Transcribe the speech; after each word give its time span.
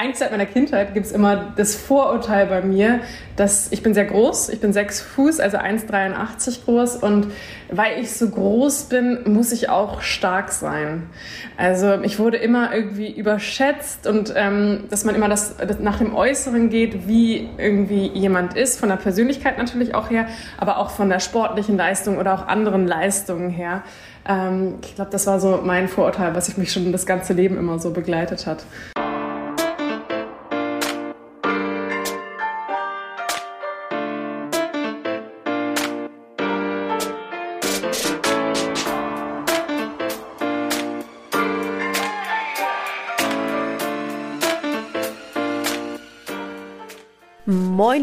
eigentlich 0.00 0.16
seit 0.16 0.30
meiner 0.30 0.46
Kindheit 0.46 0.94
gibt 0.94 1.04
es 1.04 1.12
immer 1.12 1.52
das 1.56 1.74
Vorurteil 1.74 2.46
bei 2.46 2.62
mir, 2.62 3.00
dass 3.36 3.70
ich 3.70 3.82
bin 3.82 3.92
sehr 3.92 4.06
groß, 4.06 4.48
ich 4.48 4.58
bin 4.58 4.72
sechs 4.72 5.02
Fuß, 5.02 5.40
also 5.40 5.58
1,83 5.58 6.64
groß 6.64 6.96
und 6.96 7.26
weil 7.70 8.00
ich 8.00 8.12
so 8.12 8.30
groß 8.30 8.84
bin, 8.84 9.18
muss 9.26 9.52
ich 9.52 9.68
auch 9.68 10.00
stark 10.00 10.52
sein. 10.52 11.02
Also 11.58 12.00
ich 12.02 12.18
wurde 12.18 12.38
immer 12.38 12.74
irgendwie 12.74 13.10
überschätzt 13.10 14.06
und 14.06 14.32
ähm, 14.34 14.84
dass 14.88 15.04
man 15.04 15.14
immer 15.14 15.28
das, 15.28 15.56
das 15.58 15.80
nach 15.80 15.98
dem 15.98 16.14
Äußeren 16.14 16.70
geht, 16.70 17.06
wie 17.06 17.50
irgendwie 17.58 18.06
jemand 18.06 18.56
ist, 18.56 18.80
von 18.80 18.88
der 18.88 18.96
Persönlichkeit 18.96 19.58
natürlich 19.58 19.94
auch 19.94 20.08
her, 20.08 20.28
aber 20.56 20.78
auch 20.78 20.90
von 20.90 21.10
der 21.10 21.20
sportlichen 21.20 21.76
Leistung 21.76 22.16
oder 22.16 22.32
auch 22.32 22.46
anderen 22.48 22.86
Leistungen 22.86 23.50
her. 23.50 23.82
Ähm, 24.26 24.76
ich 24.82 24.94
glaube, 24.94 25.10
das 25.10 25.26
war 25.26 25.40
so 25.40 25.60
mein 25.62 25.88
Vorurteil, 25.88 26.34
was 26.34 26.48
ich 26.48 26.56
mich 26.56 26.72
schon 26.72 26.90
das 26.90 27.04
ganze 27.04 27.34
Leben 27.34 27.58
immer 27.58 27.78
so 27.78 27.90
begleitet 27.90 28.46
hat. 28.46 28.64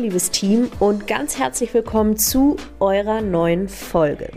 Liebes 0.07 0.31
Team, 0.31 0.71
und 0.79 1.05
ganz 1.05 1.38
herzlich 1.38 1.73
willkommen 1.73 2.16
zu 2.16 2.55
eurer 2.79 3.20
neuen 3.20 3.67
Folge. 3.67 4.31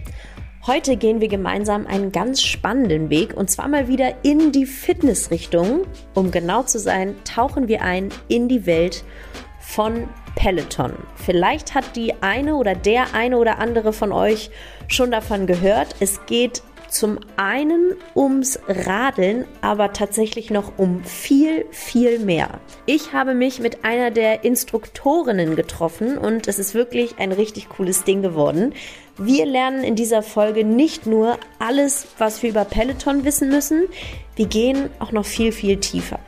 Heute 0.67 0.97
gehen 0.97 1.21
wir 1.21 1.29
gemeinsam 1.29 1.87
einen 1.87 2.11
ganz 2.11 2.43
spannenden 2.43 3.09
Weg 3.09 3.37
und 3.37 3.53
zwar 3.53 3.69
mal 3.69 3.87
wieder 3.87 4.25
in 4.25 4.51
die 4.51 4.67
Fitnessrichtung. 4.67 5.83
Um 6.13 6.33
genau 6.33 6.65
zu 6.65 6.81
sein, 6.81 7.15
tauchen 7.23 7.69
wir 7.69 7.83
ein 7.83 8.09
in 8.27 8.49
die 8.49 8.67
Welt 8.67 9.05
von 9.61 10.09
Peloton. 10.35 10.93
Vielleicht 11.15 11.77
hat 11.77 11.95
die 11.95 12.21
eine 12.21 12.57
oder 12.57 12.75
der 12.75 13.15
eine 13.15 13.39
oder 13.39 13.61
andere 13.61 13.93
von 13.93 14.11
euch 14.11 14.51
schon 14.89 15.13
davon 15.13 15.47
gehört. 15.47 15.95
Es 16.01 16.27
geht 16.27 16.65
zum 16.91 17.19
einen 17.37 17.95
ums 18.15 18.59
Radeln, 18.69 19.47
aber 19.61 19.93
tatsächlich 19.93 20.51
noch 20.51 20.73
um 20.77 21.05
viel, 21.05 21.65
viel 21.71 22.19
mehr. 22.19 22.61
Ich 22.87 23.13
habe 23.13 23.35
mich 23.35 23.61
mit 23.61 23.85
einer 23.85 24.11
der 24.11 24.45
Instruktorinnen 24.45 25.57
getroffen 25.57 26.19
und 26.19 26.49
es 26.49 26.59
ist 26.59 26.75
wirklich 26.75 27.19
ein 27.19 27.33
richtig 27.33 27.69
cooles 27.69 28.05
Ding 28.05 28.23
geworden. 28.23 28.75
Wir 29.17 29.47
lernen 29.47 29.85
in 29.85 29.97
dieser 29.97 30.23
Folge 30.23 30.65
nicht 30.65 31.07
nur 31.07 31.39
alles, 31.59 32.09
was 32.19 32.43
wir 32.43 32.51
über 32.51 32.65
Peloton 32.65 33.25
wissen 33.25 33.49
müssen, 33.49 33.85
wir 34.37 34.47
gehen 34.47 34.91
auch 34.99 35.13
noch 35.13 35.27
viel, 35.27 35.53
viel 35.53 35.79
tiefer. 35.79 36.19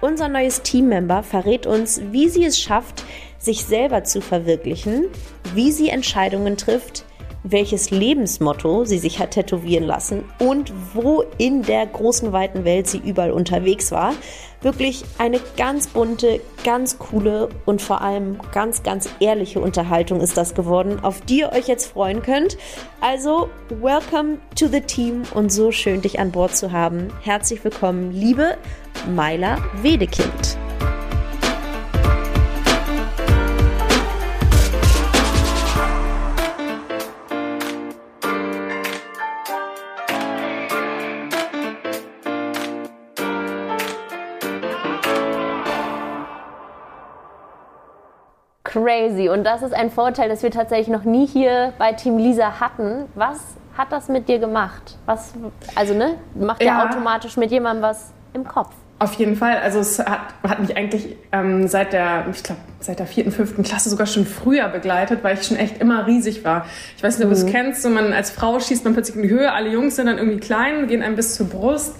Unser 0.00 0.28
neues 0.28 0.62
Teammember 0.62 1.22
verrät 1.22 1.66
uns, 1.66 2.00
wie 2.10 2.28
sie 2.28 2.44
es 2.44 2.60
schafft, 2.60 3.04
sich 3.38 3.64
selber 3.64 4.04
zu 4.04 4.20
verwirklichen, 4.20 5.06
wie 5.54 5.72
sie 5.72 5.88
Entscheidungen 5.88 6.56
trifft, 6.56 7.04
welches 7.42 7.90
Lebensmotto 7.90 8.84
sie 8.84 8.98
sich 8.98 9.18
hat 9.18 9.32
tätowieren 9.32 9.84
lassen 9.84 10.24
und 10.38 10.72
wo 10.94 11.24
in 11.38 11.62
der 11.62 11.86
großen 11.86 12.32
weiten 12.32 12.64
Welt 12.64 12.88
sie 12.88 12.98
überall 12.98 13.30
unterwegs 13.30 13.92
war. 13.92 14.14
Wirklich 14.60 15.04
eine 15.18 15.38
ganz 15.56 15.86
bunte, 15.86 16.40
ganz 16.64 16.98
coole 16.98 17.48
und 17.64 17.80
vor 17.80 18.00
allem 18.00 18.38
ganz, 18.52 18.82
ganz 18.82 19.08
ehrliche 19.20 19.60
Unterhaltung 19.60 20.20
ist 20.20 20.36
das 20.36 20.54
geworden, 20.54 20.98
auf 21.02 21.20
die 21.20 21.40
ihr 21.40 21.52
euch 21.52 21.68
jetzt 21.68 21.86
freuen 21.86 22.22
könnt. 22.22 22.58
Also, 23.00 23.48
welcome 23.68 24.38
to 24.56 24.66
the 24.66 24.80
team 24.80 25.22
und 25.34 25.52
so 25.52 25.70
schön, 25.70 26.02
dich 26.02 26.18
an 26.18 26.32
Bord 26.32 26.56
zu 26.56 26.72
haben. 26.72 27.08
Herzlich 27.22 27.62
willkommen, 27.62 28.10
liebe 28.10 28.56
Myla 29.06 29.58
Wedekind. 29.82 30.58
Crazy. 48.68 49.28
Und 49.28 49.44
das 49.44 49.62
ist 49.62 49.72
ein 49.72 49.90
Vorteil, 49.90 50.28
das 50.28 50.42
wir 50.42 50.50
tatsächlich 50.50 50.88
noch 50.88 51.04
nie 51.04 51.26
hier 51.26 51.72
bei 51.78 51.92
Team 51.92 52.18
Lisa 52.18 52.60
hatten. 52.60 53.06
Was 53.14 53.38
hat 53.76 53.92
das 53.92 54.08
mit 54.08 54.28
dir 54.28 54.38
gemacht? 54.38 54.96
Was, 55.06 55.32
also, 55.74 55.94
ne? 55.94 56.14
Macht 56.34 56.62
ja, 56.62 56.78
ja 56.78 56.88
automatisch 56.88 57.36
mit 57.36 57.50
jemandem 57.50 57.82
was 57.82 58.12
im 58.34 58.46
Kopf. 58.46 58.72
Auf 59.00 59.14
jeden 59.14 59.36
Fall. 59.36 59.58
Also 59.58 59.78
es 59.78 60.00
hat, 60.00 60.20
hat 60.46 60.58
mich 60.58 60.76
eigentlich 60.76 61.16
ähm, 61.30 61.68
seit 61.68 61.92
der, 61.92 62.26
ich 62.32 62.42
glaube, 62.42 62.60
seit 62.80 62.98
der 62.98 63.06
vierten, 63.06 63.30
fünften 63.30 63.62
Klasse 63.62 63.90
sogar 63.90 64.08
schon 64.08 64.26
früher 64.26 64.68
begleitet, 64.68 65.22
weil 65.22 65.38
ich 65.38 65.44
schon 65.44 65.56
echt 65.56 65.78
immer 65.78 66.06
riesig 66.08 66.44
war. 66.44 66.66
Ich 66.96 67.02
weiß 67.02 67.16
nicht, 67.16 67.24
ob 67.24 67.30
du 67.30 67.38
es 67.38 67.44
mhm. 67.44 67.50
kennst, 67.50 67.82
so 67.82 67.90
man 67.90 68.12
als 68.12 68.30
Frau 68.30 68.58
schießt 68.58 68.84
man 68.84 68.94
plötzlich 68.94 69.16
in 69.16 69.22
die 69.22 69.30
Höhe, 69.30 69.52
alle 69.52 69.70
Jungs 69.70 69.94
sind 69.94 70.06
dann 70.06 70.18
irgendwie 70.18 70.40
klein, 70.40 70.88
gehen 70.88 71.02
einem 71.02 71.14
bis 71.14 71.36
zur 71.36 71.48
Brust. 71.48 71.94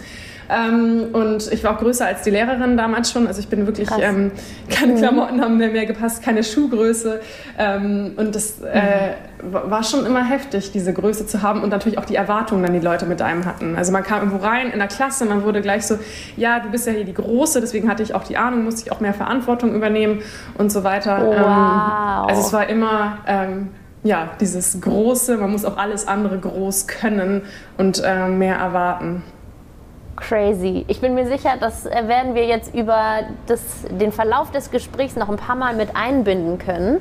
Ähm, 0.48 1.08
und 1.12 1.52
ich 1.52 1.62
war 1.64 1.74
auch 1.74 1.78
größer 1.78 2.06
als 2.06 2.22
die 2.22 2.30
Lehrerin 2.30 2.76
damals 2.76 3.10
schon. 3.10 3.26
Also 3.26 3.40
ich 3.40 3.48
bin 3.48 3.66
wirklich, 3.66 3.88
ähm, 4.00 4.32
keine 4.70 4.94
mhm. 4.94 4.98
Klamotten 4.98 5.40
haben 5.40 5.58
mir 5.58 5.68
mehr 5.68 5.86
gepasst, 5.86 6.22
keine 6.22 6.42
Schuhgröße. 6.42 7.20
Ähm, 7.58 8.12
und 8.16 8.34
das 8.34 8.60
äh, 8.62 9.14
war 9.42 9.84
schon 9.84 10.06
immer 10.06 10.24
heftig, 10.24 10.72
diese 10.72 10.92
Größe 10.92 11.26
zu 11.26 11.42
haben 11.42 11.62
und 11.62 11.70
natürlich 11.70 11.98
auch 11.98 12.04
die 12.04 12.16
Erwartungen, 12.16 12.62
dann 12.62 12.72
die 12.72 12.80
Leute 12.80 13.06
mit 13.06 13.20
einem 13.22 13.44
hatten. 13.44 13.76
Also 13.76 13.92
man 13.92 14.02
kam 14.02 14.20
irgendwo 14.20 14.44
rein 14.44 14.70
in 14.70 14.78
der 14.78 14.88
Klasse, 14.88 15.26
man 15.26 15.44
wurde 15.44 15.60
gleich 15.60 15.86
so, 15.86 15.98
ja, 16.36 16.60
du 16.60 16.70
bist 16.70 16.86
ja 16.86 16.92
hier 16.92 17.04
die 17.04 17.14
Große, 17.14 17.60
deswegen 17.60 17.88
hatte 17.88 18.02
ich 18.02 18.14
auch 18.14 18.24
die 18.24 18.36
Ahnung, 18.36 18.64
musste 18.64 18.82
ich 18.82 18.92
auch 18.92 19.00
mehr 19.00 19.14
Verantwortung 19.14 19.74
übernehmen 19.74 20.20
und 20.56 20.72
so 20.72 20.82
weiter. 20.82 21.18
Ähm, 21.18 21.42
wow. 21.42 22.28
also 22.28 22.40
es 22.40 22.52
war 22.52 22.68
immer 22.68 23.18
ähm, 23.26 23.68
ja, 24.02 24.30
dieses 24.40 24.80
Große, 24.80 25.36
man 25.36 25.50
muss 25.50 25.64
auch 25.64 25.76
alles 25.76 26.06
andere 26.06 26.38
groß 26.38 26.86
können 26.86 27.42
und 27.76 28.02
äh, 28.04 28.28
mehr 28.28 28.56
erwarten. 28.56 29.22
Crazy. 30.20 30.84
Ich 30.88 31.00
bin 31.00 31.14
mir 31.14 31.26
sicher, 31.26 31.54
das 31.58 31.84
werden 31.84 32.34
wir 32.34 32.44
jetzt 32.46 32.74
über 32.74 33.20
das, 33.46 33.60
den 33.90 34.12
Verlauf 34.12 34.50
des 34.50 34.70
Gesprächs 34.70 35.16
noch 35.16 35.28
ein 35.28 35.36
paar 35.36 35.56
Mal 35.56 35.74
mit 35.74 35.94
einbinden 35.94 36.58
können. 36.58 36.98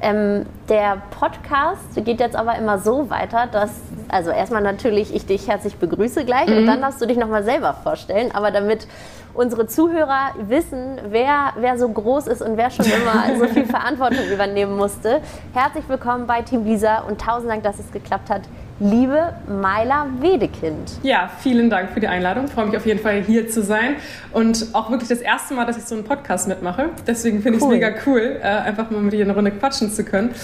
Ähm, 0.00 0.46
der 0.68 1.02
Podcast 1.18 2.04
geht 2.04 2.20
jetzt 2.20 2.36
aber 2.36 2.56
immer 2.56 2.78
so 2.78 3.10
weiter, 3.10 3.48
dass, 3.50 3.70
also 4.08 4.30
erstmal 4.30 4.62
natürlich 4.62 5.12
ich 5.12 5.26
dich 5.26 5.48
herzlich 5.48 5.76
begrüße 5.76 6.24
gleich 6.24 6.48
mhm. 6.48 6.58
und 6.58 6.66
dann 6.66 6.80
darfst 6.80 7.00
du 7.00 7.06
dich 7.06 7.16
nochmal 7.16 7.42
selber 7.42 7.74
vorstellen. 7.74 8.30
Aber 8.32 8.52
damit 8.52 8.86
unsere 9.34 9.66
Zuhörer 9.66 10.34
wissen, 10.38 11.00
wer, 11.08 11.52
wer 11.56 11.78
so 11.78 11.88
groß 11.88 12.28
ist 12.28 12.42
und 12.42 12.56
wer 12.56 12.70
schon 12.70 12.86
immer 12.86 13.38
so 13.38 13.52
viel 13.52 13.66
Verantwortung 13.66 14.24
übernehmen 14.32 14.76
musste, 14.76 15.20
herzlich 15.52 15.88
willkommen 15.88 16.26
bei 16.26 16.42
Team 16.42 16.64
Lisa 16.64 17.00
und 17.00 17.20
tausend 17.20 17.50
Dank, 17.50 17.64
dass 17.64 17.80
es 17.80 17.90
geklappt 17.90 18.30
hat 18.30 18.42
liebe 18.80 19.34
Maila 19.48 20.06
Wedekind. 20.20 20.98
Ja, 21.02 21.28
vielen 21.40 21.68
Dank 21.68 21.90
für 21.90 22.00
die 22.00 22.06
Einladung. 22.06 22.44
Ich 22.44 22.52
freue 22.52 22.66
mich 22.66 22.76
auf 22.76 22.86
jeden 22.86 23.00
Fall 23.00 23.22
hier 23.22 23.48
zu 23.48 23.62
sein 23.62 23.96
und 24.32 24.68
auch 24.72 24.90
wirklich 24.90 25.08
das 25.08 25.18
erste 25.18 25.54
Mal, 25.54 25.66
dass 25.66 25.76
ich 25.76 25.84
so 25.84 25.94
einen 25.94 26.04
Podcast 26.04 26.46
mitmache. 26.46 26.90
Deswegen 27.06 27.42
finde 27.42 27.58
cool. 27.58 27.74
ich 27.74 27.82
es 27.82 27.88
mega 27.88 28.00
cool, 28.06 28.38
äh, 28.40 28.46
einfach 28.46 28.90
mal 28.90 29.00
mit 29.00 29.12
dir 29.12 29.24
eine 29.24 29.34
Runde 29.34 29.50
quatschen 29.50 29.90
zu 29.90 30.04
können. 30.04 30.34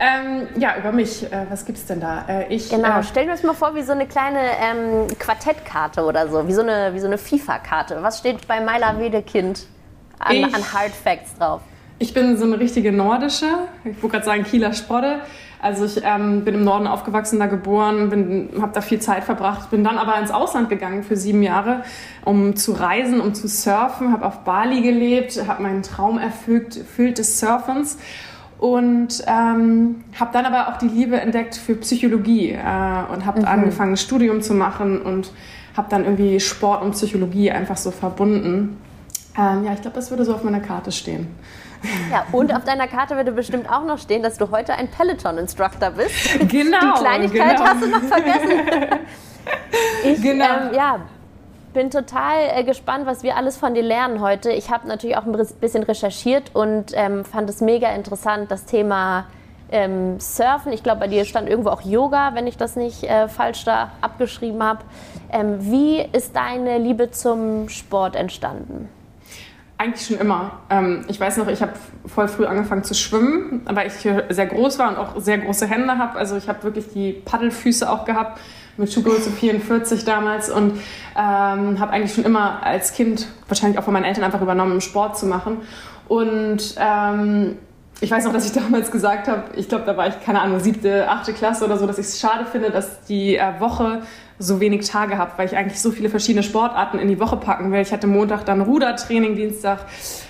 Ähm, 0.00 0.48
ja, 0.60 0.76
über 0.76 0.90
mich, 0.90 1.24
äh, 1.24 1.46
was 1.48 1.64
gibt 1.64 1.78
es 1.78 1.86
denn 1.86 2.00
da? 2.00 2.24
Äh, 2.28 2.52
ich, 2.52 2.68
genau, 2.68 2.98
äh, 2.98 3.02
stellen 3.04 3.26
wir 3.26 3.32
uns 3.32 3.42
mal 3.44 3.54
vor 3.54 3.74
wie 3.74 3.82
so 3.82 3.92
eine 3.92 4.06
kleine 4.06 4.40
ähm, 4.40 5.06
Quartettkarte 5.18 6.04
oder 6.04 6.28
so, 6.28 6.48
wie 6.48 6.52
so 6.52 6.62
eine, 6.62 6.94
wie 6.94 7.00
so 7.00 7.06
eine 7.06 7.18
FIFA-Karte. 7.18 7.98
Was 8.02 8.18
steht 8.18 8.46
bei 8.48 8.60
Maila 8.60 8.98
Wedekind 8.98 9.66
an, 10.18 10.34
ich, 10.34 10.44
an 10.54 10.72
Hard 10.72 10.92
Facts 10.92 11.36
drauf? 11.38 11.60
Ich 12.00 12.12
bin 12.12 12.36
so 12.36 12.44
eine 12.44 12.58
richtige 12.58 12.90
nordische, 12.90 13.46
ich 13.84 14.02
wollte 14.02 14.16
gerade 14.16 14.24
sagen 14.24 14.42
Kieler 14.42 14.72
Sprotte. 14.72 15.20
Also 15.60 15.84
ich 15.84 16.02
ähm, 16.04 16.44
bin 16.44 16.54
im 16.54 16.64
Norden 16.64 16.86
aufgewachsen, 16.86 17.38
da 17.38 17.46
geboren, 17.46 18.50
habe 18.60 18.72
da 18.74 18.80
viel 18.80 19.00
Zeit 19.00 19.24
verbracht, 19.24 19.70
bin 19.70 19.82
dann 19.82 19.96
aber 19.98 20.18
ins 20.18 20.30
Ausland 20.30 20.68
gegangen 20.68 21.02
für 21.02 21.16
sieben 21.16 21.42
Jahre, 21.42 21.82
um 22.24 22.54
zu 22.54 22.72
reisen, 22.72 23.20
um 23.20 23.34
zu 23.34 23.48
surfen, 23.48 24.12
habe 24.12 24.26
auf 24.26 24.40
Bali 24.40 24.82
gelebt, 24.82 25.42
habe 25.48 25.62
meinen 25.62 25.82
Traum 25.82 26.18
erfüllt, 26.18 26.76
erfüllt 26.76 27.18
des 27.18 27.40
Surfens 27.40 27.98
und 28.58 29.22
ähm, 29.26 30.04
habe 30.18 30.30
dann 30.32 30.44
aber 30.44 30.68
auch 30.68 30.78
die 30.78 30.88
Liebe 30.88 31.20
entdeckt 31.20 31.54
für 31.54 31.74
Psychologie 31.76 32.52
äh, 32.52 33.12
und 33.12 33.26
habe 33.26 33.40
mhm. 33.40 33.46
angefangen, 33.46 33.92
ein 33.92 33.96
Studium 33.96 34.42
zu 34.42 34.54
machen 34.54 35.02
und 35.02 35.32
habe 35.76 35.88
dann 35.90 36.04
irgendwie 36.04 36.40
Sport 36.40 36.82
und 36.82 36.92
Psychologie 36.92 37.50
einfach 37.50 37.76
so 37.76 37.90
verbunden. 37.90 38.78
Ähm, 39.36 39.64
ja, 39.64 39.72
ich 39.72 39.82
glaube, 39.82 39.96
das 39.96 40.10
würde 40.10 40.24
so 40.24 40.34
auf 40.34 40.44
meiner 40.44 40.60
Karte 40.60 40.92
stehen. 40.92 41.26
Ja, 42.10 42.26
und 42.32 42.54
auf 42.54 42.64
deiner 42.64 42.86
Karte 42.86 43.16
würde 43.16 43.32
bestimmt 43.32 43.70
auch 43.70 43.84
noch 43.84 43.98
stehen, 43.98 44.22
dass 44.22 44.38
du 44.38 44.50
heute 44.50 44.74
ein 44.74 44.88
Peloton-Instructor 44.88 45.90
bist. 45.90 46.38
Genau. 46.48 46.78
Die 46.80 47.00
Kleinigkeit 47.00 47.56
genau. 47.56 47.68
hast 47.68 47.82
du 47.82 47.88
noch 47.88 48.02
vergessen. 48.02 48.50
Ich, 50.04 50.22
genau. 50.22 50.44
Ähm, 50.44 50.74
ja, 50.74 51.00
bin 51.74 51.90
total 51.90 52.38
äh, 52.54 52.64
gespannt, 52.64 53.04
was 53.04 53.22
wir 53.22 53.36
alles 53.36 53.56
von 53.56 53.74
dir 53.74 53.82
lernen 53.82 54.20
heute. 54.20 54.50
Ich 54.50 54.70
habe 54.70 54.88
natürlich 54.88 55.16
auch 55.16 55.26
ein 55.26 55.32
bisschen 55.60 55.82
recherchiert 55.82 56.54
und 56.54 56.92
ähm, 56.94 57.24
fand 57.24 57.50
es 57.50 57.60
mega 57.60 57.90
interessant, 57.90 58.50
das 58.50 58.64
Thema 58.64 59.26
ähm, 59.70 60.20
Surfen. 60.20 60.72
Ich 60.72 60.82
glaube, 60.82 61.00
bei 61.00 61.08
dir 61.08 61.24
stand 61.24 61.48
irgendwo 61.48 61.70
auch 61.70 61.82
Yoga, 61.82 62.34
wenn 62.34 62.46
ich 62.46 62.56
das 62.56 62.76
nicht 62.76 63.02
äh, 63.02 63.28
falsch 63.28 63.64
da 63.64 63.90
abgeschrieben 64.00 64.62
habe. 64.62 64.84
Ähm, 65.30 65.56
wie 65.60 66.00
ist 66.00 66.36
deine 66.36 66.78
Liebe 66.78 67.10
zum 67.10 67.68
Sport 67.68 68.14
entstanden? 68.14 68.88
Eigentlich 69.84 70.06
schon 70.06 70.16
immer. 70.16 70.60
Ähm, 70.70 71.04
ich 71.08 71.20
weiß 71.20 71.36
noch, 71.36 71.46
ich 71.48 71.60
habe 71.60 71.74
voll 72.06 72.26
früh 72.26 72.46
angefangen 72.46 72.84
zu 72.84 72.94
schwimmen, 72.94 73.60
weil 73.66 73.88
ich 73.88 73.92
sehr 73.92 74.46
groß 74.46 74.78
war 74.78 74.88
und 74.88 74.96
auch 74.96 75.20
sehr 75.20 75.36
große 75.36 75.66
Hände 75.66 75.98
habe. 75.98 76.16
Also 76.16 76.36
ich 76.36 76.48
habe 76.48 76.62
wirklich 76.62 76.86
die 76.94 77.12
Paddelfüße 77.12 77.90
auch 77.90 78.06
gehabt 78.06 78.40
mit 78.78 78.90
Schuhgröße 78.90 79.30
44 79.30 80.06
damals 80.06 80.48
und 80.48 80.78
ähm, 81.14 81.78
habe 81.78 81.90
eigentlich 81.90 82.14
schon 82.14 82.24
immer 82.24 82.64
als 82.64 82.94
Kind, 82.94 83.26
wahrscheinlich 83.46 83.78
auch 83.78 83.84
von 83.84 83.92
meinen 83.92 84.04
Eltern 84.04 84.24
einfach 84.24 84.40
übernommen, 84.40 84.80
Sport 84.80 85.18
zu 85.18 85.26
machen. 85.26 85.58
Und 86.08 86.76
ähm, 86.78 87.58
ich 88.00 88.10
weiß 88.10 88.24
noch, 88.24 88.32
dass 88.32 88.46
ich 88.46 88.52
damals 88.52 88.90
gesagt 88.90 89.28
habe, 89.28 89.42
ich 89.56 89.68
glaube, 89.68 89.84
da 89.84 89.96
war 89.96 90.08
ich, 90.08 90.20
keine 90.20 90.40
Ahnung, 90.40 90.60
siebte, 90.60 91.08
achte 91.08 91.32
Klasse 91.32 91.64
oder 91.64 91.78
so, 91.78 91.86
dass 91.86 91.98
ich 91.98 92.06
es 92.06 92.20
schade 92.20 92.44
finde, 92.44 92.70
dass 92.70 93.04
die 93.04 93.36
äh, 93.36 93.60
Woche 93.60 94.02
so 94.38 94.60
wenig 94.60 94.88
Tage 94.88 95.16
habe, 95.16 95.32
weil 95.36 95.46
ich 95.46 95.56
eigentlich 95.56 95.80
so 95.80 95.92
viele 95.92 96.10
verschiedene 96.10 96.42
Sportarten 96.42 96.98
in 96.98 97.08
die 97.08 97.20
Woche 97.20 97.36
packen 97.36 97.70
will. 97.70 97.80
Ich 97.80 97.92
hatte 97.92 98.06
Montag 98.06 98.44
dann 98.44 98.60
Rudertraining, 98.60 99.36
Dienstag 99.36 99.80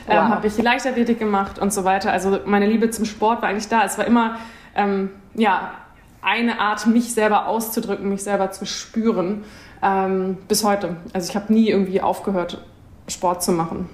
ähm, 0.07 0.19
wow. 0.19 0.29
habe 0.29 0.47
ich 0.47 0.61
Leichtathletik 0.61 1.19
gemacht 1.19 1.59
und 1.59 1.73
so 1.73 1.85
weiter. 1.85 2.13
Also 2.13 2.39
meine 2.45 2.67
Liebe 2.67 2.91
zum 2.91 3.07
Sport 3.07 3.41
war 3.41 3.49
eigentlich 3.49 3.69
da. 3.69 3.85
Es 3.85 3.97
war 3.97 4.07
immer 4.07 4.37
ähm, 4.77 5.11
ja 5.35 5.73
eine 6.21 6.61
Art, 6.61 6.87
mich 6.87 7.13
selber 7.13 7.47
auszudrücken, 7.47 8.09
mich 8.09 8.23
selber 8.23 8.51
zu 8.51 8.67
spüren, 8.67 9.45
ähm, 9.83 10.39
bis 10.49 10.65
heute. 10.65 10.97
Also 11.13 11.31
ich 11.31 11.37
habe 11.37 11.53
nie 11.53 11.69
irgendwie 11.69 12.01
aufgehört, 12.01 12.63
Sport 13.09 13.43
zu 13.43 13.53
machen. 13.53 13.89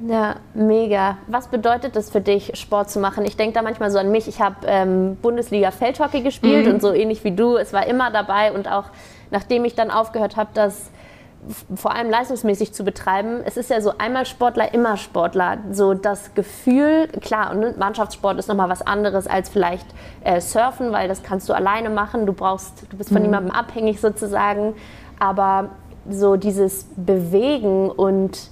Ja, 0.00 0.36
mega. 0.54 1.18
Was 1.28 1.48
bedeutet 1.48 1.94
es 1.96 2.10
für 2.10 2.20
dich, 2.20 2.52
Sport 2.58 2.90
zu 2.90 2.98
machen? 2.98 3.24
Ich 3.24 3.36
denke 3.36 3.54
da 3.54 3.62
manchmal 3.62 3.90
so 3.90 3.98
an 3.98 4.10
mich. 4.10 4.26
Ich 4.26 4.40
habe 4.40 4.56
ähm, 4.66 5.16
Bundesliga 5.22 5.70
Feldhockey 5.70 6.22
gespielt 6.22 6.66
mhm. 6.66 6.74
und 6.74 6.82
so 6.82 6.92
ähnlich 6.92 7.22
wie 7.24 7.32
du. 7.32 7.56
Es 7.56 7.72
war 7.72 7.86
immer 7.86 8.10
dabei 8.10 8.52
und 8.52 8.70
auch 8.70 8.86
nachdem 9.30 9.64
ich 9.64 9.74
dann 9.74 9.90
aufgehört 9.90 10.36
habe, 10.36 10.50
das 10.54 10.90
vor 11.74 11.92
allem 11.92 12.08
leistungsmäßig 12.08 12.72
zu 12.72 12.84
betreiben. 12.84 13.40
Es 13.44 13.56
ist 13.56 13.70
ja 13.70 13.80
so 13.80 13.94
einmal 13.98 14.26
Sportler, 14.26 14.72
immer 14.74 14.96
Sportler. 14.96 15.58
So 15.72 15.92
das 15.94 16.34
Gefühl, 16.34 17.08
klar, 17.20 17.50
und 17.50 17.78
Mannschaftssport 17.78 18.38
ist 18.38 18.48
nochmal 18.48 18.68
was 18.68 18.82
anderes 18.82 19.26
als 19.26 19.48
vielleicht 19.48 19.86
äh, 20.22 20.40
Surfen, 20.40 20.92
weil 20.92 21.08
das 21.08 21.22
kannst 21.22 21.48
du 21.48 21.52
alleine 21.52 21.90
machen. 21.90 22.26
Du 22.26 22.32
brauchst, 22.32 22.84
du 22.90 22.96
bist 22.96 23.10
von 23.10 23.18
mhm. 23.18 23.24
niemandem 23.24 23.50
abhängig 23.50 24.00
sozusagen. 24.00 24.74
Aber 25.18 25.70
so 26.08 26.36
dieses 26.36 26.86
Bewegen 26.96 27.90
und 27.90 28.50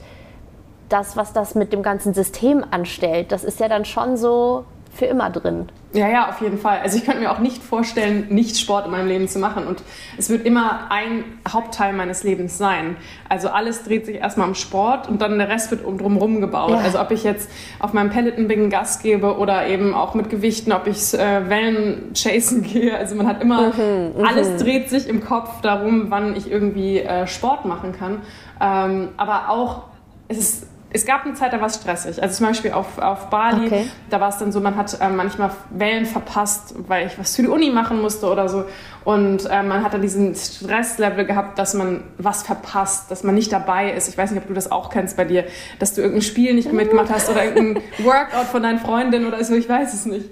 das, 0.92 1.16
was 1.16 1.32
das 1.32 1.54
mit 1.54 1.72
dem 1.72 1.82
ganzen 1.82 2.14
System 2.14 2.64
anstellt, 2.70 3.32
das 3.32 3.44
ist 3.44 3.60
ja 3.60 3.68
dann 3.68 3.84
schon 3.84 4.16
so 4.16 4.64
für 4.92 5.06
immer 5.06 5.30
drin. 5.30 5.68
Ja, 5.92 6.08
ja, 6.08 6.28
auf 6.28 6.40
jeden 6.40 6.58
Fall. 6.58 6.78
Also 6.82 6.96
ich 6.96 7.04
könnte 7.04 7.20
mir 7.20 7.32
auch 7.32 7.40
nicht 7.40 7.62
vorstellen, 7.62 8.26
nicht 8.28 8.56
Sport 8.58 8.86
in 8.86 8.92
meinem 8.92 9.08
Leben 9.08 9.28
zu 9.28 9.38
machen. 9.40 9.66
Und 9.66 9.82
es 10.18 10.30
wird 10.30 10.46
immer 10.46 10.90
ein 10.90 11.24
Hauptteil 11.48 11.92
meines 11.92 12.22
Lebens 12.22 12.58
sein. 12.58 12.96
Also 13.28 13.48
alles 13.48 13.82
dreht 13.82 14.06
sich 14.06 14.16
erstmal 14.16 14.48
um 14.48 14.54
Sport 14.54 15.08
und 15.08 15.20
dann 15.20 15.38
der 15.38 15.48
Rest 15.48 15.70
wird 15.70 15.84
um 15.84 15.98
drumherum 15.98 16.40
gebaut. 16.40 16.70
Ja. 16.70 16.78
Also 16.78 17.00
ob 17.00 17.10
ich 17.10 17.24
jetzt 17.24 17.50
auf 17.80 17.92
meinem 17.92 18.10
Peloton 18.10 18.70
Gas 18.70 19.00
gebe 19.00 19.38
oder 19.38 19.66
eben 19.66 19.94
auch 19.94 20.14
mit 20.14 20.30
Gewichten, 20.30 20.72
ob 20.72 20.86
ich 20.86 21.14
äh, 21.14 21.48
Wellen 21.48 22.12
chasen 22.14 22.62
gehe. 22.72 22.96
Also 22.96 23.16
man 23.16 23.26
hat 23.26 23.42
immer, 23.42 23.72
mhm, 23.72 24.12
mhm, 24.16 24.24
alles 24.24 24.62
dreht 24.62 24.90
sich 24.90 25.08
im 25.08 25.24
Kopf 25.24 25.60
darum, 25.60 26.10
wann 26.10 26.36
ich 26.36 26.50
irgendwie 26.50 27.00
äh, 27.00 27.26
Sport 27.26 27.64
machen 27.64 27.92
kann. 27.92 28.22
Ähm, 28.60 29.08
aber 29.16 29.48
auch, 29.48 29.84
es 30.28 30.38
ist 30.38 30.69
es 30.92 31.06
gab 31.06 31.24
eine 31.24 31.34
Zeit, 31.34 31.52
da 31.52 31.60
war 31.60 31.68
es 31.68 31.76
stressig. 31.76 32.20
Also 32.20 32.36
zum 32.36 32.46
Beispiel 32.46 32.72
auf, 32.72 32.98
auf 32.98 33.30
Bali, 33.30 33.66
okay. 33.66 33.86
da 34.10 34.20
war 34.20 34.30
es 34.30 34.38
dann 34.38 34.50
so, 34.50 34.60
man 34.60 34.76
hat 34.76 35.00
äh, 35.00 35.08
manchmal 35.08 35.50
Wellen 35.70 36.04
verpasst, 36.04 36.74
weil 36.88 37.06
ich 37.06 37.18
was 37.18 37.36
für 37.36 37.42
die 37.42 37.48
Uni 37.48 37.70
machen 37.70 38.02
musste 38.02 38.26
oder 38.26 38.48
so. 38.48 38.64
Und 39.04 39.46
äh, 39.48 39.62
man 39.62 39.84
hat 39.84 39.94
dann 39.94 40.02
diesen 40.02 40.34
Stresslevel 40.34 41.24
gehabt, 41.24 41.58
dass 41.58 41.74
man 41.74 42.02
was 42.18 42.42
verpasst, 42.42 43.10
dass 43.10 43.22
man 43.22 43.36
nicht 43.36 43.52
dabei 43.52 43.92
ist. 43.92 44.08
Ich 44.08 44.18
weiß 44.18 44.32
nicht, 44.32 44.42
ob 44.42 44.48
du 44.48 44.54
das 44.54 44.72
auch 44.72 44.90
kennst 44.90 45.16
bei 45.16 45.24
dir, 45.24 45.44
dass 45.78 45.94
du 45.94 46.00
irgendein 46.00 46.22
Spiel 46.22 46.54
nicht 46.54 46.72
mitgemacht 46.72 47.10
hast 47.10 47.30
oder 47.30 47.44
irgendein 47.44 47.82
Workout 47.98 48.46
von 48.46 48.62
deinen 48.62 48.80
Freundinnen 48.80 49.26
oder 49.26 49.42
so, 49.44 49.54
ich 49.54 49.68
weiß 49.68 49.94
es 49.94 50.06
nicht. 50.06 50.28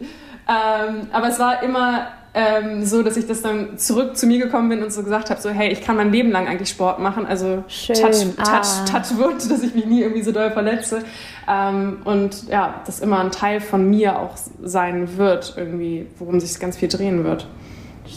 Ähm, 0.49 1.09
aber 1.13 1.29
es 1.29 1.39
war 1.39 1.63
immer 1.63 2.09
ähm, 2.39 2.85
so, 2.85 3.03
dass 3.03 3.17
ich 3.17 3.27
das 3.27 3.43
dann 3.43 3.79
zurück 3.79 4.17
zu 4.17 4.27
mir 4.29 4.39
gekommen 4.39 4.69
bin 4.69 4.81
und 4.81 4.93
so 4.93 5.03
gesagt 5.03 5.29
habe, 5.29 5.41
so 5.41 5.51
hey, 5.51 5.73
ich 5.73 5.81
kann 5.81 5.97
mein 5.97 6.13
Leben 6.13 6.31
lang 6.31 6.47
eigentlich 6.47 6.69
Sport 6.69 7.01
machen, 7.01 7.27
also 7.27 7.65
Schön. 7.67 7.97
touch, 7.97 8.27
touch, 8.37 8.47
ah. 8.47 8.85
touch 8.85 9.19
wood, 9.19 9.51
dass 9.51 9.63
ich 9.63 9.75
mich 9.75 9.87
nie 9.87 10.03
irgendwie 10.03 10.23
so 10.23 10.31
doll 10.31 10.53
verletze 10.53 11.03
ähm, 11.49 11.99
und 12.05 12.49
ja, 12.49 12.83
das 12.87 13.01
immer 13.01 13.19
ein 13.19 13.33
Teil 13.33 13.61
von 13.61 13.91
mir 13.91 14.21
auch 14.21 14.37
sein 14.63 15.17
wird, 15.17 15.55
irgendwie, 15.57 16.07
worum 16.19 16.39
sich 16.39 16.61
ganz 16.61 16.77
viel 16.77 16.89
drehen 16.89 17.25
wird. 17.25 17.49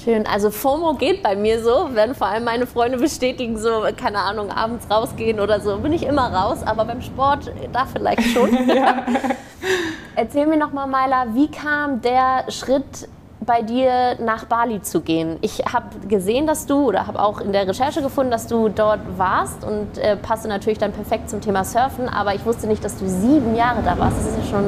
Schön. 0.04 0.26
Also 0.26 0.52
FOMO 0.52 0.94
geht 0.94 1.22
bei 1.22 1.36
mir 1.36 1.62
so, 1.62 1.90
wenn 1.94 2.16
vor 2.16 2.28
allem 2.28 2.46
meine 2.46 2.68
Freunde 2.68 2.98
bestätigen, 2.98 3.58
so, 3.58 3.86
keine 3.98 4.20
Ahnung, 4.20 4.52
abends 4.52 4.90
rausgehen 4.90 5.40
oder 5.40 5.60
so, 5.60 5.78
bin 5.80 5.94
ich 5.94 6.04
immer 6.04 6.32
raus, 6.32 6.60
aber 6.64 6.86
beim 6.86 7.02
Sport 7.02 7.52
da 7.74 7.88
vielleicht 7.92 8.24
schon. 8.32 8.56
Erzähl 10.16 10.46
mir 10.46 10.58
nochmal, 10.58 10.88
Myla, 10.88 11.28
wie 11.34 11.50
kam 11.50 12.02
der 12.02 12.46
Schritt 12.50 13.08
bei 13.44 13.64
dir 13.64 14.18
nach 14.20 14.46
Bali 14.46 14.82
zu 14.82 15.02
gehen. 15.02 15.38
Ich 15.42 15.60
habe 15.66 16.08
gesehen, 16.08 16.46
dass 16.46 16.68
du, 16.68 16.88
oder 16.88 17.08
habe 17.08 17.20
auch 17.20 17.42
in 17.42 17.52
der 17.52 17.68
Recherche 17.68 18.02
gefunden, 18.02 18.32
dass 18.32 18.48
du 18.48 18.70
dort 18.70 19.00
warst 19.18 19.64
und 19.64 19.98
äh, 19.98 20.16
passte 20.16 20.48
natürlich 20.48 20.78
dann 20.78 20.92
perfekt 20.92 21.30
zum 21.30 21.42
Thema 21.42 21.64
Surfen, 21.64 22.08
aber 22.08 22.36
ich 22.36 22.46
wusste 22.46 22.68
nicht, 22.68 22.84
dass 22.84 22.98
du 22.98 23.08
sieben 23.08 23.56
Jahre 23.56 23.82
da 23.84 23.98
warst. 23.98 24.18
Das 24.18 24.28
ist 24.28 24.38
ja 24.38 24.58
schon 24.58 24.66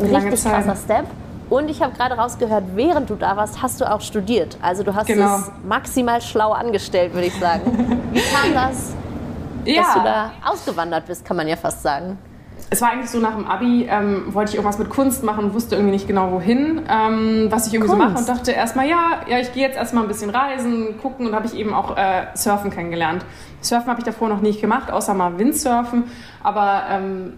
ein 0.00 0.12
Lange 0.12 0.26
richtig 0.26 0.40
Zeit. 0.42 0.64
krasser 0.64 0.76
Step. 0.76 1.06
Und 1.48 1.70
ich 1.70 1.80
habe 1.80 1.94
gerade 1.94 2.16
rausgehört, 2.16 2.64
während 2.74 3.08
du 3.08 3.14
da 3.14 3.36
warst, 3.36 3.62
hast 3.62 3.80
du 3.80 3.90
auch 3.90 4.00
studiert. 4.00 4.58
Also 4.60 4.82
du 4.82 4.94
hast 4.94 5.06
genau. 5.06 5.36
es 5.36 5.50
maximal 5.64 6.20
schlau 6.20 6.52
angestellt, 6.52 7.14
würde 7.14 7.28
ich 7.28 7.38
sagen. 7.38 7.98
Wie 8.12 8.20
kam 8.20 8.52
das, 8.52 8.92
ja. 9.64 9.82
dass 9.82 9.94
du 9.94 10.00
da 10.00 10.32
ausgewandert 10.44 11.06
bist, 11.06 11.24
kann 11.24 11.36
man 11.36 11.48
ja 11.48 11.56
fast 11.56 11.82
sagen? 11.82 12.18
Es 12.70 12.82
war 12.82 12.90
eigentlich 12.90 13.10
so 13.10 13.18
nach 13.18 13.34
dem 13.34 13.46
Abi, 13.46 13.86
ähm, 13.88 14.34
wollte 14.34 14.50
ich 14.50 14.56
irgendwas 14.56 14.78
mit 14.78 14.90
Kunst 14.90 15.24
machen, 15.24 15.54
wusste 15.54 15.76
irgendwie 15.76 15.92
nicht 15.92 16.06
genau 16.06 16.32
wohin, 16.32 16.82
ähm, 16.88 17.46
was 17.50 17.66
ich 17.66 17.74
irgendwie 17.74 17.90
Kunst. 17.90 18.02
so 18.02 18.08
mache 18.08 18.18
und 18.18 18.28
dachte 18.28 18.52
erstmal, 18.52 18.88
ja, 18.88 19.20
ja, 19.28 19.38
ich 19.38 19.52
gehe 19.52 19.62
jetzt 19.62 19.76
erstmal 19.76 20.04
ein 20.04 20.08
bisschen 20.08 20.30
reisen, 20.30 20.98
gucken 21.00 21.26
und 21.26 21.34
habe 21.34 21.46
ich 21.46 21.54
eben 21.54 21.72
auch 21.72 21.96
äh, 21.96 22.26
Surfen 22.34 22.70
kennengelernt. 22.70 23.24
Surfen 23.62 23.88
habe 23.88 24.00
ich 24.00 24.04
davor 24.04 24.28
noch 24.28 24.42
nicht 24.42 24.60
gemacht, 24.60 24.90
außer 24.90 25.14
mal 25.14 25.38
Windsurfen, 25.38 26.04
aber 26.42 26.82
ähm, 26.90 27.34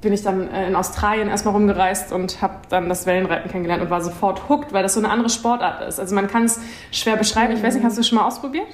bin 0.00 0.12
ich 0.12 0.22
dann 0.22 0.48
äh, 0.48 0.66
in 0.66 0.74
Australien 0.74 1.28
erstmal 1.28 1.54
rumgereist 1.54 2.12
und 2.12 2.42
habe 2.42 2.54
dann 2.68 2.88
das 2.88 3.06
Wellenreiten 3.06 3.50
kennengelernt 3.50 3.84
und 3.84 3.90
war 3.90 4.00
sofort 4.00 4.48
hooked, 4.48 4.72
weil 4.72 4.82
das 4.82 4.94
so 4.94 5.00
eine 5.00 5.10
andere 5.10 5.30
Sportart 5.30 5.86
ist. 5.88 6.00
Also 6.00 6.14
man 6.16 6.26
kann 6.26 6.44
es 6.44 6.60
schwer 6.90 7.16
beschreiben. 7.16 7.54
Ich 7.54 7.62
weiß 7.62 7.74
nicht, 7.74 7.84
hast 7.84 7.96
du 7.96 8.00
es 8.00 8.08
schon 8.08 8.18
mal 8.18 8.26
ausprobiert? 8.26 8.66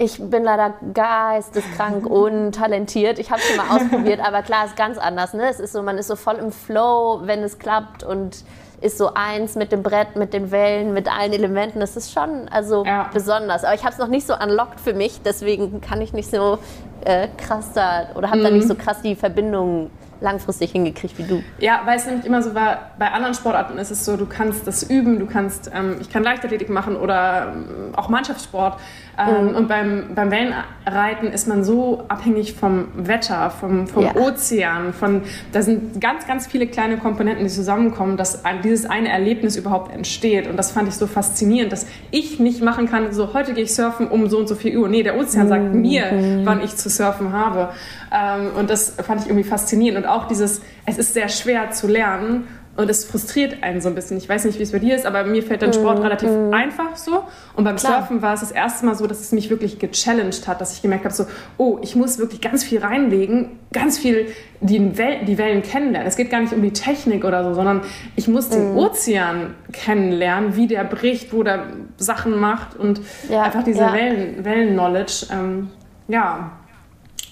Ich 0.00 0.18
bin 0.18 0.44
leider 0.44 0.74
geisteskrank 0.94 2.06
untalentiert. 2.10 3.18
Ich 3.18 3.30
habe 3.30 3.40
es 3.40 3.48
schon 3.48 3.56
mal 3.56 3.76
ausprobiert, 3.76 4.20
aber 4.20 4.42
klar, 4.42 4.64
ist 4.64 4.76
ganz 4.76 4.96
anders. 4.96 5.34
Ne? 5.34 5.48
Es 5.48 5.58
ist 5.58 5.72
so, 5.72 5.82
man 5.82 5.98
ist 5.98 6.06
so 6.06 6.14
voll 6.14 6.36
im 6.36 6.52
Flow, 6.52 7.22
wenn 7.24 7.42
es 7.42 7.58
klappt 7.58 8.04
und 8.04 8.44
ist 8.80 8.96
so 8.96 9.12
eins 9.14 9.56
mit 9.56 9.72
dem 9.72 9.82
Brett, 9.82 10.14
mit 10.14 10.32
den 10.32 10.52
Wellen, 10.52 10.94
mit 10.94 11.12
allen 11.12 11.32
Elementen. 11.32 11.80
Das 11.80 11.96
ist 11.96 12.12
schon 12.12 12.48
also 12.48 12.84
ja. 12.84 13.10
besonders. 13.12 13.64
Aber 13.64 13.74
ich 13.74 13.82
habe 13.82 13.92
es 13.92 13.98
noch 13.98 14.06
nicht 14.06 14.24
so 14.24 14.34
unlocked 14.34 14.78
für 14.78 14.94
mich, 14.94 15.20
deswegen 15.24 15.80
kann 15.80 16.00
ich 16.00 16.12
nicht 16.12 16.30
so 16.30 16.58
äh, 17.04 17.26
krass 17.36 17.72
da 17.74 18.06
oder 18.14 18.28
habe 18.28 18.38
mhm. 18.38 18.44
da 18.44 18.50
nicht 18.50 18.68
so 18.68 18.76
krass 18.76 19.02
die 19.02 19.16
Verbindung 19.16 19.90
langfristig 20.20 20.72
hingekriegt 20.72 21.18
wie 21.18 21.22
du. 21.22 21.42
Ja, 21.58 21.82
weil 21.84 21.96
es 21.96 22.06
nämlich 22.06 22.26
immer 22.26 22.42
so 22.42 22.54
war, 22.54 22.90
bei 22.98 23.10
anderen 23.10 23.34
Sportarten 23.34 23.78
ist 23.78 23.90
es 23.90 24.04
so, 24.04 24.16
du 24.16 24.26
kannst 24.26 24.66
das 24.66 24.82
üben, 24.82 25.18
du 25.18 25.26
kannst, 25.26 25.70
ähm, 25.72 25.98
ich 26.00 26.10
kann 26.10 26.22
Leichtathletik 26.22 26.70
machen 26.70 26.96
oder 26.96 27.52
ähm, 27.54 27.94
auch 27.96 28.08
Mannschaftssport. 28.08 28.78
Ähm, 29.18 29.48
mhm. 29.48 29.56
Und 29.56 29.68
beim, 29.68 30.04
beim 30.14 30.30
Wellenreiten 30.30 31.32
ist 31.32 31.48
man 31.48 31.64
so 31.64 32.04
abhängig 32.08 32.54
vom 32.54 32.86
Wetter, 32.94 33.50
vom, 33.50 33.88
vom 33.88 34.04
ja. 34.04 34.14
Ozean, 34.14 34.92
von, 34.92 35.22
da 35.52 35.62
sind 35.62 36.00
ganz, 36.00 36.26
ganz 36.26 36.46
viele 36.46 36.68
kleine 36.68 36.98
Komponenten, 36.98 37.44
die 37.44 37.50
zusammenkommen, 37.50 38.16
dass 38.16 38.42
dieses 38.62 38.86
eine 38.86 39.08
Erlebnis 39.08 39.56
überhaupt 39.56 39.92
entsteht. 39.92 40.46
Und 40.46 40.56
das 40.56 40.70
fand 40.70 40.88
ich 40.88 40.94
so 40.94 41.06
faszinierend, 41.06 41.72
dass 41.72 41.86
ich 42.10 42.38
nicht 42.38 42.62
machen 42.62 42.88
kann, 42.88 43.12
so 43.12 43.34
heute 43.34 43.54
gehe 43.54 43.64
ich 43.64 43.74
surfen 43.74 44.08
um 44.08 44.28
so 44.28 44.38
und 44.38 44.48
so 44.48 44.54
viel 44.54 44.76
Uhr. 44.76 44.88
Nee, 44.88 45.02
der 45.02 45.18
Ozean 45.18 45.46
mhm. 45.46 45.48
sagt 45.48 45.74
mir, 45.74 46.42
wann 46.44 46.62
ich 46.62 46.76
zu 46.76 46.88
surfen 46.88 47.32
habe. 47.32 47.70
Ähm, 48.12 48.50
und 48.56 48.70
das 48.70 48.90
fand 48.90 49.22
ich 49.22 49.26
irgendwie 49.26 49.48
faszinierend. 49.48 50.04
Und 50.04 50.10
auch 50.10 50.28
dieses, 50.28 50.62
es 50.86 50.96
ist 50.98 51.14
sehr 51.14 51.28
schwer 51.28 51.70
zu 51.70 51.88
lernen 51.88 52.46
und 52.78 52.88
es 52.88 53.04
frustriert 53.04 53.64
einen 53.64 53.80
so 53.80 53.88
ein 53.88 53.96
bisschen. 53.96 54.18
Ich 54.18 54.28
weiß 54.28 54.44
nicht, 54.44 54.56
wie 54.60 54.62
es 54.62 54.70
bei 54.70 54.78
dir 54.78 54.94
ist, 54.94 55.04
aber 55.04 55.24
mir 55.24 55.42
fällt 55.42 55.62
der 55.62 55.72
Sport 55.72 55.98
mm, 55.98 56.02
relativ 56.02 56.30
mm. 56.30 56.54
einfach 56.54 56.94
so. 56.94 57.24
Und 57.56 57.64
beim 57.64 57.74
Klar. 57.74 57.98
Surfen 57.98 58.22
war 58.22 58.34
es 58.34 58.40
das 58.40 58.52
erste 58.52 58.86
Mal 58.86 58.94
so, 58.94 59.08
dass 59.08 59.18
es 59.18 59.32
mich 59.32 59.50
wirklich 59.50 59.80
gechallenged 59.80 60.46
hat, 60.46 60.60
dass 60.60 60.74
ich 60.74 60.80
gemerkt 60.80 61.04
habe, 61.04 61.12
so, 61.12 61.26
oh, 61.56 61.80
ich 61.82 61.96
muss 61.96 62.18
wirklich 62.18 62.40
ganz 62.40 62.62
viel 62.62 62.78
reinlegen, 62.78 63.58
ganz 63.72 63.98
viel 63.98 64.28
die, 64.60 64.96
Wel 64.96 65.24
die 65.24 65.38
Wellen 65.38 65.62
kennenlernen. 65.62 66.06
Es 66.06 66.14
geht 66.14 66.30
gar 66.30 66.40
nicht 66.40 66.52
um 66.52 66.62
die 66.62 66.72
Technik 66.72 67.24
oder 67.24 67.42
so, 67.42 67.52
sondern 67.52 67.80
ich 68.14 68.28
muss 68.28 68.48
den 68.48 68.74
mm. 68.74 68.78
Ozean 68.78 69.54
kennenlernen, 69.72 70.54
wie 70.54 70.68
der 70.68 70.84
bricht, 70.84 71.32
wo 71.32 71.42
der 71.42 71.64
Sachen 71.96 72.38
macht 72.38 72.76
und 72.76 73.00
ja, 73.28 73.42
einfach 73.42 73.64
diese 73.64 73.80
ja. 73.80 73.92
Wellen-Knowledge. 73.92 75.26
Wellen 75.30 75.40
ähm, 75.40 75.70
ja, 76.06 76.52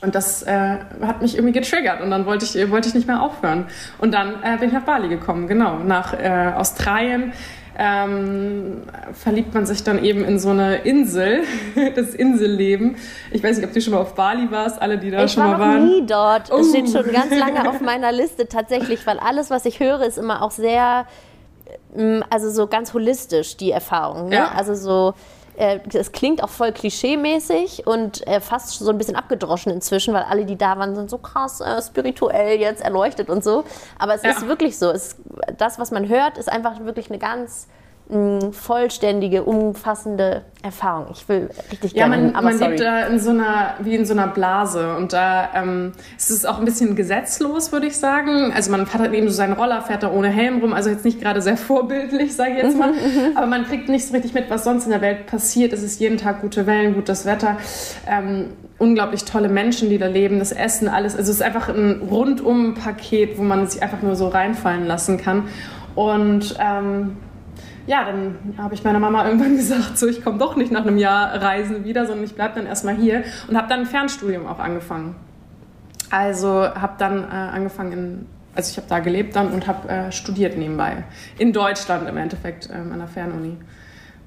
und 0.03 0.15
das 0.15 0.43
äh, 0.43 0.77
hat 1.03 1.23
mich 1.23 1.37
irgendwie 1.37 1.59
getriggert 1.59 2.01
und 2.01 2.11
dann 2.11 2.27
wollte 2.27 2.45
ich, 2.45 2.71
wollte 2.71 2.89
ich 2.89 2.95
nicht 2.95 3.07
mehr 3.07 3.23
aufhören. 3.23 3.67
Und 3.99 4.13
dann 4.13 4.43
äh, 4.43 4.57
bin 4.59 4.69
ich 4.69 4.75
nach 4.75 4.85
Bali 4.85 5.09
gekommen, 5.09 5.47
genau, 5.47 5.79
nach 5.79 6.13
äh, 6.13 6.53
Australien. 6.57 7.33
ähm, 7.79 8.83
verliebt 9.13 9.53
man 9.53 9.67
sich 9.67 9.85
dann 9.85 10.03
eben 10.03 10.25
in 10.25 10.39
so 10.39 10.51
eine 10.51 10.77
Insel, 10.77 11.43
das 11.95 12.15
Inselleben. 12.15 12.97
Ich 13.31 13.43
weiß 13.43 13.59
nicht, 13.59 13.67
ob 13.67 13.73
du 13.73 13.81
schon 13.81 13.93
mal 13.93 14.01
auf 14.01 14.15
Bali 14.15 14.51
warst, 14.51 14.81
alle, 14.81 14.99
die 14.99 15.11
da 15.11 15.25
ich 15.25 15.33
schon 15.33 15.45
war 15.45 15.59
mal 15.59 15.61
waren. 15.61 15.87
Ich 15.87 15.93
war 15.93 16.01
nie 16.01 16.07
dort. 16.07 16.61
Es 16.61 16.71
steht 16.71 16.91
schon 16.91 17.13
ganz 17.13 17.37
lange 17.37 17.69
auf 17.69 17.81
meiner 17.83 18.13
Liste 18.13 18.49
tatsächlich, 18.49 19.07
weil 19.07 19.19
alles, 19.19 19.51
was 19.51 19.67
ich 19.67 19.81
höre, 19.81 20.03
ist 20.03 20.17
immer 20.17 20.43
auch 20.43 20.53
sehr, 20.53 21.07
mm, 21.95 22.21
also 22.31 22.51
so 22.51 22.67
ganz 22.67 22.95
holistisch, 22.95 23.57
die 23.57 23.73
Erfahrung. 23.73 24.31
Ne? 24.31 24.37
Ja. 24.37 24.53
Also 24.57 24.75
so 24.75 25.15
es 25.57 26.13
klingt 26.13 26.43
auch 26.43 26.49
voll 26.51 26.69
klischee-mäßig 26.73 27.87
und 27.87 28.27
äh, 28.27 28.41
fast 28.41 28.71
so 28.79 28.91
ein 28.91 28.99
bisschen 28.99 29.17
abgedroschen 29.17 29.73
inzwischen, 29.73 30.13
weil 30.15 30.25
alle, 30.25 30.45
die 30.45 30.57
da 30.57 30.79
waren, 30.79 30.95
sind 30.95 31.09
so 31.11 31.19
krass 31.19 31.61
äh, 31.61 31.81
spirituell 31.83 32.61
jetzt 32.61 32.83
erleuchtet 32.83 33.31
und 33.31 33.43
so. 33.43 33.65
Aber 33.99 34.15
es 34.15 34.23
Ja. 34.23 34.31
ist 34.31 34.47
wirklich 34.47 34.79
so. 34.79 34.91
Es, 34.91 35.17
das, 35.57 35.79
was 35.79 35.91
man 35.91 36.09
hört, 36.09 36.39
ist 36.39 36.51
einfach 36.51 36.81
wirklich 36.85 37.09
eine 37.11 37.19
ganz 37.19 37.69
mh, 38.09 38.53
vollständige, 38.53 39.43
umfassende 39.45 40.43
Erfahrung. 40.63 41.07
Ich 41.13 41.29
will 41.29 41.49
richtig 41.71 41.93
Ja, 41.93 42.09
gerne, 42.09 42.25
man, 42.27 42.35
aber 42.35 42.45
man 42.47 42.59
sorry. 42.59 42.71
lebt 42.73 42.83
da 42.83 43.07
in 43.07 43.19
so 43.21 43.31
einer, 43.31 43.75
wie 43.81 43.95
in 43.95 44.05
so 44.05 44.13
einer 44.15 44.27
Blase 44.27 44.97
und 44.97 45.13
da 45.13 45.49
ähm, 45.55 45.93
ist 46.17 46.31
es 46.31 46.45
auch 46.45 46.59
ein 46.59 46.65
bisschen 46.65 46.97
gesetzlos, 46.97 47.71
würde 47.73 47.87
ich 47.87 47.97
sagen. 47.97 48.53
Also 48.55 48.71
man 48.71 48.81
hat 48.93 49.01
halt 49.01 49.15
eben 49.15 49.29
so 49.29 49.35
seinen 49.35 49.53
Roller, 49.53 49.83
fährt 49.83 50.03
da 50.03 50.11
ohne 50.11 50.29
Helm 50.29 50.61
rum, 50.61 50.73
also 50.73 50.91
jetzt 50.91 51.05
nicht 51.05 51.21
gerade 51.21 51.41
sehr 51.43 51.57
vorbildlich, 51.57 52.35
sage 52.35 52.53
ich 52.57 52.63
jetzt 52.63 52.77
mal. 52.77 52.93
Aber 53.35 53.47
man 53.47 53.65
kriegt 53.67 53.89
nicht 53.89 54.07
so 54.07 54.13
richtig 54.15 54.35
mit, 54.35 54.51
was 54.51 54.65
sonst 54.65 54.85
in 54.87 54.91
der 54.91 55.01
Welt 55.01 55.27
passiert. 55.27 55.73
Es 55.73 55.83
ist 55.83 56.01
jeden 56.01 56.19
Tag 56.19 56.41
gute 56.41 56.67
Wellen, 56.67 56.95
gutes 56.95 57.27
Wetter, 57.27 57.57
ähm, 58.09 58.49
unglaublich 58.79 59.25
tolle 59.25 59.49
Menschen, 59.49 59.89
die 59.89 59.99
da 59.99 60.07
leben, 60.07 60.39
das 60.39 60.53
Essen, 60.53 60.89
alles. 60.89 61.17
Also 61.17 61.31
es 61.31 61.37
ist 61.39 61.43
einfach 61.43 61.69
ein 61.69 62.03
Rundum-Paket, 62.11 63.39
wo 63.39 63.43
man 63.43 63.67
sich 63.67 63.83
einfach 63.83 64.03
nur 64.03 64.17
so 64.17 64.29
reinfallen 64.29 64.87
lassen 64.87 65.17
kann. 65.19 65.45
Und 65.95 66.57
ähm, 66.61 67.17
ja, 67.87 68.05
dann 68.05 68.55
habe 68.59 68.75
ich 68.75 68.85
meiner 68.85 68.99
Mama 68.99 69.25
irgendwann 69.25 69.57
gesagt, 69.57 69.99
so 69.99 70.07
ich 70.07 70.23
komme 70.23 70.39
doch 70.39 70.57
nicht 70.57 70.73
nach 70.73 70.83
einem 70.83 70.99
Jahr 70.99 71.41
Reisen 71.41 71.85
wieder, 71.85 72.07
sondern 72.07 72.25
ich 72.25 72.35
bleibe 72.35 72.55
dann 72.57 72.67
erstmal 72.67 72.97
hier 72.97 73.25
und 73.49 73.57
habe 73.57 73.69
dann 73.69 73.81
ein 73.81 73.87
Fernstudium 73.87 74.47
auch 74.47 74.59
angefangen. 74.59 75.17
Also 76.11 76.49
habe 76.49 76.95
dann 76.99 77.25
äh, 77.25 77.27
angefangen 77.27 77.93
in, 77.93 78.27
also 78.55 78.71
ich 78.71 78.77
habe 78.77 78.89
da 78.89 79.01
gelebt 79.01 79.35
dann 79.37 79.53
und 79.53 79.67
habe 79.67 79.89
äh, 79.89 80.13
studiert 80.13 80.57
nebenbei. 80.57 81.05
In 81.39 81.53
Deutschland 81.53 82.09
im 82.09 82.17
Endeffekt 82.17 82.69
ähm, 82.73 82.93
an 82.93 82.99
der 82.99 83.09
Fernuni. 83.09 83.57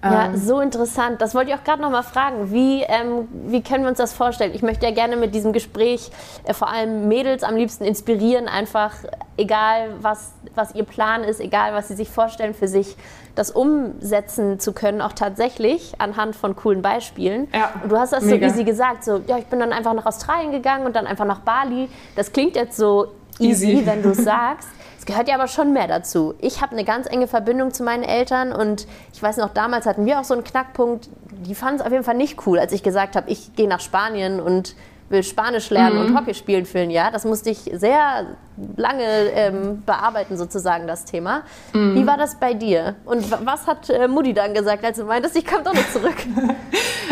Ja, 0.04 0.28
Ähm, 0.28 0.38
so 0.38 0.60
interessant. 0.62 1.22
Das 1.22 1.36
wollte 1.36 1.52
ich 1.52 1.58
auch 1.58 1.64
gerade 1.64 1.82
noch 1.82 1.90
mal 1.90 2.04
fragen. 2.04 2.52
Wie, 2.52 2.84
ähm, 2.84 3.28
wie 3.48 3.62
können 3.62 3.84
wir 3.84 3.90
uns 3.90 3.98
das 3.98 4.14
vorstellen? 4.14 4.54
Ich 4.54 4.62
möchte 4.62 4.86
ja 4.86 4.94
gerne 4.94 5.18
mit 5.18 5.36
diesem 5.36 5.52
Gespräch 5.52 6.10
äh, 6.46 6.54
vor 6.54 6.70
allem 6.70 7.08
Mädels 7.08 7.44
am 7.44 7.56
liebsten 7.56 7.84
inspirieren, 7.84 8.48
einfach 8.48 8.94
egal 9.38 9.96
was, 10.02 10.34
was 10.60 10.76
ihr 10.76 10.84
Plan 10.84 11.24
ist, 11.24 11.40
egal 11.40 11.74
was 11.74 11.88
sie 11.88 11.96
sich 11.96 12.10
vorstellen 12.10 12.54
für 12.54 12.68
sich, 12.68 12.96
das 13.36 13.50
umsetzen 13.52 14.60
zu 14.60 14.74
können, 14.74 15.02
auch 15.02 15.14
tatsächlich 15.14 15.94
anhand 15.98 16.36
von 16.36 16.56
coolen 16.56 16.82
Beispielen. 16.82 17.48
Ja, 17.54 17.72
Und 17.82 17.92
du 17.92 17.98
hast 17.98 18.14
das 18.14 18.24
mega. 18.26 18.48
so 18.50 18.54
easy 18.54 18.64
gesagt, 18.66 19.04
so, 19.04 19.22
ja, 19.28 19.38
ich 19.38 19.46
bin 19.46 19.60
dann 19.60 19.72
einfach 19.74 19.94
nach 19.94 20.06
Australien 20.06 20.52
gegangen 20.52 20.86
und 20.86 20.96
dann 20.96 21.08
einfach 21.08 21.26
nach 21.26 21.40
Bali. 21.40 21.90
Das 22.16 22.32
klingt 22.34 22.56
jetzt 22.56 22.76
so 22.78 23.08
easy, 23.40 23.72
Easy. 23.72 23.86
wenn 23.86 24.04
du 24.04 24.10
es 24.10 24.18
sagst. 24.24 24.68
Es 25.00 25.06
gehört 25.06 25.30
ja 25.30 25.36
aber 25.36 25.48
schon 25.48 25.72
mehr 25.74 25.88
dazu. 25.88 26.36
Ich 26.40 26.62
habe 26.62 26.74
eine 26.74 26.84
ganz 26.84 27.08
enge 27.08 27.28
Verbindung 27.28 27.74
zu 27.74 27.84
meinen 27.84 28.04
Eltern 28.04 28.52
und 28.52 28.86
ich 29.14 29.24
weiß 29.24 29.38
noch, 29.38 29.50
damals 29.54 29.86
hatten 29.86 30.06
wir 30.06 30.20
auch 30.20 30.26
so 30.26 30.34
einen 30.34 30.44
Knackpunkt. 30.44 31.10
Die 31.32 31.56
fanden 31.56 31.80
es 31.80 31.86
auf 31.86 31.92
jeden 31.92 32.04
Fall 32.04 32.16
nicht 32.18 32.46
cool, 32.46 32.60
als 32.60 32.74
ich 32.74 32.84
gesagt 32.84 33.16
habe, 33.16 33.30
ich 33.30 33.56
gehe 33.56 33.68
nach 33.70 33.80
Spanien 33.80 34.42
und 34.42 34.76
will 35.10 35.24
Spanisch 35.24 35.70
lernen 35.72 35.98
und 35.98 36.16
Hockey 36.16 36.34
spielen 36.34 36.66
für 36.66 36.80
ein 36.80 36.92
Jahr. 36.92 37.12
Das 37.12 37.26
musste 37.26 37.50
ich 37.50 37.60
sehr 37.74 38.28
lange 38.76 39.04
ähm, 39.34 39.82
bearbeiten, 39.86 40.38
sozusagen, 40.38 40.86
das 40.86 41.06
Thema. 41.06 41.44
Wie 41.74 42.06
war 42.06 42.18
das 42.18 42.36
bei 42.36 42.54
dir? 42.54 42.96
Und 43.06 43.30
wa- 43.32 43.40
was 43.44 43.66
hat 43.68 43.90
äh, 43.90 44.08
Mutti 44.08 44.34
dann 44.34 44.54
gesagt, 44.54 44.84
als 44.86 44.98
du 44.98 45.06
meintest, 45.06 45.36
ich 45.38 45.46
komme 45.48 45.64
doch 45.64 45.74
nicht 45.74 45.92
zurück? 45.92 46.16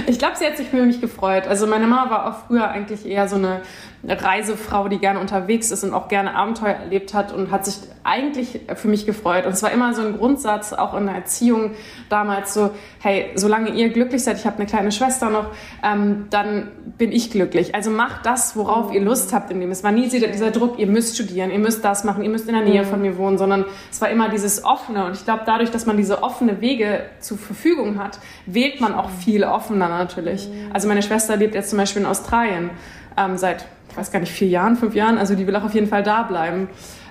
Ich 0.10 0.20
glaube, 0.20 0.36
sie 0.38 0.46
hat 0.46 0.56
sich 0.56 0.70
für 0.70 0.78
mich 0.84 1.02
gefreut. 1.02 1.48
Also 1.48 1.68
meine 1.68 1.86
Mama 1.86 2.10
war 2.10 2.28
auch 2.30 2.48
früher 2.48 2.70
eigentlich 2.70 3.06
eher 3.06 3.28
so 3.28 3.36
eine 3.36 3.60
Reisefrau, 4.04 4.88
die 4.88 5.00
gerne 5.00 5.20
unterwegs 5.20 5.72
ist 5.72 5.84
und 5.84 5.94
auch 5.94 6.08
gerne 6.08 6.36
Abenteuer 6.36 6.76
erlebt 6.76 7.14
hat 7.14 7.34
und 7.34 7.52
hat 7.52 7.66
sich 7.66 7.76
eigentlich 8.04 8.62
für 8.76 8.88
mich 8.88 9.06
gefreut. 9.06 9.46
Und 9.46 9.52
es 9.52 9.64
war 9.64 9.72
immer 9.72 9.94
so 9.94 10.02
ein 10.02 10.18
Grundsatz, 10.18 10.72
auch 10.72 10.94
in 10.94 11.08
der 11.08 11.16
Erziehung 11.16 11.72
damals 12.08 12.54
so, 12.54 12.70
hey, 13.00 13.32
solange 13.36 13.72
ihr 13.72 13.90
glücklich 13.90 14.24
seid, 14.24 14.38
ich 14.38 14.46
habe 14.46 14.58
eine 14.58 14.66
kleine 14.66 14.92
Schwester 14.92 15.30
noch, 15.30 15.48
ähm, 15.84 16.28
dann 16.30 16.72
bin 16.98 17.12
ich 17.12 17.32
glücklich. 17.32 17.76
Also 17.76 17.90
macht 17.90 18.26
das, 18.26 18.56
worauf 18.56 18.94
ihr 18.94 19.02
Lust 19.02 19.34
habt 19.34 19.52
in 19.52 19.60
dem. 19.60 19.72
Es 19.72 19.84
war 19.84 19.92
nie 19.92 20.08
dieser 20.08 20.28
dieser 20.28 20.52
Druck, 20.52 20.80
ihr 20.80 20.88
müsst 20.88 21.16
studieren, 21.16 21.52
ihr 21.52 21.60
müsst 21.60 21.84
das 21.84 22.04
machen, 22.04 22.24
ihr 22.24 22.30
müsst 22.30 22.48
in 22.48 22.54
der 22.54 22.64
Nähe 22.64 22.86
von 22.86 23.02
mir 23.02 23.18
wohnen, 23.18 23.38
sondern 23.38 23.66
es 23.92 24.00
war 24.00 24.10
immer 24.10 24.30
dieses 24.30 24.64
offene. 24.64 25.06
Und 25.06 25.16
ich 25.16 25.26
glaube, 25.26 25.42
dadurch, 25.46 25.72
dass 25.72 25.86
man 25.86 25.98
diese 25.98 26.24
offene 26.24 26.62
Wege 26.62 27.02
zur 27.20 27.38
Verfügung 27.38 28.02
hat, 28.02 28.20
wählt 28.46 28.80
man 28.80 28.94
auch 28.94 29.10
viel 29.10 29.44
offener 29.44 29.90
natürlich. 29.90 30.48
Also 30.72 30.88
meine 30.88 31.02
Schwester 31.02 31.36
lebt 31.36 31.56
jetzt 31.56 31.72
zum 31.72 31.80
Beispiel 31.80 32.04
in 32.04 32.08
Australien 32.08 32.70
ähm, 33.18 33.38
seit, 33.38 33.66
ich 33.98 34.02
weiß 34.02 34.12
gar 34.12 34.20
nicht, 34.20 34.32
vier 34.32 34.48
Jahren, 34.48 34.76
fünf 34.76 34.94
Jahren. 34.94 35.18
Also 35.18 35.34
die 35.34 35.48
will 35.48 35.56
auch 35.56 35.64
auf 35.64 35.74
jeden 35.74 35.88
Fall 35.88 36.04
da 36.04 36.22
bleiben. 36.22 36.70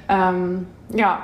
Ähm, 0.09 0.69
ja, 0.95 1.19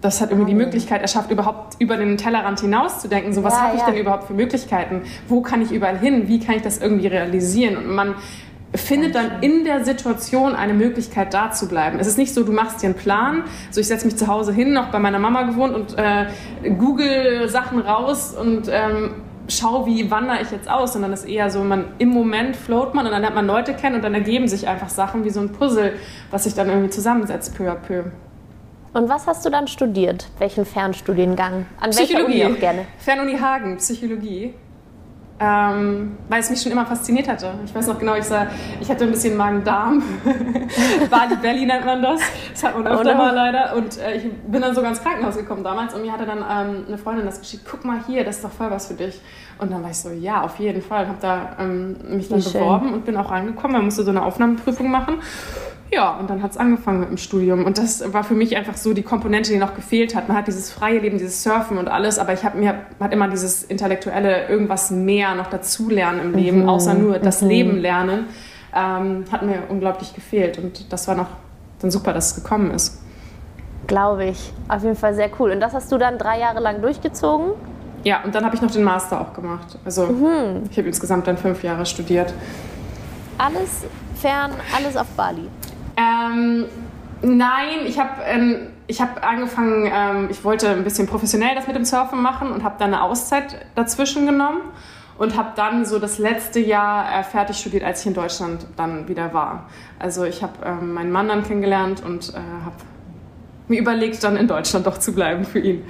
das 0.00 0.22
hat 0.22 0.30
irgendwie 0.30 0.52
die 0.52 0.56
Möglichkeit 0.56 1.02
erschafft, 1.02 1.30
überhaupt 1.30 1.74
über 1.78 1.98
den 1.98 2.16
Tellerrand 2.16 2.60
hinauszudenken. 2.60 3.34
So, 3.34 3.44
was 3.44 3.52
Ja, 3.52 3.60
habe 3.64 3.74
ich 3.76 3.82
ja. 3.82 3.90
denn 3.90 3.98
überhaupt 4.00 4.24
für 4.24 4.32
Möglichkeiten? 4.32 5.02
Wo 5.28 5.42
kann 5.42 5.60
ich 5.60 5.70
überall 5.70 5.98
hin? 5.98 6.28
Wie 6.28 6.40
kann 6.40 6.54
ich 6.54 6.62
das 6.62 6.78
irgendwie 6.78 7.08
realisieren? 7.08 7.76
Und 7.76 7.94
man 7.94 8.14
findet 8.74 9.14
dann 9.14 9.42
in 9.42 9.64
der 9.64 9.84
Situation 9.84 10.54
eine 10.54 10.72
Möglichkeit, 10.72 11.34
da 11.34 11.50
zu 11.50 11.68
bleiben. 11.68 11.98
Es 11.98 12.06
ist 12.06 12.16
nicht 12.16 12.32
so, 12.32 12.42
du 12.42 12.52
machst 12.52 12.82
dir 12.82 12.86
einen 12.86 12.94
Plan, 12.94 13.44
so 13.70 13.82
ich 13.82 13.86
setze 13.86 14.06
mich 14.06 14.16
zu 14.16 14.28
Hause 14.28 14.54
hin, 14.54 14.72
noch 14.72 14.90
bei 14.90 14.98
meiner 14.98 15.18
Mama 15.18 15.42
gewohnt 15.42 15.74
und 15.74 15.98
äh, 15.98 16.26
google 16.78 17.50
Sachen 17.50 17.80
raus 17.80 18.34
und 18.34 18.68
ähm, 18.70 19.10
schau, 19.48 19.86
wie 19.86 20.10
wandere 20.10 20.42
ich 20.42 20.50
jetzt 20.50 20.68
aus, 20.68 20.92
sondern 20.92 21.12
es 21.12 21.24
ist 21.24 21.28
eher 21.28 21.50
so, 21.50 21.62
man 21.62 21.86
im 21.98 22.08
Moment 22.08 22.56
float 22.56 22.94
man 22.94 23.06
und 23.06 23.12
dann 23.12 23.22
lernt 23.22 23.34
man 23.34 23.46
Leute 23.46 23.74
kennen 23.74 23.96
und 23.96 24.02
dann 24.02 24.14
ergeben 24.14 24.48
sich 24.48 24.68
einfach 24.68 24.88
Sachen 24.88 25.24
wie 25.24 25.30
so 25.30 25.40
ein 25.40 25.52
Puzzle, 25.52 25.94
was 26.30 26.44
sich 26.44 26.54
dann 26.54 26.68
irgendwie 26.68 26.90
zusammensetzt, 26.90 27.56
peu 27.56 27.70
à 27.70 27.74
peu. 27.74 28.04
Und 28.92 29.08
was 29.10 29.26
hast 29.26 29.44
du 29.44 29.50
dann 29.50 29.68
studiert? 29.68 30.26
Welchen 30.38 30.64
Fernstudiengang? 30.64 31.66
An 31.80 31.94
welcher 31.96 32.24
Uni 32.24 32.44
auch 32.46 32.58
gerne? 32.58 32.86
Fernuni 32.98 33.36
Hagen, 33.36 33.76
Psychologie. 33.76 34.54
Ähm, 35.38 36.16
weil 36.30 36.40
es 36.40 36.48
mich 36.48 36.62
schon 36.62 36.72
immer 36.72 36.86
fasziniert 36.86 37.28
hatte. 37.28 37.52
Ich 37.66 37.74
weiß 37.74 37.88
noch 37.88 37.98
genau, 37.98 38.14
ich, 38.14 38.24
sah, 38.24 38.46
ich 38.80 38.90
hatte 38.90 39.04
ein 39.04 39.10
bisschen 39.10 39.36
Magen-Darm. 39.36 40.02
Bali 41.10 41.36
Belly 41.36 41.66
nennt 41.66 41.84
man 41.84 42.00
das. 42.00 42.22
Das 42.52 42.64
hat 42.64 42.74
man 42.74 42.86
öfter 42.86 43.12
no. 43.12 43.18
mal 43.18 43.34
leider. 43.34 43.76
Und 43.76 43.98
äh, 43.98 44.16
ich 44.16 44.32
bin 44.32 44.62
dann 44.62 44.74
sogar 44.74 44.90
ins 44.90 45.02
Krankenhaus 45.02 45.36
gekommen 45.36 45.62
damals 45.62 45.92
und 45.92 46.00
mir 46.00 46.12
hatte 46.12 46.24
dann 46.24 46.38
ähm, 46.38 46.84
eine 46.88 46.96
Freundin 46.96 47.26
das 47.26 47.40
geschickt. 47.40 47.66
Guck 47.70 47.84
mal 47.84 48.00
hier, 48.06 48.24
das 48.24 48.36
ist 48.36 48.44
doch 48.44 48.50
voll 48.50 48.70
was 48.70 48.86
für 48.86 48.94
dich. 48.94 49.20
Und 49.58 49.70
dann 49.70 49.82
war 49.82 49.90
ich 49.90 49.98
so, 49.98 50.08
ja, 50.10 50.40
auf 50.40 50.58
jeden 50.58 50.80
Fall. 50.80 51.04
Und 51.04 51.08
habe 51.10 51.18
da 51.20 51.56
ähm, 51.58 51.96
mich 52.08 52.28
dann 52.28 52.38
Wie 52.38 52.42
schön. 52.42 52.52
beworben 52.52 52.94
und 52.94 53.04
bin 53.04 53.16
auch 53.18 53.30
reingekommen. 53.30 53.76
Man 53.76 53.84
musste 53.84 54.04
so 54.04 54.10
eine 54.10 54.24
Aufnahmeprüfung 54.24 54.90
machen. 54.90 55.16
Ja, 55.92 56.16
und 56.18 56.28
dann 56.28 56.42
hat 56.42 56.50
es 56.50 56.56
angefangen 56.56 57.00
mit 57.00 57.10
dem 57.10 57.16
Studium. 57.16 57.64
Und 57.64 57.78
das 57.78 58.12
war 58.12 58.24
für 58.24 58.34
mich 58.34 58.56
einfach 58.56 58.76
so 58.76 58.92
die 58.92 59.02
Komponente, 59.02 59.52
die 59.52 59.58
noch 59.58 59.74
gefehlt 59.74 60.14
hat. 60.16 60.26
Man 60.28 60.36
hat 60.36 60.48
dieses 60.48 60.70
freie 60.72 60.98
Leben, 60.98 61.16
dieses 61.18 61.42
Surfen 61.44 61.78
und 61.78 61.88
alles, 61.88 62.18
aber 62.18 62.32
ich 62.32 62.44
habe 62.44 62.58
mir 62.58 62.74
hat 62.98 63.12
immer 63.12 63.28
dieses 63.28 63.62
intellektuelle 63.62 64.48
irgendwas 64.48 64.90
mehr 64.90 65.34
noch 65.36 65.46
dazulernen 65.46 66.20
im 66.20 66.34
Leben, 66.34 66.62
Mhm, 66.62 66.68
außer 66.68 66.94
nur 66.94 67.18
das 67.20 67.40
Leben 67.40 67.76
lernen, 67.78 68.26
ähm, 68.74 69.24
hat 69.30 69.42
mir 69.42 69.62
unglaublich 69.68 70.12
gefehlt. 70.12 70.58
Und 70.58 70.92
das 70.92 71.06
war 71.06 71.14
noch 71.14 71.28
dann 71.80 71.90
super, 71.92 72.12
dass 72.12 72.30
es 72.36 72.42
gekommen 72.42 72.72
ist. 72.72 73.00
Glaube 73.86 74.24
ich. 74.24 74.52
Auf 74.68 74.82
jeden 74.82 74.96
Fall 74.96 75.14
sehr 75.14 75.30
cool. 75.38 75.52
Und 75.52 75.60
das 75.60 75.72
hast 75.72 75.92
du 75.92 75.98
dann 75.98 76.18
drei 76.18 76.40
Jahre 76.40 76.58
lang 76.60 76.82
durchgezogen? 76.82 77.50
Ja, 78.02 78.22
und 78.24 78.34
dann 78.34 78.44
habe 78.44 78.56
ich 78.56 78.62
noch 78.62 78.70
den 78.72 78.82
Master 78.82 79.20
auch 79.20 79.32
gemacht. 79.32 79.78
Also 79.84 80.06
Mhm. 80.06 80.64
ich 80.68 80.76
habe 80.78 80.88
insgesamt 80.88 81.28
dann 81.28 81.36
fünf 81.38 81.62
Jahre 81.62 81.86
studiert. 81.86 82.34
Alles 83.38 83.84
fern, 84.16 84.50
alles 84.76 84.96
auf 84.96 85.06
Bali. 85.16 85.46
Ähm, 85.96 86.66
nein, 87.22 87.86
ich 87.86 87.98
habe 87.98 88.22
ähm, 88.24 88.68
hab 88.90 89.26
angefangen, 89.26 89.90
ähm, 89.92 90.28
ich 90.30 90.44
wollte 90.44 90.68
ein 90.70 90.84
bisschen 90.84 91.06
professionell 91.06 91.54
das 91.54 91.66
mit 91.66 91.76
dem 91.76 91.84
Surfen 91.84 92.22
machen 92.22 92.50
und 92.50 92.62
habe 92.62 92.76
dann 92.78 92.92
eine 92.92 93.02
Auszeit 93.02 93.66
dazwischen 93.74 94.26
genommen 94.26 94.60
und 95.18 95.36
habe 95.36 95.52
dann 95.56 95.84
so 95.86 95.98
das 95.98 96.18
letzte 96.18 96.60
Jahr 96.60 97.20
äh, 97.20 97.24
fertig 97.24 97.56
studiert, 97.56 97.84
als 97.84 98.00
ich 98.00 98.06
in 98.06 98.14
Deutschland 98.14 98.66
dann 98.76 99.08
wieder 99.08 99.32
war. 99.32 99.68
Also 99.98 100.24
ich 100.24 100.42
habe 100.42 100.52
ähm, 100.64 100.92
meinen 100.92 101.10
Mann 101.10 101.28
dann 101.28 101.42
kennengelernt 101.42 102.02
und 102.04 102.30
äh, 102.30 102.36
habe 102.36 102.76
mir 103.68 103.80
überlegt, 103.80 104.22
dann 104.22 104.36
in 104.36 104.46
Deutschland 104.46 104.86
doch 104.86 104.98
zu 104.98 105.14
bleiben 105.14 105.44
für 105.44 105.58
ihn. 105.58 105.84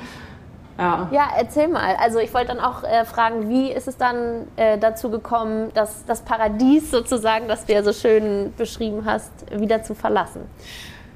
Ja. 0.79 1.09
Ja, 1.11 1.29
erzähl 1.39 1.69
mal. 1.69 1.97
Also 2.03 2.19
ich 2.19 2.33
wollte 2.35 2.49
dann 2.49 2.61
auch 2.61 2.85
äh, 2.85 3.05
fragen, 3.05 3.49
wie 3.49 3.73
ist 3.73 3.89
es 3.89 3.97
dann 3.97 4.47
äh, 4.57 4.77
dazu 4.79 5.11
gekommen, 5.11 5.71
dass 5.75 6.05
das 6.07 6.21
Paradies 6.23 6.91
sozusagen, 6.91 7.49
das 7.49 7.65
du 7.65 7.73
ja 7.73 7.83
so 7.83 7.93
schön 7.93 8.53
beschrieben 8.59 9.03
hast, 9.07 9.31
wieder 9.51 9.83
zu 9.83 9.95
verlassen? 9.95 10.43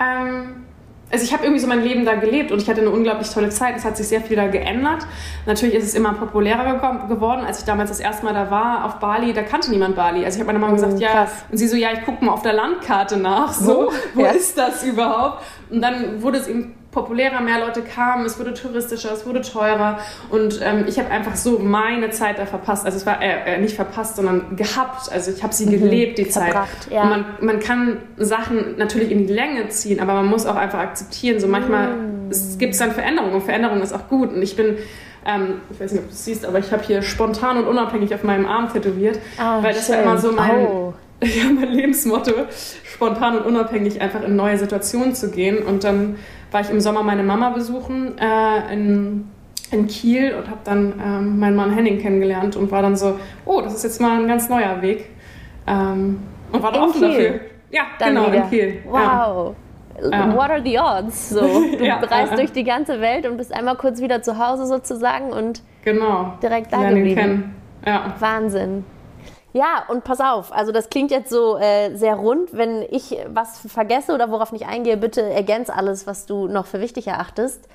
Ähm, 0.00 0.64
also 1.12 1.24
ich 1.24 1.32
habe 1.32 1.42
irgendwie 1.42 1.60
so 1.60 1.66
mein 1.66 1.82
Leben 1.82 2.04
da 2.04 2.14
gelebt 2.14 2.52
und 2.52 2.62
ich 2.62 2.70
hatte 2.70 2.80
eine 2.80 2.90
unglaublich 2.90 3.28
tolle 3.30 3.50
Zeit. 3.50 3.76
Es 3.76 3.84
hat 3.84 3.96
sich 3.96 4.06
sehr 4.08 4.20
viel 4.20 4.36
da 4.36 4.46
geändert. 4.46 5.04
Natürlich 5.44 5.74
ist 5.74 5.84
es 5.84 5.94
immer 5.94 6.14
populärer 6.14 6.72
gekommen- 6.74 7.08
geworden. 7.08 7.44
Als 7.44 7.58
ich 7.58 7.64
damals 7.64 7.90
das 7.90 7.98
erste 8.00 8.24
Mal 8.24 8.32
da 8.32 8.50
war 8.50 8.84
auf 8.84 8.94
Bali, 9.00 9.32
da 9.32 9.42
kannte 9.42 9.70
niemand 9.70 9.96
Bali. 9.96 10.24
Also 10.24 10.36
ich 10.36 10.40
habe 10.40 10.52
meiner 10.52 10.60
Mama 10.64 10.74
gesagt, 10.74 11.00
ja, 11.00 11.10
krass. 11.10 11.32
und 11.50 11.58
sie 11.58 11.66
so, 11.66 11.76
ja, 11.76 11.88
ich 11.92 12.04
gucke 12.04 12.24
mal 12.24 12.32
auf 12.32 12.42
der 12.42 12.52
Landkarte 12.52 13.16
nach. 13.16 13.52
So, 13.52 13.88
Wo? 13.88 13.92
wo 14.14 14.24
Ja. 14.24 14.30
ist 14.30 14.56
das 14.56 14.84
überhaupt? 14.84 15.42
Und 15.68 15.82
dann 15.82 16.22
wurde 16.22 16.38
es 16.38 16.46
eben 16.46 16.76
populärer, 16.90 17.40
mehr 17.40 17.60
Leute 17.60 17.82
kamen, 17.82 18.26
es 18.26 18.38
wurde 18.38 18.52
touristischer, 18.52 19.12
es 19.12 19.24
wurde 19.24 19.42
teurer 19.42 19.98
und 20.30 20.60
ähm, 20.62 20.84
ich 20.88 20.98
habe 20.98 21.10
einfach 21.10 21.36
so 21.36 21.58
meine 21.58 22.10
Zeit 22.10 22.38
da 22.38 22.46
verpasst. 22.46 22.84
Also 22.84 22.98
es 22.98 23.06
war 23.06 23.22
äh, 23.22 23.54
äh 23.54 23.60
nicht 23.60 23.76
verpasst, 23.76 24.16
sondern 24.16 24.56
gehabt. 24.56 25.10
Also 25.12 25.30
ich 25.30 25.42
habe 25.42 25.54
sie 25.54 25.66
mhm. 25.66 25.70
gelebt, 25.70 26.18
die 26.18 26.24
Verbracht, 26.24 26.84
Zeit. 26.84 26.92
Ja. 26.92 27.04
man, 27.04 27.24
man 27.40 27.60
kann 27.60 27.98
Sachen 28.16 28.76
natürlich 28.76 29.10
in 29.12 29.26
die 29.26 29.32
Länge 29.32 29.68
ziehen, 29.68 30.00
aber 30.00 30.14
man 30.14 30.26
muss 30.26 30.46
auch 30.46 30.56
einfach 30.56 30.80
akzeptieren. 30.80 31.38
So 31.38 31.46
manchmal 31.46 31.94
mhm. 31.94 32.30
gibt 32.58 32.72
es 32.72 32.78
dann 32.78 32.90
Veränderungen 32.90 33.34
und 33.34 33.42
Veränderung 33.42 33.80
ist 33.82 33.92
auch 33.92 34.08
gut. 34.08 34.32
Und 34.32 34.42
ich 34.42 34.56
bin 34.56 34.76
ähm, 35.26 35.60
ich 35.70 35.78
weiß 35.78 35.92
nicht, 35.92 36.00
ob 36.00 36.08
du 36.08 36.14
es 36.14 36.24
siehst, 36.24 36.46
aber 36.46 36.58
ich 36.58 36.72
habe 36.72 36.82
hier 36.82 37.02
spontan 37.02 37.58
und 37.58 37.66
unabhängig 37.66 38.14
auf 38.14 38.24
meinem 38.24 38.46
Arm 38.46 38.72
tätowiert, 38.72 39.18
ah, 39.38 39.62
weil 39.62 39.74
das 39.74 39.86
schön. 39.86 39.96
war 39.96 40.02
immer 40.02 40.18
so 40.18 40.32
mein, 40.32 40.66
oh. 40.66 40.94
ja, 41.22 41.44
mein 41.52 41.72
Lebensmotto, 41.72 42.32
spontan 42.84 43.38
und 43.38 43.44
unabhängig 43.44 44.00
einfach 44.00 44.22
in 44.22 44.36
neue 44.36 44.56
Situationen 44.56 45.14
zu 45.14 45.30
gehen. 45.30 45.58
Und 45.58 45.84
dann 45.84 46.16
war 46.50 46.60
ich 46.60 46.70
im 46.70 46.80
Sommer 46.80 47.02
meine 47.02 47.22
Mama 47.22 47.50
besuchen 47.50 48.18
äh, 48.18 48.72
in, 48.72 49.28
in 49.70 49.86
Kiel 49.86 50.34
und 50.34 50.48
habe 50.48 50.60
dann 50.64 51.00
ähm, 51.04 51.38
meinen 51.38 51.56
Mann 51.56 51.72
Henning 51.72 51.98
kennengelernt 51.98 52.56
und 52.56 52.70
war 52.70 52.82
dann 52.82 52.96
so, 52.96 53.18
oh, 53.44 53.60
das 53.60 53.74
ist 53.74 53.84
jetzt 53.84 54.00
mal 54.00 54.20
ein 54.20 54.28
ganz 54.28 54.48
neuer 54.48 54.82
Weg. 54.82 55.10
Ähm, 55.66 56.20
und 56.52 56.62
war 56.62 56.72
da 56.72 56.82
offen 56.82 57.00
dafür. 57.00 57.40
Ja, 57.70 57.82
dann 57.98 58.14
genau, 58.14 58.26
wieder. 58.26 58.44
in 58.44 58.50
Kiel. 58.50 58.78
Wow. 58.84 59.54
Ja. 60.10 60.34
What 60.34 60.50
are 60.50 60.62
the 60.64 60.78
odds? 60.78 61.30
So, 61.30 61.40
du 61.78 61.84
ja, 61.84 61.96
reist 61.96 62.32
ja. 62.32 62.36
durch 62.36 62.52
die 62.52 62.64
ganze 62.64 63.00
Welt 63.00 63.26
und 63.26 63.36
bist 63.36 63.52
einmal 63.52 63.76
kurz 63.76 64.00
wieder 64.00 64.22
zu 64.22 64.38
Hause 64.38 64.66
sozusagen 64.66 65.32
und 65.32 65.62
genau. 65.84 66.34
direkt 66.42 66.72
da 66.72 66.88
geblieben. 66.88 67.54
Ja. 67.86 68.14
Wahnsinn. 68.18 68.84
Ja, 69.52 69.84
und 69.88 70.04
pass 70.04 70.20
auf, 70.20 70.52
also 70.52 70.70
das 70.70 70.90
klingt 70.90 71.10
jetzt 71.10 71.30
so 71.30 71.58
äh, 71.58 71.94
sehr 71.96 72.14
rund. 72.14 72.50
Wenn 72.52 72.82
ich 72.82 73.16
was 73.28 73.58
vergesse 73.66 74.14
oder 74.14 74.30
worauf 74.30 74.52
nicht 74.52 74.66
eingehe, 74.66 74.96
bitte 74.96 75.22
ergänz 75.22 75.70
alles, 75.70 76.06
was 76.06 76.26
du 76.26 76.46
noch 76.46 76.66
für 76.66 76.80
wichtig 76.80 77.08
erachtest. 77.08 77.68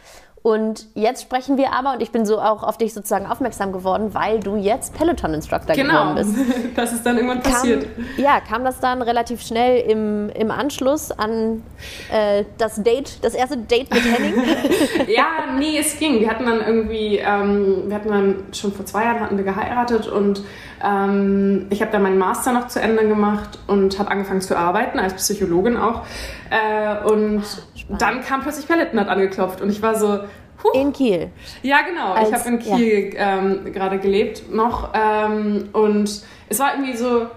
Und 0.45 0.85
jetzt 0.93 1.23
sprechen 1.23 1.57
wir 1.57 1.73
aber, 1.73 1.93
und 1.93 2.03
ich 2.03 2.11
bin 2.11 2.23
so 2.23 2.39
auch 2.39 2.61
auf 2.61 2.77
dich 2.77 2.93
sozusagen 2.93 3.25
aufmerksam 3.25 3.71
geworden, 3.71 4.13
weil 4.13 4.39
du 4.39 4.55
jetzt 4.55 4.93
Peloton-Instructor 4.93 5.75
genau. 5.75 6.11
geworden 6.11 6.15
bist. 6.17 6.35
Genau, 6.35 6.67
das 6.75 6.93
ist 6.93 7.03
dann 7.03 7.15
irgendwann 7.15 7.41
passiert. 7.41 7.87
Kam, 7.95 8.05
ja, 8.17 8.39
kam 8.47 8.63
das 8.63 8.79
dann 8.79 9.01
relativ 9.01 9.41
schnell 9.41 9.79
im, 9.89 10.29
im 10.29 10.51
Anschluss 10.51 11.09
an 11.09 11.63
äh, 12.11 12.45
das 12.59 12.75
Date, 12.83 13.23
das 13.23 13.33
erste 13.33 13.57
Date 13.57 13.91
mit 13.91 14.03
Henning? 14.03 14.35
ja, 15.07 15.55
nee, 15.57 15.79
es 15.79 15.97
ging. 15.97 16.19
Wir 16.19 16.29
hatten 16.29 16.45
dann 16.45 16.61
irgendwie, 16.61 17.17
ähm, 17.17 17.85
wir 17.87 17.95
hatten 17.95 18.09
dann 18.09 18.43
schon 18.53 18.71
vor 18.71 18.85
zwei 18.85 19.05
Jahren 19.05 19.21
hatten 19.21 19.37
wir 19.37 19.45
geheiratet 19.45 20.07
und 20.07 20.43
ähm, 20.85 21.67
ich 21.69 21.81
habe 21.81 21.91
dann 21.91 22.03
meinen 22.03 22.17
Master 22.17 22.53
noch 22.53 22.67
zu 22.67 22.79
Ende 22.79 23.07
gemacht 23.07 23.59
und 23.67 23.97
habe 23.97 24.11
angefangen 24.11 24.41
zu 24.41 24.57
arbeiten, 24.57 24.99
als 24.99 25.15
Psychologin 25.15 25.77
auch. 25.77 26.03
Äh, 26.49 27.03
und 27.09 27.43
Spannend. 27.75 28.01
dann 28.01 28.21
kam 28.21 28.41
plötzlich 28.41 28.67
Peloton 28.67 28.99
hat 28.99 29.07
angeklopft 29.07 29.61
und 29.61 29.69
ich 29.69 29.81
war 29.81 29.95
so, 29.95 30.19
Huh. 30.63 30.79
In 30.79 30.93
Kiel. 30.93 31.29
Ja, 31.61 31.81
genau. 31.81 32.13
Als, 32.13 32.29
ich 32.29 32.33
habe 32.33 32.47
in 32.49 32.59
Kiel 32.59 33.13
ja. 33.13 33.37
ähm, 33.37 33.71
gerade 33.73 33.99
gelebt 33.99 34.51
noch. 34.51 34.93
Ähm, 34.93 35.69
und 35.73 36.23
es 36.49 36.59
war 36.59 36.73
irgendwie 36.73 36.95
so, 36.95 37.27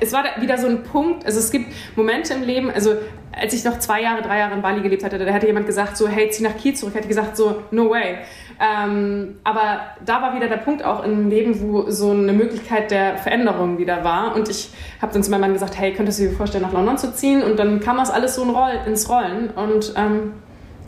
es 0.00 0.12
war 0.12 0.24
wieder 0.40 0.58
so 0.58 0.66
ein 0.66 0.82
Punkt, 0.82 1.24
also 1.26 1.38
es 1.38 1.50
gibt 1.50 1.66
Momente 1.94 2.34
im 2.34 2.42
Leben, 2.42 2.70
also 2.70 2.96
als 3.40 3.52
ich 3.52 3.64
noch 3.64 3.78
zwei 3.78 4.02
Jahre, 4.02 4.22
drei 4.22 4.38
Jahre 4.38 4.54
in 4.54 4.62
Bali 4.62 4.80
gelebt 4.80 5.04
hatte, 5.04 5.18
da 5.18 5.24
hätte 5.26 5.46
jemand 5.46 5.66
gesagt 5.66 5.96
so, 5.96 6.08
hey, 6.08 6.28
zieh 6.30 6.42
nach 6.42 6.56
Kiel 6.56 6.74
zurück. 6.74 6.94
Hätte 6.94 7.08
gesagt 7.08 7.36
so, 7.36 7.62
no 7.70 7.90
way. 7.90 8.18
Ähm, 8.60 9.36
aber 9.44 9.80
da 10.04 10.22
war 10.22 10.34
wieder 10.34 10.48
der 10.48 10.58
Punkt 10.58 10.84
auch 10.84 11.04
im 11.04 11.28
Leben, 11.28 11.60
wo 11.60 11.90
so 11.90 12.10
eine 12.10 12.32
Möglichkeit 12.32 12.90
der 12.90 13.16
Veränderung 13.16 13.78
wieder 13.78 14.04
war. 14.04 14.34
Und 14.34 14.48
ich 14.48 14.70
habe 15.00 15.12
dann 15.12 15.22
zu 15.22 15.30
meinem 15.30 15.42
Mann 15.42 15.52
gesagt, 15.52 15.78
hey, 15.78 15.92
könntest 15.92 16.20
du 16.20 16.24
dir 16.24 16.36
vorstellen, 16.36 16.62
nach 16.62 16.72
London 16.72 16.98
zu 16.98 17.12
ziehen? 17.12 17.42
Und 17.42 17.58
dann 17.58 17.80
kam 17.80 17.96
das 17.96 18.10
alles 18.10 18.34
so 18.34 18.44
ins 18.86 19.08
Rollen. 19.08 19.50
Und 19.50 19.94
ähm, 19.96 20.34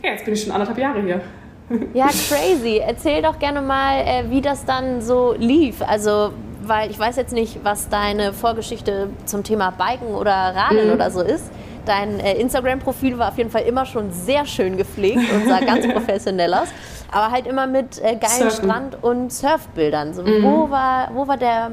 ja, 0.03 0.11
jetzt 0.11 0.25
bin 0.25 0.33
ich 0.33 0.43
schon 0.43 0.51
anderthalb 0.51 0.77
Jahre 0.77 1.01
hier. 1.01 1.21
Ja, 1.93 2.07
crazy. 2.29 2.81
Erzähl 2.85 3.21
doch 3.21 3.39
gerne 3.39 3.61
mal, 3.61 3.99
äh, 3.99 4.29
wie 4.29 4.41
das 4.41 4.65
dann 4.65 5.01
so 5.01 5.35
lief. 5.37 5.81
Also, 5.81 6.31
weil 6.63 6.89
ich 6.89 6.97
weiß 6.97 7.17
jetzt 7.17 7.33
nicht, 7.33 7.59
was 7.63 7.89
deine 7.89 8.31
Vorgeschichte 8.33 9.09
zum 9.25 9.43
Thema 9.43 9.71
Biken 9.71 10.15
oder 10.15 10.31
Radeln 10.31 10.87
mhm. 10.87 10.93
oder 10.93 11.11
so 11.11 11.21
ist. 11.21 11.51
Dein 11.87 12.19
äh, 12.19 12.33
Instagram-Profil 12.39 13.17
war 13.17 13.29
auf 13.29 13.37
jeden 13.37 13.49
Fall 13.49 13.63
immer 13.63 13.85
schon 13.85 14.11
sehr 14.11 14.45
schön 14.45 14.77
gepflegt 14.77 15.21
und 15.33 15.47
sah 15.47 15.59
ganz 15.59 15.87
professionell 15.93 16.53
aus. 16.53 16.67
Aber 17.11 17.31
halt 17.31 17.47
immer 17.47 17.65
mit 17.65 17.99
äh, 17.99 18.15
geilen 18.15 18.49
Surfen. 18.49 18.65
Strand- 18.65 19.03
und 19.03 19.31
Surfbildern. 19.31 20.13
So, 20.13 20.23
mhm. 20.23 20.43
wo, 20.43 20.69
war, 20.69 21.09
wo 21.13 21.27
war 21.27 21.37
der 21.37 21.71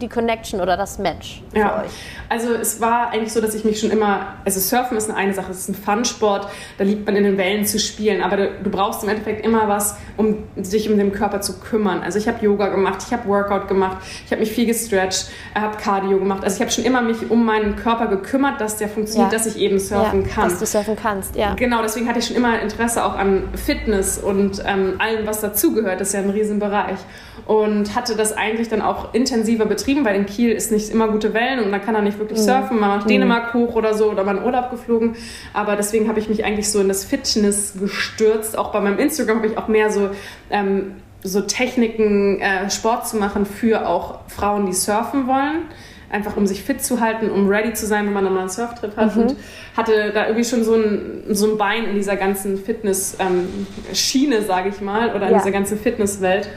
die 0.00 0.08
Connection 0.08 0.60
oder 0.60 0.76
das 0.76 0.98
Match 0.98 1.42
für 1.52 1.58
ja. 1.58 1.82
euch? 1.82 1.90
Also 2.28 2.54
es 2.54 2.80
war 2.80 3.10
eigentlich 3.10 3.32
so, 3.32 3.40
dass 3.40 3.54
ich 3.54 3.64
mich 3.64 3.78
schon 3.78 3.90
immer, 3.90 4.34
also 4.44 4.58
Surfen 4.58 4.96
ist 4.96 5.10
eine 5.10 5.34
Sache, 5.34 5.52
es 5.52 5.60
ist 5.60 5.68
ein 5.68 5.74
Fun-Sport, 5.74 6.48
da 6.78 6.84
liebt 6.84 7.06
man 7.06 7.16
in 7.16 7.24
den 7.24 7.36
Wellen 7.36 7.66
zu 7.66 7.78
spielen, 7.78 8.22
aber 8.22 8.36
du, 8.36 8.50
du, 8.64 8.70
brauchst 8.70 9.02
im 9.02 9.08
Endeffekt 9.08 9.44
immer 9.44 9.68
was, 9.68 9.96
um 10.16 10.38
sich 10.56 10.90
um 10.90 10.96
den 10.96 11.12
Körper 11.12 11.40
zu 11.40 11.60
kümmern. 11.60 12.02
Also 12.02 12.18
ich 12.18 12.26
habe 12.26 12.44
Yoga 12.44 12.68
gemacht, 12.68 13.04
ich 13.06 13.12
habe 13.12 13.28
Workout 13.28 13.68
gemacht, 13.68 13.98
ich 14.24 14.32
habe 14.32 14.40
mich 14.40 14.50
viel 14.50 14.66
gestretched, 14.66 15.28
habe 15.54 15.76
Cardio 15.76 16.18
gemacht. 16.18 16.42
Also 16.42 16.56
ich 16.56 16.60
habe 16.62 16.70
schon 16.70 16.84
immer 16.84 17.02
mich 17.02 17.30
um 17.30 17.44
meinen 17.44 17.76
Körper 17.76 18.06
gekümmert, 18.06 18.60
dass 18.60 18.78
der 18.78 18.88
funktioniert, 18.88 19.32
ja. 19.32 19.38
dass 19.38 19.46
ich 19.46 19.56
eben 19.58 19.78
surfen 19.78 20.22
ja, 20.22 20.28
kann. 20.28 20.48
Dass 20.48 20.58
du 20.58 20.66
surfen 20.66 20.96
kannst, 21.00 21.36
ja. 21.36 21.54
Genau, 21.54 21.82
deswegen 21.82 22.08
hatte 22.08 22.18
ich 22.18 22.26
schon 22.26 22.36
immer 22.36 22.60
Interesse 22.60 23.04
auch 23.04 23.14
an 23.16 23.44
Fitness 23.54 24.18
und 24.18 24.62
ähm, 24.66 24.94
allem, 24.98 25.26
was 25.26 25.40
dazugehört. 25.40 26.00
Das 26.00 26.08
ist 26.08 26.14
ja 26.14 26.20
ein 26.20 26.30
Riesenbereich. 26.30 26.98
Und 27.46 27.94
hatte 27.94 28.16
das 28.16 28.32
eigentlich 28.32 28.68
dann 28.68 28.80
auch 28.80 29.12
intensiver 29.12 29.66
betrieben, 29.66 29.83
weil 30.04 30.16
in 30.16 30.26
Kiel 30.26 30.50
ist 30.50 30.72
nicht 30.72 30.90
immer 30.90 31.08
gute 31.08 31.34
Wellen 31.34 31.60
und 31.60 31.70
man 31.70 31.82
kann 31.82 31.94
da 31.94 32.00
nicht 32.00 32.18
wirklich 32.18 32.38
mhm. 32.38 32.44
surfen. 32.44 32.80
Man 32.80 32.90
macht 32.90 33.04
mhm. 33.04 33.10
Dänemark 33.10 33.54
hoch 33.54 33.74
oder 33.74 33.94
so 33.94 34.10
oder 34.10 34.24
mal 34.24 34.36
in 34.36 34.44
Urlaub 34.44 34.70
geflogen. 34.70 35.16
Aber 35.52 35.76
deswegen 35.76 36.08
habe 36.08 36.18
ich 36.18 36.28
mich 36.28 36.44
eigentlich 36.44 36.70
so 36.70 36.80
in 36.80 36.88
das 36.88 37.04
Fitness 37.04 37.74
gestürzt. 37.78 38.56
Auch 38.56 38.72
bei 38.72 38.80
meinem 38.80 38.98
Instagram 38.98 39.38
habe 39.38 39.48
ich 39.48 39.58
auch 39.58 39.68
mehr 39.68 39.90
so 39.90 40.10
ähm, 40.50 40.96
so 41.24 41.40
Techniken, 41.40 42.40
äh, 42.40 42.70
Sport 42.70 43.08
zu 43.08 43.16
machen 43.16 43.46
für 43.46 43.88
auch 43.88 44.20
Frauen, 44.28 44.66
die 44.66 44.74
surfen 44.74 45.26
wollen. 45.26 45.62
Einfach 46.10 46.36
um 46.36 46.46
sich 46.46 46.62
fit 46.62 46.84
zu 46.84 47.00
halten, 47.00 47.30
um 47.30 47.48
ready 47.48 47.72
zu 47.72 47.86
sein, 47.86 48.06
wenn 48.06 48.12
man 48.12 48.24
dann 48.24 48.34
mal 48.34 48.40
einen 48.40 48.50
Surftrip 48.50 48.96
hat. 48.96 49.16
Mhm. 49.16 49.22
Und 49.22 49.36
hatte 49.76 50.12
da 50.12 50.26
irgendwie 50.26 50.44
schon 50.44 50.62
so 50.62 50.74
ein, 50.74 51.24
so 51.30 51.50
ein 51.50 51.58
Bein 51.58 51.84
in 51.86 51.96
dieser 51.96 52.16
ganzen 52.16 52.56
Fitness-Schiene, 52.58 54.36
ähm, 54.36 54.44
sage 54.44 54.68
ich 54.68 54.80
mal, 54.80 55.14
oder 55.16 55.26
in 55.26 55.32
ja. 55.32 55.38
dieser 55.38 55.50
ganzen 55.50 55.78
Fitnesswelt. 55.78 56.48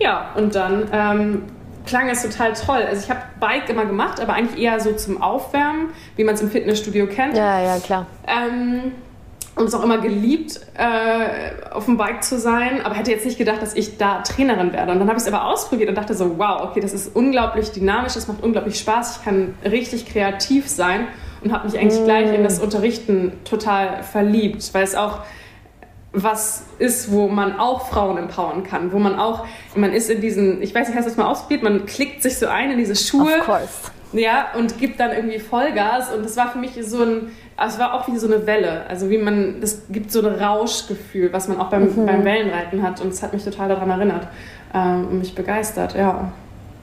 Ja, 0.00 0.34
und 0.36 0.54
dann 0.54 0.88
ähm, 0.92 1.42
klang 1.86 2.08
es 2.10 2.22
total 2.22 2.52
toll. 2.52 2.82
Also 2.86 3.04
ich 3.04 3.10
habe 3.10 3.22
Bike 3.40 3.68
immer 3.68 3.86
gemacht, 3.86 4.20
aber 4.20 4.34
eigentlich 4.34 4.62
eher 4.62 4.78
so 4.80 4.92
zum 4.92 5.22
Aufwärmen, 5.22 5.90
wie 6.16 6.24
man 6.24 6.34
es 6.34 6.40
im 6.40 6.50
Fitnessstudio 6.50 7.06
kennt. 7.06 7.36
Ja, 7.36 7.60
ja, 7.60 7.78
klar. 7.78 8.06
Ähm, 8.26 8.92
und 9.56 9.64
es 9.64 9.74
auch 9.74 9.82
immer 9.82 9.98
geliebt, 9.98 10.60
äh, 10.74 11.72
auf 11.72 11.86
dem 11.86 11.96
Bike 11.96 12.22
zu 12.22 12.38
sein, 12.38 12.84
aber 12.84 12.94
hätte 12.94 13.10
jetzt 13.10 13.24
nicht 13.24 13.38
gedacht, 13.38 13.62
dass 13.62 13.74
ich 13.74 13.96
da 13.96 14.20
Trainerin 14.20 14.74
werde. 14.74 14.92
Und 14.92 14.98
dann 14.98 15.08
habe 15.08 15.18
ich 15.18 15.24
es 15.26 15.32
aber 15.32 15.46
ausprobiert 15.46 15.88
und 15.88 15.94
dachte 15.96 16.12
so, 16.12 16.38
wow, 16.38 16.62
okay, 16.64 16.80
das 16.80 16.92
ist 16.92 17.16
unglaublich 17.16 17.72
dynamisch, 17.72 18.12
das 18.12 18.28
macht 18.28 18.42
unglaublich 18.42 18.78
Spaß, 18.78 19.18
ich 19.18 19.24
kann 19.24 19.54
richtig 19.64 20.04
kreativ 20.04 20.68
sein 20.68 21.08
und 21.42 21.52
habe 21.52 21.66
mich 21.66 21.78
eigentlich 21.78 22.02
mm. 22.02 22.04
gleich 22.04 22.34
in 22.34 22.44
das 22.44 22.58
Unterrichten 22.58 23.32
total 23.44 24.02
verliebt, 24.02 24.68
weil 24.74 24.84
es 24.84 24.94
auch 24.94 25.20
was 26.12 26.64
ist, 26.78 27.10
wo 27.10 27.28
man 27.28 27.58
auch 27.58 27.88
Frauen 27.88 28.16
empowern 28.16 28.64
kann, 28.64 28.92
wo 28.92 28.98
man 28.98 29.18
auch, 29.18 29.46
man 29.74 29.92
ist 29.92 30.10
in 30.10 30.20
diesen, 30.20 30.62
ich 30.62 30.74
weiß 30.74 30.88
nicht, 30.88 30.96
hast 30.96 31.04
du 31.04 31.10
das 31.10 31.18
mal 31.18 31.26
ausprobiert, 31.26 31.62
man 31.62 31.84
klickt 31.86 32.22
sich 32.22 32.38
so 32.38 32.46
ein 32.46 32.70
in 32.70 32.78
diese 32.78 32.96
Schuhe. 32.96 33.40
Of 33.40 33.46
course. 33.46 33.90
Ja, 34.12 34.46
und 34.56 34.78
gibt 34.78 35.00
dann 35.00 35.12
irgendwie 35.12 35.38
Vollgas 35.38 36.10
und 36.12 36.24
das 36.24 36.36
war 36.36 36.50
für 36.50 36.58
mich 36.58 36.72
so 36.82 37.02
ein, 37.02 37.32
es 37.62 37.78
war 37.78 37.92
auch 37.92 38.08
wie 38.08 38.16
so 38.16 38.26
eine 38.26 38.46
Welle, 38.46 38.86
also 38.88 39.10
wie 39.10 39.18
man, 39.18 39.60
das 39.60 39.82
gibt 39.90 40.10
so 40.12 40.26
ein 40.26 40.34
Rauschgefühl, 40.34 41.32
was 41.32 41.48
man 41.48 41.60
auch 41.60 41.68
beim, 41.68 41.84
mhm. 41.84 42.06
beim 42.06 42.24
Wellenreiten 42.24 42.82
hat 42.82 43.00
und 43.00 43.08
es 43.08 43.22
hat 43.22 43.32
mich 43.32 43.44
total 43.44 43.68
daran 43.68 43.90
erinnert 43.90 44.28
ähm, 44.72 45.08
und 45.08 45.18
mich 45.18 45.34
begeistert, 45.34 45.94
ja. 45.94 46.32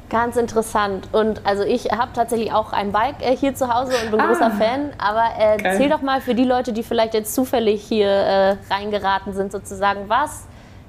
Ganz 0.09 0.35
interessant. 0.37 1.07
Und 1.11 1.41
also 1.45 1.63
ich 1.63 1.91
habe 1.91 2.11
tatsächlich 2.13 2.51
auch 2.51 2.71
ein 2.71 2.91
Bike 2.91 3.21
äh, 3.21 3.35
hier 3.35 3.55
zu 3.55 3.73
Hause 3.73 3.93
und 4.03 4.11
bin 4.11 4.19
ah, 4.19 4.27
großer 4.27 4.51
Fan. 4.51 4.91
Aber 4.97 5.23
äh, 5.39 5.57
erzähl 5.63 5.89
doch 5.89 6.01
mal 6.01 6.21
für 6.21 6.35
die 6.35 6.43
Leute, 6.43 6.71
die 6.71 6.83
vielleicht 6.83 7.13
jetzt 7.13 7.33
zufällig 7.33 7.83
hier 7.83 8.09
äh, 8.09 8.55
reingeraten 8.69 9.33
sind, 9.33 9.51
sozusagen, 9.51 10.09
was 10.09 10.43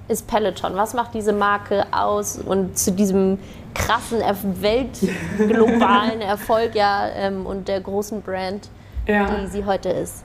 ist 0.09 0.27
Peloton? 0.27 0.77
Was 0.77 0.95
macht 0.95 1.15
diese 1.15 1.33
Marke 1.33 1.87
aus 1.91 2.39
und 2.39 2.79
zu 2.79 2.93
diesem 2.93 3.39
krassen 3.75 4.21
weltglobalen 4.61 6.21
Erfolg 6.21 6.75
ja 6.75 7.09
ähm, 7.09 7.47
und 7.47 7.69
der 7.69 7.81
großen 7.81 8.23
Brand, 8.23 8.69
ja. 9.07 9.27
die 9.27 9.47
sie 9.47 9.65
heute 9.65 9.89
ist? 9.89 10.25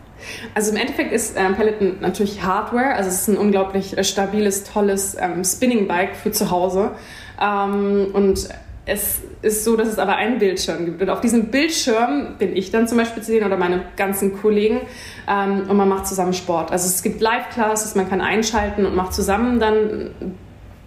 Also 0.54 0.71
im 0.71 0.78
Endeffekt 0.78 1.13
ist 1.13 1.38
ähm, 1.38 1.56
Peloton 1.56 1.97
natürlich 2.02 2.43
Hardware, 2.43 2.93
also 2.95 3.08
es 3.08 3.21
ist 3.21 3.28
ein 3.30 3.38
unglaublich 3.38 3.97
äh, 3.97 4.04
stabiles, 4.04 4.65
tolles 4.65 5.15
ähm, 5.17 5.45
Spinning-Bike 5.45 6.15
für 6.15 6.32
zu 6.32 6.52
Hause. 6.52 6.91
Ähm, 7.41 8.08
und 8.12 8.49
es 8.89 9.21
ist 9.41 9.63
so, 9.63 9.78
dass 9.78 9.88
es 9.88 9.99
aber 9.99 10.15
einen 10.15 10.39
Bildschirm 10.39 10.86
gibt. 10.86 11.02
Und 11.02 11.10
auf 11.10 11.21
diesem 11.21 11.45
Bildschirm 11.45 12.36
bin 12.38 12.56
ich 12.56 12.71
dann 12.71 12.88
zum 12.88 12.97
Beispiel 12.97 13.23
zu 13.23 13.32
sehen 13.32 13.45
oder 13.45 13.58
meine 13.58 13.82
ganzen 13.95 14.39
Kollegen 14.39 14.82
ähm, 15.30 15.69
und 15.69 15.78
man 15.78 15.88
macht 15.88 16.08
zusammen 16.08 16.34
Sport. 16.34 16.71
Also 16.71 16.88
es 16.88 17.02
gibt 17.04 17.21
Live-Classes, 17.21 17.95
man 17.95 18.10
kann 18.10 18.21
einschalten 18.21 18.86
und 18.86 18.95
macht 18.95 19.13
zusammen 19.13 19.60
dann 19.60 20.12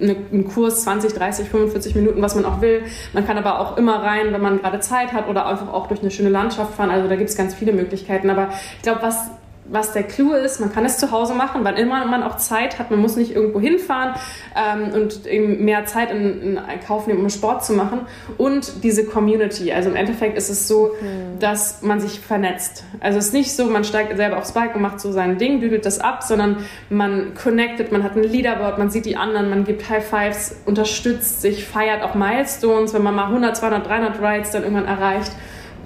einen 0.01 0.49
Kurs 0.49 0.83
20, 0.83 1.15
30, 1.15 1.49
45 1.49 1.95
Minuten, 1.95 2.21
was 2.23 2.35
man 2.35 2.45
auch 2.45 2.61
will. 2.61 2.83
Man 3.13 3.27
kann 3.27 3.39
aber 3.39 3.61
auch 3.61 3.77
immer 3.77 4.03
rein, 4.03 4.33
wenn 4.33 4.41
man 4.41 4.61
gerade 4.61 4.81
Zeit 4.81 5.13
hat 5.13 5.29
oder 5.29 5.47
einfach 5.47 5.73
auch 5.73 5.87
durch 5.87 6.01
eine 6.01 6.11
schöne 6.11 6.29
Landschaft 6.29 6.75
fahren. 6.75 6.91
Also 6.91 7.09
da 7.09 7.17
gibt 7.17 7.31
es 7.31 7.37
ganz 7.37 7.55
viele 7.55 7.73
Möglichkeiten. 7.73 8.29
Aber 8.29 8.49
ich 8.77 8.83
glaube, 8.83 9.03
was 9.03 9.31
was 9.65 9.93
der 9.93 10.03
Clou 10.03 10.33
ist, 10.33 10.61
man 10.61 10.73
kann 10.73 10.85
es 10.85 10.99
zu 10.99 11.13
Hause 11.13 11.35
machen, 11.35 11.61
wann 11.63 11.77
immer 11.77 12.05
man 12.07 12.23
auch 12.23 12.37
Zeit 12.37 12.79
hat. 12.79 12.91
Man 12.91 13.01
muss 13.01 13.17
nicht 13.17 13.35
irgendwo 13.35 13.61
hinfahren 13.61 14.15
ähm, 14.57 14.93
und 14.93 15.27
eben 15.27 15.65
mehr 15.65 15.85
Zeit 15.87 16.11
in, 16.11 16.43
in 16.43 16.61
Kauf 16.87 17.07
nehmen, 17.07 17.21
um 17.21 17.31
Sport 17.31 17.65
zu 17.65 17.73
machen. 17.73 18.01
Und 18.39 18.83
diese 18.83 19.05
Community. 19.05 19.73
Also 19.73 19.91
im 19.91 19.97
Endeffekt 19.97 20.37
ist 20.37 20.51
es 20.51 20.67
so, 20.67 20.95
mhm. 21.01 21.39
dass 21.39 21.83
man 21.83 22.01
sich 22.01 22.21
vernetzt. 22.21 22.85
Also 23.01 23.19
es 23.19 23.27
ist 23.27 23.35
nicht 23.35 23.53
so, 23.53 23.67
man 23.67 23.85
steigt 23.85 24.17
selber 24.17 24.39
aufs 24.39 24.53
Bike 24.53 24.75
und 24.75 24.83
macht 24.83 25.01
so 25.01 25.13
sein 25.13 25.39
Ding, 25.39 25.61
düdelt 25.61 25.87
das 25.87 26.01
ab, 26.01 26.23
sondern 26.23 26.59
man 26.91 27.35
connectet, 27.35 27.93
man 27.93 28.03
hat 28.03 28.17
ein 28.17 28.25
Leaderboard, 28.25 28.79
man 28.79 28.91
sieht 28.91 29.07
die 29.07 29.17
anderen, 29.17 29.49
man 29.49 29.65
gibt 29.65 29.89
High 29.89 30.05
Fives, 30.05 30.57
unterstützt 30.67 31.41
sich, 31.41 31.65
feiert 31.65 32.03
auch 32.03 32.15
Milestones, 32.15 32.95
wenn 32.95 33.03
man 33.03 33.15
mal 33.15 33.27
100, 33.27 33.57
200, 33.57 33.87
300 33.87 34.21
Rides 34.21 34.51
dann 34.51 34.63
irgendwann 34.65 34.87
erreicht. 34.87 35.33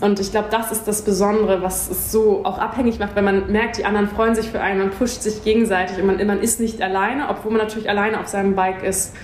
Und 0.00 0.20
ich 0.20 0.30
glaube, 0.30 0.48
das 0.50 0.72
ist 0.72 0.87
das 0.87 1.02
Besondere, 1.02 1.62
was 1.62 1.90
es 1.90 2.12
so 2.12 2.44
auch 2.44 2.59
abhängig 2.59 2.98
macht, 2.98 3.16
wenn 3.16 3.24
man 3.24 3.50
merkt, 3.50 3.78
die 3.78 3.85
anderen 3.85 4.09
freuen 4.09 4.35
sich 4.35 4.50
für 4.50 4.61
einen, 4.61 4.78
man 4.78 4.90
pusht 4.90 5.22
sich 5.22 5.42
gegenseitig 5.42 5.98
und 5.98 6.06
man, 6.06 6.26
man 6.26 6.40
ist 6.40 6.61
nicht 6.61 6.82
alleine, 6.82 7.28
obwohl 7.30 7.52
man 7.52 7.62
natürlich 7.62 7.88
alleine 7.88 8.20
auf 8.20 8.26
seinem 8.26 8.54
Bike 8.54 8.82
ist. 8.82 9.14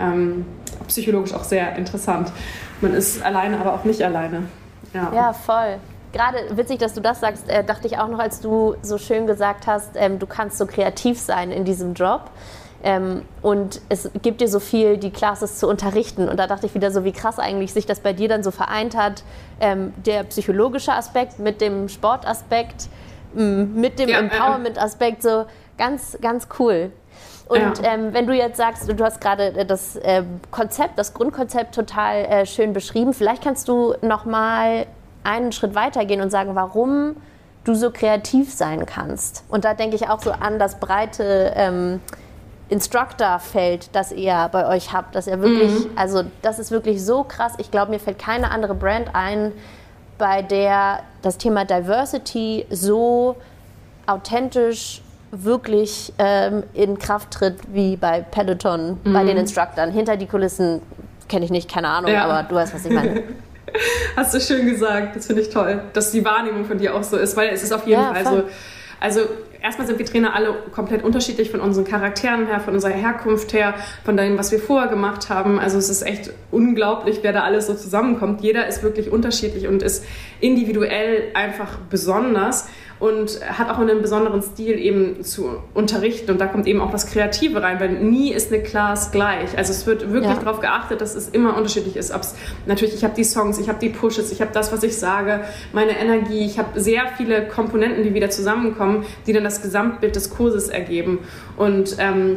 Ähm, 0.00 0.46
psychologisch 0.88 1.34
auch 1.34 1.44
sehr 1.44 1.76
interessant. 1.76 2.32
Man 2.80 2.94
ist 2.94 3.22
alleine, 3.22 3.58
aber 3.60 3.74
auch 3.74 3.84
nicht 3.84 4.02
alleine. 4.02 4.44
Ja, 4.94 5.12
ja 5.14 5.32
voll. 5.32 5.78
Gerade 6.12 6.56
witzig, 6.56 6.78
dass 6.78 6.94
du 6.94 7.00
das 7.00 7.20
sagst, 7.20 7.48
äh, 7.48 7.64
dachte 7.64 7.86
ich 7.86 7.98
auch 7.98 8.08
noch, 8.08 8.18
als 8.18 8.40
du 8.40 8.74
so 8.82 8.98
schön 8.98 9.26
gesagt 9.26 9.66
hast, 9.66 9.90
ähm, 9.94 10.18
du 10.18 10.26
kannst 10.26 10.58
so 10.58 10.66
kreativ 10.66 11.18
sein 11.18 11.50
in 11.50 11.64
diesem 11.64 11.94
Job. 11.94 12.30
Ähm, 12.82 13.22
und 13.42 13.80
es 13.88 14.10
gibt 14.22 14.40
dir 14.40 14.48
so 14.48 14.58
viel, 14.58 14.96
die 14.96 15.10
Classes 15.10 15.58
zu 15.58 15.68
unterrichten. 15.68 16.28
Und 16.28 16.36
da 16.38 16.46
dachte 16.46 16.66
ich 16.66 16.74
wieder 16.74 16.90
so, 16.90 17.04
wie 17.04 17.12
krass 17.12 17.38
eigentlich 17.38 17.72
sich 17.72 17.86
das 17.86 18.00
bei 18.00 18.12
dir 18.12 18.28
dann 18.28 18.42
so 18.42 18.50
vereint 18.50 18.96
hat. 18.96 19.22
Ähm, 19.60 19.92
der 20.04 20.24
psychologische 20.24 20.92
Aspekt 20.92 21.38
mit 21.38 21.60
dem 21.60 21.88
Sportaspekt, 21.88 22.88
mit 23.34 23.98
dem 23.98 24.08
ja, 24.08 24.18
Empowerment-Aspekt, 24.18 25.22
so 25.22 25.46
ganz, 25.78 26.18
ganz 26.20 26.48
cool. 26.58 26.90
Und 27.48 27.82
ja. 27.82 27.94
ähm, 27.94 28.12
wenn 28.12 28.26
du 28.26 28.34
jetzt 28.34 28.56
sagst, 28.56 28.88
du 28.88 29.04
hast 29.04 29.20
gerade 29.20 29.48
äh, 29.48 29.66
das 29.66 29.96
äh, 29.96 30.22
Konzept, 30.50 30.98
das 30.98 31.14
Grundkonzept 31.14 31.74
total 31.74 32.24
äh, 32.24 32.46
schön 32.46 32.72
beschrieben, 32.72 33.12
vielleicht 33.12 33.42
kannst 33.42 33.68
du 33.68 33.94
noch 34.00 34.24
mal 34.24 34.86
einen 35.22 35.52
Schritt 35.52 35.74
weitergehen 35.74 36.20
und 36.20 36.30
sagen, 36.30 36.54
warum 36.54 37.16
du 37.64 37.74
so 37.74 37.90
kreativ 37.90 38.52
sein 38.52 38.86
kannst. 38.86 39.44
Und 39.48 39.64
da 39.64 39.74
denke 39.74 39.96
ich 39.96 40.08
auch 40.08 40.20
so 40.20 40.32
an 40.32 40.58
das 40.58 40.80
breite 40.80 41.52
ähm, 41.54 42.00
Instructor-Feld, 42.72 43.90
das 43.92 44.12
ihr 44.12 44.48
bei 44.50 44.66
euch 44.66 44.92
habt, 44.92 45.14
dass 45.14 45.26
ihr 45.26 45.40
wirklich, 45.40 45.70
mhm. 45.70 45.90
also 45.94 46.24
das 46.40 46.58
ist 46.58 46.70
wirklich 46.70 47.04
so 47.04 47.22
krass. 47.22 47.52
Ich 47.58 47.70
glaube, 47.70 47.90
mir 47.90 48.00
fällt 48.00 48.18
keine 48.18 48.50
andere 48.50 48.74
Brand 48.74 49.10
ein, 49.12 49.52
bei 50.18 50.42
der 50.42 51.00
das 51.20 51.36
Thema 51.36 51.64
Diversity 51.64 52.66
so 52.70 53.36
authentisch 54.06 55.02
wirklich 55.30 56.12
ähm, 56.18 56.62
in 56.74 56.98
Kraft 56.98 57.30
tritt 57.30 57.56
wie 57.68 57.96
bei 57.96 58.20
Peloton, 58.20 58.98
mhm. 59.04 59.12
bei 59.12 59.24
den 59.24 59.36
Instructern. 59.36 59.90
Hinter 59.92 60.16
die 60.16 60.26
Kulissen 60.26 60.82
kenne 61.28 61.44
ich 61.44 61.50
nicht, 61.50 61.70
keine 61.70 61.88
Ahnung, 61.88 62.10
ja. 62.10 62.24
aber 62.24 62.48
du 62.48 62.54
weißt, 62.54 62.74
was 62.74 62.84
ich 62.84 62.92
meine. 62.92 63.22
Hast 64.16 64.34
du 64.34 64.40
schön 64.40 64.66
gesagt, 64.66 65.16
das 65.16 65.26
finde 65.26 65.42
ich 65.42 65.50
toll, 65.50 65.82
dass 65.92 66.10
die 66.10 66.24
Wahrnehmung 66.24 66.64
von 66.64 66.78
dir 66.78 66.94
auch 66.94 67.02
so 67.02 67.16
ist, 67.16 67.36
weil 67.36 67.50
es 67.50 67.62
ist 67.62 67.72
auf 67.72 67.86
jeden 67.86 68.02
ja, 68.02 68.14
Fall 68.14 68.24
so. 68.24 68.42
Also 69.02 69.22
erstmal 69.60 69.88
sind 69.88 69.98
wir 69.98 70.06
Trainer 70.06 70.32
alle 70.36 70.54
komplett 70.70 71.02
unterschiedlich 71.02 71.50
von 71.50 71.58
unseren 71.58 71.84
Charakteren 71.84 72.46
her, 72.46 72.60
von 72.60 72.74
unserer 72.74 72.92
Herkunft 72.92 73.52
her, 73.52 73.74
von 74.04 74.16
dem, 74.16 74.38
was 74.38 74.52
wir 74.52 74.60
vorher 74.60 74.88
gemacht 74.88 75.28
haben. 75.28 75.58
Also 75.58 75.76
es 75.76 75.88
ist 75.88 76.02
echt 76.02 76.30
unglaublich, 76.52 77.18
wer 77.22 77.32
da 77.32 77.42
alles 77.42 77.66
so 77.66 77.74
zusammenkommt. 77.74 78.42
Jeder 78.42 78.68
ist 78.68 78.84
wirklich 78.84 79.10
unterschiedlich 79.10 79.66
und 79.66 79.82
ist 79.82 80.04
individuell 80.40 81.32
einfach 81.34 81.78
besonders 81.90 82.68
und 83.02 83.40
hat 83.44 83.68
auch 83.68 83.78
einen 83.78 84.00
besonderen 84.00 84.42
Stil 84.42 84.78
eben 84.78 85.24
zu 85.24 85.56
unterrichten. 85.74 86.30
Und 86.30 86.40
da 86.40 86.46
kommt 86.46 86.68
eben 86.68 86.80
auch 86.80 86.92
das 86.92 87.08
Kreative 87.08 87.60
rein, 87.60 87.80
weil 87.80 87.90
nie 87.94 88.32
ist 88.32 88.52
eine 88.52 88.62
Class 88.62 89.10
gleich. 89.10 89.58
Also 89.58 89.72
es 89.72 89.88
wird 89.88 90.12
wirklich 90.12 90.32
ja. 90.32 90.38
darauf 90.38 90.60
geachtet, 90.60 91.00
dass 91.00 91.16
es 91.16 91.28
immer 91.28 91.56
unterschiedlich 91.56 91.96
ist. 91.96 92.14
Ob's, 92.14 92.36
natürlich, 92.64 92.94
ich 92.94 93.02
habe 93.02 93.14
die 93.16 93.24
Songs, 93.24 93.58
ich 93.58 93.68
habe 93.68 93.80
die 93.80 93.88
Pushes, 93.88 94.30
ich 94.30 94.40
habe 94.40 94.52
das, 94.54 94.70
was 94.70 94.84
ich 94.84 94.96
sage, 94.96 95.40
meine 95.72 95.98
Energie. 95.98 96.46
Ich 96.46 96.60
habe 96.60 96.80
sehr 96.80 97.02
viele 97.16 97.48
Komponenten, 97.48 98.04
die 98.04 98.14
wieder 98.14 98.30
zusammenkommen, 98.30 99.04
die 99.26 99.32
dann 99.32 99.42
das 99.42 99.62
Gesamtbild 99.62 100.14
des 100.14 100.30
Kurses 100.30 100.68
ergeben. 100.68 101.18
Und 101.56 101.96
ähm, 101.98 102.36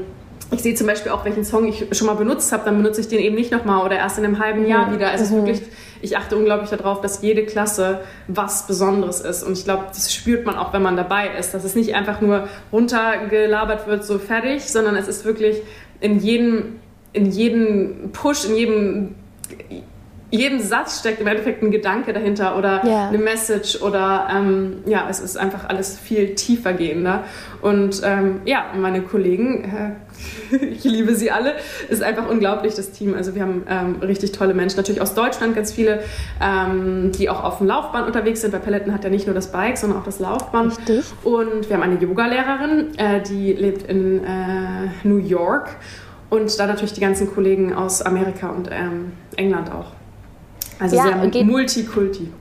ich 0.49 0.63
sehe 0.63 0.73
zum 0.73 0.88
Beispiel 0.88 1.12
auch, 1.12 1.25
welchen 1.25 1.43
Song 1.43 1.67
ich 1.67 1.86
schon 1.91 2.08
mal 2.08 2.15
benutzt 2.15 2.51
habe, 2.51 2.65
dann 2.65 2.78
benutze 2.78 3.01
ich 3.01 3.08
den 3.08 3.19
eben 3.19 3.36
nicht 3.36 3.51
nochmal 3.51 3.86
oder 3.86 3.97
erst 3.97 4.17
in 4.17 4.25
einem 4.25 4.39
halben 4.39 4.65
Jahr 4.65 4.91
wieder. 4.91 5.12
Also 5.12 5.32
mhm. 5.36 5.45
wirklich, 5.45 5.62
ich 6.06 6.18
achte 6.18 6.38
unglaublich 6.38 6.70
darauf, 6.70 7.02
dass 7.02 7.22
jede 7.22 7.46
Klasse 7.46 8.00
was 8.28 8.68
Besonderes 8.68 9.20
ist. 9.20 9.44
Und 9.44 9.58
ich 9.58 9.65
glaube, 9.65 9.86
das 9.89 10.13
spürt 10.13 10.46
man 10.46 10.56
auch, 10.56 10.72
wenn 10.72 10.82
man 10.82 10.96
dabei 10.96 11.30
ist, 11.38 11.54
dass 11.54 11.63
es 11.63 11.76
nicht 11.76 11.94
einfach 11.96 12.22
nur 12.22 12.48
runtergelabert 12.72 13.88
wird, 13.88 14.06
so 14.06 14.20
fertig, 14.20 14.63
sondern 14.63 14.96
es 14.96 15.08
ist 15.08 15.26
wirklich 15.26 15.62
in 16.00 16.20
jedem, 16.20 16.78
in 17.12 17.32
jedem 17.32 18.12
Push, 18.13 18.46
in 18.46 18.56
jedem 18.56 19.15
jedem 20.36 20.60
Satz 20.60 21.00
steckt 21.00 21.21
im 21.21 21.28
Endeffekt 21.28 21.63
ein 21.63 21.71
Gedanke 21.71 22.13
dahinter 22.13 22.58
oder 22.58 22.86
ja. 22.86 23.08
eine 23.10 23.17
Message 23.17 23.82
oder 23.82 24.28
ähm, 24.32 24.78
ja, 24.86 25.08
es 25.10 25.19
ist 25.19 25.38
einfach 25.38 25.69
alles 25.69 25.98
viel 25.98 26.36
tiefer 26.36 26.74
gehender. 26.74 27.24
Und 27.62 28.02
ähm, 28.04 28.41
ja, 28.45 28.65
meine 28.76 29.02
Kollegen, 29.02 29.98
äh, 30.52 30.56
ich 30.65 30.84
liebe 30.84 31.15
sie 31.15 31.32
alle, 31.32 31.56
ist 31.89 32.04
einfach 32.04 32.30
unglaublich 32.30 32.76
das 32.76 32.91
Team. 32.91 33.13
Also 33.15 33.36
wir 33.36 33.41
haben 33.41 33.63
ähm, 33.67 33.95
richtig 34.02 34.32
tolle 34.32 34.54
Menschen, 34.54 34.78
natürlich 34.78 35.02
aus 35.02 35.13
Deutschland 35.13 35.56
ganz 35.56 35.71
viele, 35.71 36.02
ähm, 36.41 37.12
die 37.12 37.30
auch 37.30 37.43
auf 37.43 37.58
dem 37.60 37.67
Laufband 37.67 38.08
unterwegs 38.08 38.41
sind. 38.41 38.52
Bei 38.52 38.60
Paletten 38.60 38.93
hat 38.93 39.04
ja 39.04 39.10
nicht 39.10 39.26
nur 39.26 39.36
das 39.36 39.52
Bike, 39.52 39.78
sondern 39.78 40.00
auch 40.00 40.06
das 40.06 40.19
Laufband. 40.19 40.78
Richtig. 40.78 41.06
Und 41.24 41.69
wir 41.69 41.76
haben 41.76 41.84
eine 41.84 42.00
Yoga-Lehrerin, 42.00 42.98
äh, 42.98 43.21
die 43.21 43.54
lebt 43.54 43.89
in 43.89 44.24
äh, 44.24 44.89
New 45.04 45.17
York. 45.17 45.76
Und 46.30 46.60
dann 46.60 46.67
natürlich 46.67 46.93
die 46.93 47.02
ganzen 47.02 47.34
Kollegen 47.34 47.74
aus 47.74 48.02
Amerika 48.02 48.50
und 48.50 48.69
ähm, 48.71 49.13
England 49.38 49.71
auch. 49.71 49.93
Also 50.80 50.96
ja, 50.96 51.04
sehr 51.04 51.16
Multikulti. 51.44 52.32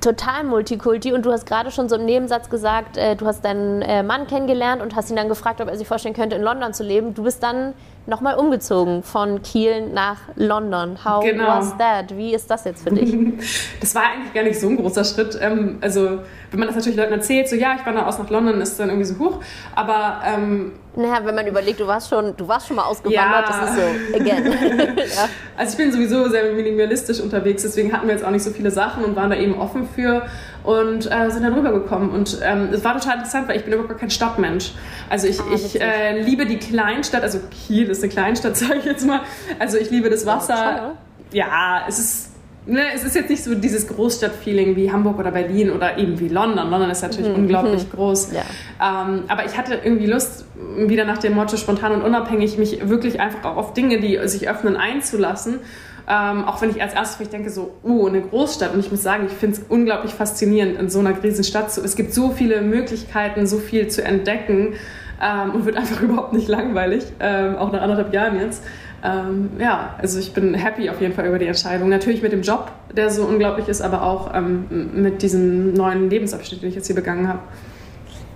Total 0.00 0.42
Multikulti. 0.42 1.12
Und 1.12 1.24
du 1.24 1.30
hast 1.30 1.46
gerade 1.46 1.70
schon 1.70 1.88
so 1.88 1.96
im 1.96 2.04
Nebensatz 2.04 2.50
gesagt, 2.50 2.96
äh, 2.96 3.14
du 3.14 3.26
hast 3.26 3.44
deinen 3.44 3.80
äh, 3.82 4.02
Mann 4.02 4.26
kennengelernt 4.26 4.82
und 4.82 4.96
hast 4.96 5.10
ihn 5.10 5.16
dann 5.16 5.28
gefragt, 5.28 5.60
ob 5.60 5.68
er 5.68 5.76
sich 5.76 5.86
vorstellen 5.86 6.14
könnte, 6.14 6.34
in 6.34 6.42
London 6.42 6.74
zu 6.74 6.82
leben. 6.82 7.14
Du 7.14 7.22
bist 7.22 7.42
dann 7.42 7.74
nochmal 8.06 8.36
umgezogen 8.36 9.02
von 9.02 9.42
Kiel 9.42 9.86
nach 9.88 10.18
London. 10.34 10.98
How 11.04 11.22
genau. 11.22 11.46
was 11.46 11.76
that? 11.78 12.16
Wie 12.16 12.34
ist 12.34 12.50
das 12.50 12.64
jetzt 12.64 12.82
für 12.82 12.90
dich? 12.90 13.14
das 13.80 13.94
war 13.94 14.02
eigentlich 14.02 14.34
gar 14.34 14.42
nicht 14.42 14.58
so 14.58 14.68
ein 14.68 14.76
großer 14.76 15.04
Schritt. 15.04 15.38
Ähm, 15.40 15.78
also, 15.80 16.18
wenn 16.50 16.58
man 16.58 16.66
das 16.66 16.76
natürlich 16.76 16.98
Leuten 16.98 17.12
erzählt, 17.12 17.48
so 17.48 17.54
ja, 17.54 17.76
ich 17.78 17.86
wandere 17.86 18.06
aus 18.06 18.18
nach 18.18 18.30
London, 18.30 18.60
ist 18.60 18.78
dann 18.80 18.88
irgendwie 18.88 19.06
so 19.06 19.18
hoch. 19.18 19.40
Aber 19.76 20.22
ähm, 20.26 20.72
naja, 20.96 21.20
wenn 21.24 21.34
man 21.34 21.46
überlegt, 21.46 21.80
du 21.80 21.86
warst 21.86 22.08
schon, 22.08 22.36
du 22.36 22.46
warst 22.46 22.68
schon 22.68 22.76
mal 22.76 22.84
ausgewandert, 22.84 23.48
ja. 23.48 23.60
das 23.60 23.70
ist 23.70 23.76
so, 23.76 24.16
again. 24.16 24.46
ja. 24.96 25.28
Also 25.56 25.72
ich 25.72 25.78
bin 25.78 25.92
sowieso 25.92 26.28
sehr 26.28 26.52
minimalistisch 26.52 27.20
unterwegs, 27.20 27.62
deswegen 27.62 27.92
hatten 27.92 28.06
wir 28.06 28.14
jetzt 28.14 28.24
auch 28.24 28.30
nicht 28.30 28.44
so 28.44 28.50
viele 28.50 28.70
Sachen 28.70 29.04
und 29.04 29.16
waren 29.16 29.30
da 29.30 29.36
eben 29.36 29.58
offen 29.58 29.88
für 29.88 30.26
und 30.62 31.10
äh, 31.10 31.30
sind 31.30 31.42
dann 31.42 31.54
rübergekommen. 31.54 32.10
Und 32.10 32.38
ähm, 32.42 32.68
es 32.72 32.84
war 32.84 32.94
total 32.98 33.14
interessant, 33.14 33.48
weil 33.48 33.56
ich 33.56 33.64
bin 33.64 33.72
überhaupt 33.72 33.90
gar 33.90 33.98
kein 33.98 34.10
Stadtmensch. 34.10 34.72
Also 35.10 35.26
ich, 35.26 35.40
ah, 35.40 35.44
ich 35.52 35.80
äh, 35.80 36.20
liebe 36.20 36.46
die 36.46 36.58
Kleinstadt, 36.58 37.22
also 37.22 37.40
Kiel 37.50 37.88
ist 37.90 38.02
eine 38.02 38.12
Kleinstadt, 38.12 38.56
sage 38.56 38.78
ich 38.78 38.84
jetzt 38.84 39.06
mal. 39.06 39.20
Also 39.58 39.78
ich 39.78 39.90
liebe 39.90 40.10
das 40.10 40.26
Wasser. 40.26 40.92
Ja, 41.32 41.82
es 41.88 41.98
ist 41.98 42.33
ne, 42.66 42.80
es 42.94 43.04
ist 43.04 43.14
jetzt 43.14 43.30
nicht 43.30 43.42
so 43.42 43.54
dieses 43.54 43.86
Großstadtfeeling 43.88 44.76
wie 44.76 44.90
Hamburg 44.90 45.18
oder 45.18 45.30
Berlin 45.30 45.70
oder 45.70 45.98
eben 45.98 46.18
wie 46.18 46.28
London. 46.28 46.70
London 46.70 46.90
ist 46.90 47.02
natürlich 47.02 47.30
mhm. 47.30 47.44
unglaublich 47.44 47.84
mhm. 47.84 47.96
groß. 47.96 48.32
Ja. 48.32 48.42
Ähm, 48.80 49.24
aber 49.28 49.44
ich 49.44 49.56
hatte 49.56 49.80
irgendwie 49.82 50.06
Lust, 50.06 50.44
wieder 50.76 51.04
nach 51.04 51.18
dem 51.18 51.34
Motto 51.34 51.56
spontan 51.56 51.92
und 51.92 52.02
unabhängig, 52.02 52.58
mich 52.58 52.88
wirklich 52.88 53.20
einfach 53.20 53.44
auch 53.44 53.56
auf 53.56 53.74
Dinge, 53.74 54.00
die 54.00 54.18
sich 54.28 54.48
öffnen, 54.48 54.76
einzulassen. 54.76 55.60
Ähm, 56.06 56.44
auch 56.44 56.60
wenn 56.60 56.68
ich 56.68 56.82
als 56.82 56.92
erstes 56.92 57.16
vielleicht 57.16 57.32
denke, 57.32 57.48
so, 57.48 57.74
oh, 57.82 58.06
eine 58.06 58.20
Großstadt. 58.20 58.74
Und 58.74 58.80
ich 58.80 58.90
muss 58.90 59.02
sagen, 59.02 59.24
ich 59.26 59.32
finde 59.32 59.56
es 59.56 59.62
unglaublich 59.68 60.12
faszinierend, 60.12 60.78
in 60.78 60.90
so 60.90 60.98
einer 60.98 61.22
Riesenstadt 61.22 61.72
zu. 61.72 61.82
Es 61.82 61.96
gibt 61.96 62.12
so 62.12 62.30
viele 62.30 62.60
Möglichkeiten, 62.60 63.46
so 63.46 63.58
viel 63.58 63.88
zu 63.88 64.04
entdecken 64.04 64.74
ähm, 65.22 65.52
und 65.52 65.64
wird 65.64 65.76
einfach 65.76 66.00
überhaupt 66.02 66.32
nicht 66.32 66.48
langweilig, 66.48 67.04
ähm, 67.20 67.56
auch 67.56 67.72
nach 67.72 67.80
anderthalb 67.80 68.12
Jahren 68.12 68.38
jetzt. 68.38 68.62
Ähm, 69.04 69.50
ja, 69.58 69.94
also 69.98 70.18
ich 70.18 70.32
bin 70.32 70.54
happy 70.54 70.88
auf 70.88 70.98
jeden 71.00 71.12
Fall 71.12 71.26
über 71.26 71.38
die 71.38 71.46
Entscheidung. 71.46 71.90
Natürlich 71.90 72.22
mit 72.22 72.32
dem 72.32 72.40
Job, 72.40 72.72
der 72.96 73.10
so 73.10 73.24
unglaublich 73.24 73.68
ist, 73.68 73.82
aber 73.82 74.02
auch 74.02 74.34
ähm, 74.34 74.90
mit 74.94 75.20
diesem 75.20 75.74
neuen 75.74 76.08
Lebensabschnitt, 76.08 76.62
den 76.62 76.70
ich 76.70 76.74
jetzt 76.74 76.86
hier 76.86 76.96
begangen 76.96 77.28
habe. 77.28 77.40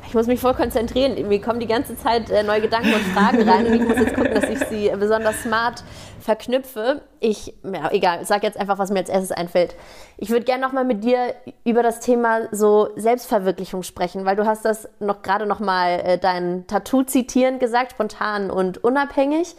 Ich 0.07 0.15
muss 0.15 0.27
mich 0.27 0.41
voll 0.41 0.55
konzentrieren. 0.55 1.29
Mir 1.29 1.41
kommen 1.41 1.61
die 1.61 1.67
ganze 1.67 1.97
Zeit 1.97 2.31
äh, 2.31 2.43
neue 2.43 2.63
Gedanken 2.63 2.95
und 2.95 3.03
Fragen 3.15 3.49
rein 3.49 3.67
und 3.67 3.75
ich 3.75 3.83
muss 3.83 3.99
jetzt 3.99 4.15
gucken, 4.15 4.35
dass 4.35 4.45
ich 4.45 4.59
sie 4.65 4.91
besonders 4.99 5.43
smart 5.43 5.85
verknüpfe. 6.21 7.03
Ich, 7.21 7.55
ja, 7.63 7.91
egal, 7.91 8.25
sag 8.25 8.43
jetzt 8.43 8.59
einfach, 8.59 8.79
was 8.79 8.91
mir 8.91 9.01
als 9.01 9.11
erstes 9.11 9.33
einfällt. 9.33 9.75
Ich 10.17 10.31
würde 10.31 10.45
gerne 10.45 10.63
nochmal 10.63 10.85
mit 10.85 11.05
dir 11.05 11.35
über 11.65 11.83
das 11.83 12.01
Thema 12.01 12.49
so 12.53 12.89
Selbstverwirklichung 12.97 13.83
sprechen, 13.83 14.25
weil 14.25 14.37
du 14.37 14.47
hast 14.47 14.65
das 14.65 14.89
noch 14.99 15.23
gerade 15.23 15.47
nochmal 15.47 16.01
äh, 16.05 16.19
dein 16.19 16.67
Tattoo 16.67 17.03
zitieren 17.03 17.59
gesagt, 17.59 17.93
spontan 17.93 18.51
und 18.51 18.83
unabhängig. 18.83 19.57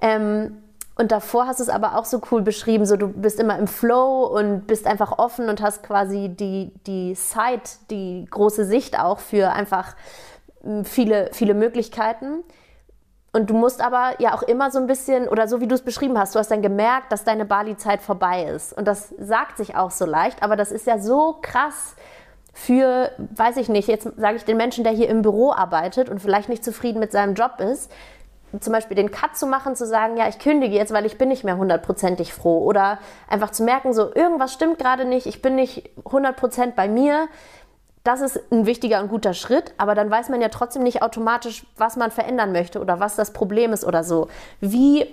Ähm, 0.00 0.62
Und 1.00 1.12
davor 1.12 1.46
hast 1.46 1.60
du 1.60 1.62
es 1.62 1.68
aber 1.68 1.96
auch 1.96 2.04
so 2.04 2.20
cool 2.32 2.42
beschrieben, 2.42 2.84
so 2.84 2.96
du 2.96 3.06
bist 3.06 3.38
immer 3.38 3.56
im 3.56 3.68
Flow 3.68 4.26
und 4.26 4.66
bist 4.66 4.84
einfach 4.84 5.16
offen 5.18 5.48
und 5.48 5.62
hast 5.62 5.84
quasi 5.84 6.28
die, 6.28 6.72
die 6.88 7.14
Sight, 7.14 7.78
die 7.90 8.26
große 8.28 8.64
Sicht 8.64 8.98
auch 8.98 9.20
für 9.20 9.52
einfach 9.52 9.94
hm, 10.62 10.84
viele, 10.84 11.30
viele 11.32 11.54
Möglichkeiten. 11.54 12.42
Und 13.32 13.50
du 13.50 13.54
musst 13.54 13.80
aber 13.80 14.20
ja 14.20 14.34
auch 14.34 14.42
immer 14.42 14.72
so 14.72 14.80
ein 14.80 14.88
bisschen, 14.88 15.28
oder 15.28 15.46
so 15.46 15.60
wie 15.60 15.68
du 15.68 15.74
es 15.76 15.82
beschrieben 15.82 16.18
hast, 16.18 16.34
du 16.34 16.40
hast 16.40 16.50
dann 16.50 16.62
gemerkt, 16.62 17.12
dass 17.12 17.22
deine 17.22 17.44
Bali-Zeit 17.44 18.02
vorbei 18.02 18.44
ist. 18.44 18.72
Und 18.72 18.88
das 18.88 19.14
sagt 19.18 19.56
sich 19.56 19.76
auch 19.76 19.92
so 19.92 20.04
leicht, 20.04 20.42
aber 20.42 20.56
das 20.56 20.72
ist 20.72 20.86
ja 20.88 20.98
so 20.98 21.36
krass 21.42 21.94
für, 22.52 23.12
weiß 23.36 23.58
ich 23.58 23.68
nicht, 23.68 23.86
jetzt 23.86 24.08
sage 24.16 24.36
ich 24.36 24.44
den 24.44 24.56
Menschen, 24.56 24.82
der 24.82 24.92
hier 24.92 25.08
im 25.08 25.22
Büro 25.22 25.52
arbeitet 25.52 26.08
und 26.08 26.20
vielleicht 26.20 26.48
nicht 26.48 26.64
zufrieden 26.64 26.98
mit 26.98 27.12
seinem 27.12 27.34
Job 27.34 27.60
ist, 27.60 27.92
zum 28.60 28.72
Beispiel 28.72 28.96
den 28.96 29.10
Cut 29.10 29.36
zu 29.36 29.46
machen, 29.46 29.76
zu 29.76 29.86
sagen, 29.86 30.16
ja, 30.16 30.28
ich 30.28 30.38
kündige 30.38 30.74
jetzt, 30.74 30.92
weil 30.92 31.06
ich 31.06 31.18
bin 31.18 31.28
nicht 31.28 31.44
mehr 31.44 31.56
hundertprozentig 31.56 32.32
froh. 32.32 32.64
Oder 32.64 32.98
einfach 33.28 33.50
zu 33.50 33.62
merken, 33.62 33.92
so, 33.92 34.14
irgendwas 34.14 34.52
stimmt 34.52 34.78
gerade 34.78 35.04
nicht, 35.04 35.26
ich 35.26 35.42
bin 35.42 35.54
nicht 35.54 35.90
hundertprozentig 36.04 36.74
bei 36.74 36.88
mir. 36.88 37.28
Das 38.04 38.20
ist 38.20 38.40
ein 38.50 38.64
wichtiger 38.64 39.00
und 39.00 39.08
guter 39.08 39.34
Schritt, 39.34 39.74
aber 39.76 39.94
dann 39.94 40.10
weiß 40.10 40.30
man 40.30 40.40
ja 40.40 40.48
trotzdem 40.48 40.82
nicht 40.82 41.02
automatisch, 41.02 41.66
was 41.76 41.96
man 41.96 42.10
verändern 42.10 42.52
möchte 42.52 42.80
oder 42.80 43.00
was 43.00 43.16
das 43.16 43.32
Problem 43.32 43.72
ist 43.72 43.84
oder 43.84 44.02
so. 44.02 44.28
Wie, 44.60 45.06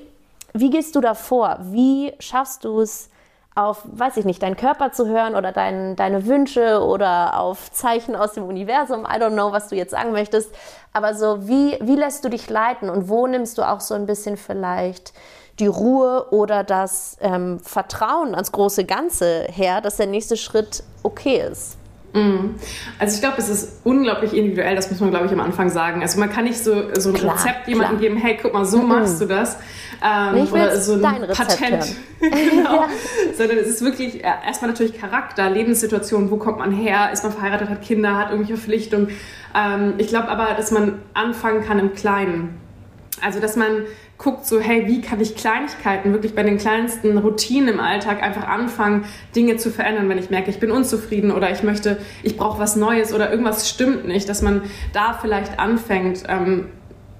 wie 0.53 0.69
gehst 0.69 0.95
du 0.95 1.01
da 1.01 1.13
vor? 1.13 1.57
Wie 1.61 2.13
schaffst 2.19 2.63
du 2.63 2.79
es, 2.79 3.09
auf, 3.55 3.83
weiß 3.85 4.17
ich 4.17 4.25
nicht, 4.25 4.43
deinen 4.43 4.57
Körper 4.57 4.91
zu 4.91 5.07
hören 5.07 5.35
oder 5.35 5.53
dein, 5.53 5.95
deine 5.95 6.25
Wünsche 6.25 6.83
oder 6.83 7.39
auf 7.39 7.71
Zeichen 7.71 8.15
aus 8.15 8.33
dem 8.33 8.43
Universum. 8.43 9.05
I 9.05 9.17
don't 9.17 9.31
know, 9.31 9.53
was 9.53 9.69
du 9.69 9.75
jetzt 9.75 9.91
sagen 9.91 10.11
möchtest. 10.11 10.53
Aber 10.91 11.15
so, 11.15 11.47
wie, 11.47 11.77
wie 11.81 11.95
lässt 11.95 12.25
du 12.25 12.29
dich 12.29 12.49
leiten 12.49 12.89
und 12.89 13.07
wo 13.07 13.27
nimmst 13.27 13.57
du 13.57 13.63
auch 13.63 13.79
so 13.79 13.95
ein 13.95 14.05
bisschen 14.05 14.35
vielleicht 14.35 15.13
die 15.59 15.67
Ruhe 15.67 16.27
oder 16.31 16.65
das 16.65 17.17
ähm, 17.21 17.59
Vertrauen 17.61 18.35
ans 18.35 18.51
große 18.51 18.83
Ganze 18.83 19.45
her, 19.49 19.79
dass 19.79 19.95
der 19.95 20.07
nächste 20.07 20.35
Schritt 20.35 20.83
okay 21.01 21.41
ist? 21.49 21.77
Mhm. 22.15 22.55
Also 22.97 23.15
ich 23.15 23.21
glaube, 23.21 23.35
es 23.37 23.49
ist 23.49 23.81
unglaublich 23.83 24.33
individuell, 24.33 24.75
das 24.75 24.89
muss 24.89 25.01
man, 25.01 25.11
glaube 25.11 25.25
ich, 25.25 25.31
am 25.33 25.41
Anfang 25.41 25.69
sagen. 25.69 26.01
Also 26.01 26.19
man 26.19 26.29
kann 26.29 26.45
nicht 26.45 26.57
so, 26.57 26.95
so 26.97 27.09
ein 27.09 27.15
klar, 27.15 27.35
Rezept 27.35 27.67
jemandem 27.67 27.99
geben, 27.99 28.17
hey, 28.17 28.39
guck 28.41 28.53
mal, 28.53 28.65
so 28.65 28.79
mhm. 28.79 28.87
machst 28.87 29.19
du 29.21 29.25
das. 29.25 29.57
Ähm, 30.03 30.43
ich 30.43 30.51
oder 30.51 30.75
so 30.77 30.93
ein 30.93 31.01
Patent. 31.01 31.85
genau. 32.19 32.75
ja. 32.75 32.89
Sondern 33.37 33.57
es 33.57 33.67
ist 33.67 33.81
wirklich 33.83 34.23
äh, 34.23 34.27
erstmal 34.45 34.71
natürlich 34.71 34.99
Charakter, 34.99 35.49
Lebenssituation, 35.49 36.31
wo 36.31 36.37
kommt 36.37 36.59
man 36.59 36.71
her, 36.71 37.09
ist 37.11 37.23
man 37.23 37.33
verheiratet, 37.33 37.69
hat 37.69 37.81
Kinder, 37.81 38.17
hat 38.17 38.31
irgendwelche 38.31 38.57
Verpflichtungen. 38.57 39.09
Ähm, 39.53 39.95
ich 39.97 40.07
glaube 40.07 40.29
aber, 40.29 40.53
dass 40.55 40.71
man 40.71 40.99
anfangen 41.13 41.65
kann 41.65 41.79
im 41.79 41.93
Kleinen. 41.93 42.61
Also, 43.21 43.39
dass 43.39 43.55
man 43.55 43.83
guckt 44.17 44.45
so, 44.45 44.59
hey, 44.59 44.87
wie 44.87 45.01
kann 45.01 45.19
ich 45.19 45.35
Kleinigkeiten, 45.35 46.13
wirklich 46.13 46.35
bei 46.35 46.43
den 46.43 46.57
kleinsten 46.57 47.17
Routinen 47.17 47.67
im 47.67 47.79
Alltag 47.79 48.23
einfach 48.23 48.47
anfangen, 48.47 49.05
Dinge 49.35 49.57
zu 49.57 49.71
verändern, 49.71 50.07
wenn 50.07 50.17
ich 50.17 50.29
merke, 50.29 50.49
ich 50.49 50.59
bin 50.59 50.71
unzufrieden 50.71 51.31
oder 51.31 51.51
ich 51.51 51.63
möchte, 51.63 51.97
ich 52.23 52.37
brauche 52.37 52.59
was 52.59 52.75
Neues 52.75 53.13
oder 53.13 53.29
irgendwas 53.29 53.69
stimmt 53.69 54.07
nicht, 54.07 54.29
dass 54.29 54.41
man 54.41 54.63
da 54.93 55.13
vielleicht 55.13 55.59
anfängt, 55.59 56.23
ähm, 56.29 56.67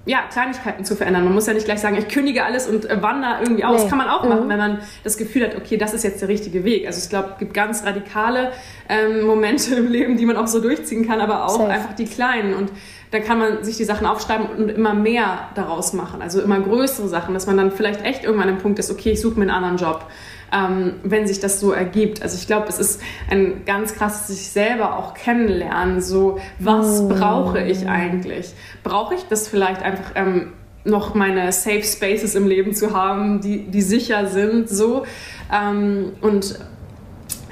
ja, 0.06 0.20
Kleinigkeiten 0.30 0.84
zu 0.84 0.94
verändern. 0.94 1.24
Man 1.24 1.34
muss 1.34 1.48
ja 1.48 1.52
nicht 1.52 1.66
gleich 1.66 1.80
sagen, 1.80 1.96
ich 1.98 2.06
kündige 2.06 2.44
alles 2.44 2.68
und 2.68 2.88
äh, 2.88 3.02
wandere 3.02 3.40
irgendwie 3.42 3.64
aus. 3.64 3.82
Nee. 3.82 3.88
Kann 3.88 3.98
man 3.98 4.08
auch 4.08 4.22
mhm. 4.22 4.28
machen, 4.28 4.48
wenn 4.48 4.58
man 4.58 4.78
das 5.02 5.16
Gefühl 5.16 5.42
hat, 5.42 5.56
okay, 5.56 5.76
das 5.76 5.94
ist 5.94 6.04
jetzt 6.04 6.22
der 6.22 6.28
richtige 6.28 6.62
Weg. 6.64 6.86
Also 6.86 7.00
ich 7.02 7.10
glaube, 7.10 7.30
es 7.32 7.38
gibt 7.40 7.52
ganz 7.52 7.84
radikale 7.84 8.52
ähm, 8.88 9.26
Momente 9.26 9.74
im 9.74 9.90
Leben, 9.90 10.16
die 10.16 10.24
man 10.24 10.36
auch 10.36 10.46
so 10.46 10.60
durchziehen 10.60 11.06
kann, 11.06 11.20
aber 11.20 11.44
auch 11.44 11.58
Safe. 11.58 11.68
einfach 11.68 11.94
die 11.94 12.06
kleinen. 12.06 12.54
Und 12.54 12.70
da 13.16 13.24
kann 13.24 13.38
man 13.38 13.64
sich 13.64 13.76
die 13.76 13.84
Sachen 13.84 14.06
aufschreiben 14.06 14.46
und 14.46 14.68
immer 14.68 14.94
mehr 14.94 15.48
daraus 15.54 15.92
machen. 15.92 16.22
Also 16.22 16.40
immer 16.40 16.60
größere 16.60 17.08
Sachen, 17.08 17.34
dass 17.34 17.46
man 17.46 17.56
dann 17.56 17.70
vielleicht 17.70 18.04
echt 18.04 18.24
irgendwann 18.24 18.48
im 18.48 18.58
Punkt 18.58 18.78
ist, 18.78 18.90
okay, 18.90 19.12
ich 19.12 19.20
suche 19.20 19.36
mir 19.36 19.42
einen 19.42 19.50
anderen 19.50 19.76
Job 19.76 20.06
ähm, 20.52 20.94
wenn 21.02 21.26
sich 21.26 21.40
das 21.40 21.60
so 21.60 21.72
ergibt. 21.72 22.22
Also 22.22 22.36
ich 22.38 22.46
glaube, 22.46 22.68
es 22.68 22.78
ist 22.78 23.00
ein 23.30 23.64
ganz 23.64 23.94
krasses 23.94 24.28
sich 24.28 24.48
selber 24.48 24.96
auch 24.96 25.14
kennenlernen. 25.14 26.00
So, 26.00 26.38
was 26.58 27.02
mm. 27.02 27.08
brauche 27.08 27.60
ich 27.60 27.88
eigentlich? 27.88 28.54
Brauche 28.82 29.14
ich 29.14 29.24
das 29.28 29.48
vielleicht 29.48 29.82
einfach 29.82 30.12
ähm, 30.14 30.52
noch 30.84 31.14
meine 31.14 31.50
Safe 31.52 31.82
Spaces 31.82 32.34
im 32.34 32.46
Leben 32.46 32.74
zu 32.74 32.94
haben, 32.96 33.40
die, 33.40 33.66
die 33.66 33.82
sicher 33.82 34.28
sind, 34.28 34.68
so 34.68 35.04
ähm, 35.52 36.12
und 36.20 36.58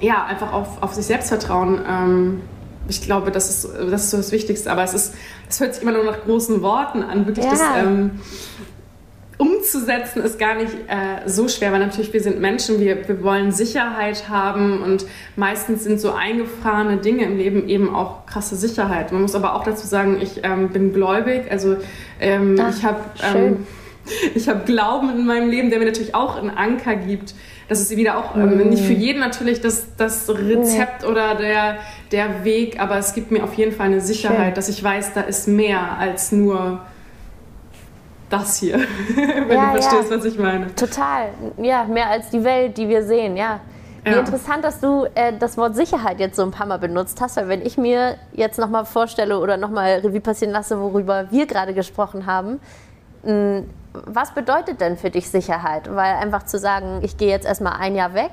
ja, 0.01 0.25
einfach 0.25 0.53
auf, 0.53 0.83
auf 0.83 0.95
sich 0.95 1.07
selbst 1.07 1.29
vertrauen. 1.29 2.41
Ich 2.89 3.03
glaube, 3.03 3.31
das 3.31 3.51
ist, 3.51 3.69
das 3.91 4.05
ist 4.05 4.11
so 4.11 4.17
das 4.19 4.33
Wichtigste. 4.33 4.71
Aber 4.71 4.83
es 4.83 4.95
ist, 4.95 5.15
es 5.49 5.61
hört 5.61 5.75
sich 5.75 5.83
immer 5.83 5.93
nur 5.93 6.05
nach 6.05 6.23
großen 6.25 6.63
Worten 6.63 7.03
an. 7.03 7.27
Wirklich 7.27 7.47
ja. 7.47 7.53
das, 7.53 7.61
ähm, 7.79 8.21
umzusetzen 9.37 10.23
ist 10.23 10.39
gar 10.39 10.55
nicht 10.55 10.73
äh, 10.87 11.29
so 11.29 11.49
schwer, 11.49 11.73
weil 11.73 11.81
natürlich 11.81 12.13
wir 12.13 12.23
sind 12.23 12.41
Menschen, 12.41 12.81
wir, 12.81 13.09
wir 13.09 13.23
wollen 13.23 13.53
Sicherheit 13.53 14.29
haben 14.29 14.83
und 14.83 15.07
meistens 15.37 15.85
sind 15.85 16.01
so 16.01 16.13
eingefahrene 16.13 16.99
Dinge 16.99 17.25
im 17.25 17.37
Leben 17.37 17.69
eben 17.69 17.95
auch 17.95 18.27
krasse 18.27 18.57
Sicherheit. 18.57 19.13
Man 19.13 19.23
muss 19.23 19.35
aber 19.35 19.55
auch 19.55 19.65
dazu 19.65 19.87
sagen, 19.87 20.19
ich 20.21 20.41
ähm, 20.45 20.69
bin 20.69 20.93
gläubig, 20.93 21.51
also 21.51 21.77
ähm, 22.21 22.57
Ach, 22.61 22.73
ich 22.77 22.85
habe 22.85 23.01
ähm, 23.35 23.67
ich 24.35 24.49
habe 24.49 24.65
Glauben 24.65 25.11
in 25.11 25.27
meinem 25.27 25.51
Leben, 25.51 25.71
der 25.71 25.79
mir 25.79 25.87
natürlich 25.87 26.15
auch 26.15 26.37
einen 26.37 26.51
Anker 26.51 26.95
gibt. 26.95 27.35
Das 27.69 27.81
ist 27.81 27.97
wieder 27.97 28.19
auch 28.19 28.35
mm. 28.35 28.69
nicht 28.69 28.85
für 28.85 28.93
jeden 28.93 29.21
natürlich 29.21 29.63
das, 29.63 29.87
das 29.97 30.29
Rezept 30.29 31.03
nee. 31.03 31.09
oder 31.09 31.35
der, 31.35 31.79
der 32.15 32.45
Weg, 32.45 32.81
aber 32.81 32.97
es 32.97 33.13
gibt 33.13 33.33
mir 33.33 33.43
auf 33.43 33.55
jeden 33.55 33.73
Fall 33.73 33.87
eine 33.87 34.01
Sicherheit, 34.01 34.47
Schön. 34.47 34.55
dass 34.55 34.69
ich 34.69 34.83
weiß, 34.83 35.15
da 35.15 35.23
ist 35.23 35.49
mehr 35.49 35.99
als 35.99 36.31
nur 36.31 36.81
das 38.31 38.57
hier, 38.57 38.79
wenn 39.15 39.49
ja, 39.51 39.73
du 39.73 39.83
verstehst, 39.83 40.11
ja. 40.11 40.17
was 40.17 40.25
ich 40.25 40.39
meine. 40.39 40.73
Total, 40.77 41.31
ja, 41.59 41.85
mehr 41.85 42.09
als 42.09 42.31
die 42.31 42.45
Welt, 42.45 42.79
die 42.79 42.89
wir 42.89 43.03
sehen, 43.03 43.37
ja. 43.37 43.61
Wie 44.05 44.11
ja. 44.11 44.21
interessant, 44.21 44.63
dass 44.63 44.79
du 44.81 45.07
äh, 45.15 45.33
das 45.37 45.57
Wort 45.57 45.75
Sicherheit 45.75 46.21
jetzt 46.21 46.37
so 46.37 46.43
ein 46.43 46.53
paar 46.53 46.67
Mal 46.67 46.79
benutzt 46.79 47.21
hast, 47.21 47.37
weil 47.37 47.49
wenn 47.49 47.63
ich 47.63 47.79
mir 47.79 48.17
jetzt 48.33 48.59
nochmal 48.59 48.85
vorstelle 48.85 49.41
oder 49.41 49.57
nochmal 49.57 50.01
Revue 50.05 50.21
passieren 50.21 50.53
lasse, 50.53 50.79
worüber 50.81 51.33
wir 51.33 51.47
gerade 51.47 51.75
gesprochen 51.75 52.27
haben, 52.27 52.61
mh, 53.25 53.63
was 53.93 54.33
bedeutet 54.33 54.81
denn 54.81 54.97
für 54.99 55.11
dich 55.11 55.31
Sicherheit? 55.31 55.93
Weil 55.93 56.15
einfach 56.17 56.45
zu 56.45 56.59
sagen, 56.59 57.01
ich 57.03 57.17
gehe 57.17 57.29
jetzt 57.29 57.47
erstmal 57.47 57.81
ein 57.81 57.97
Jahr 57.97 58.15
weg, 58.15 58.33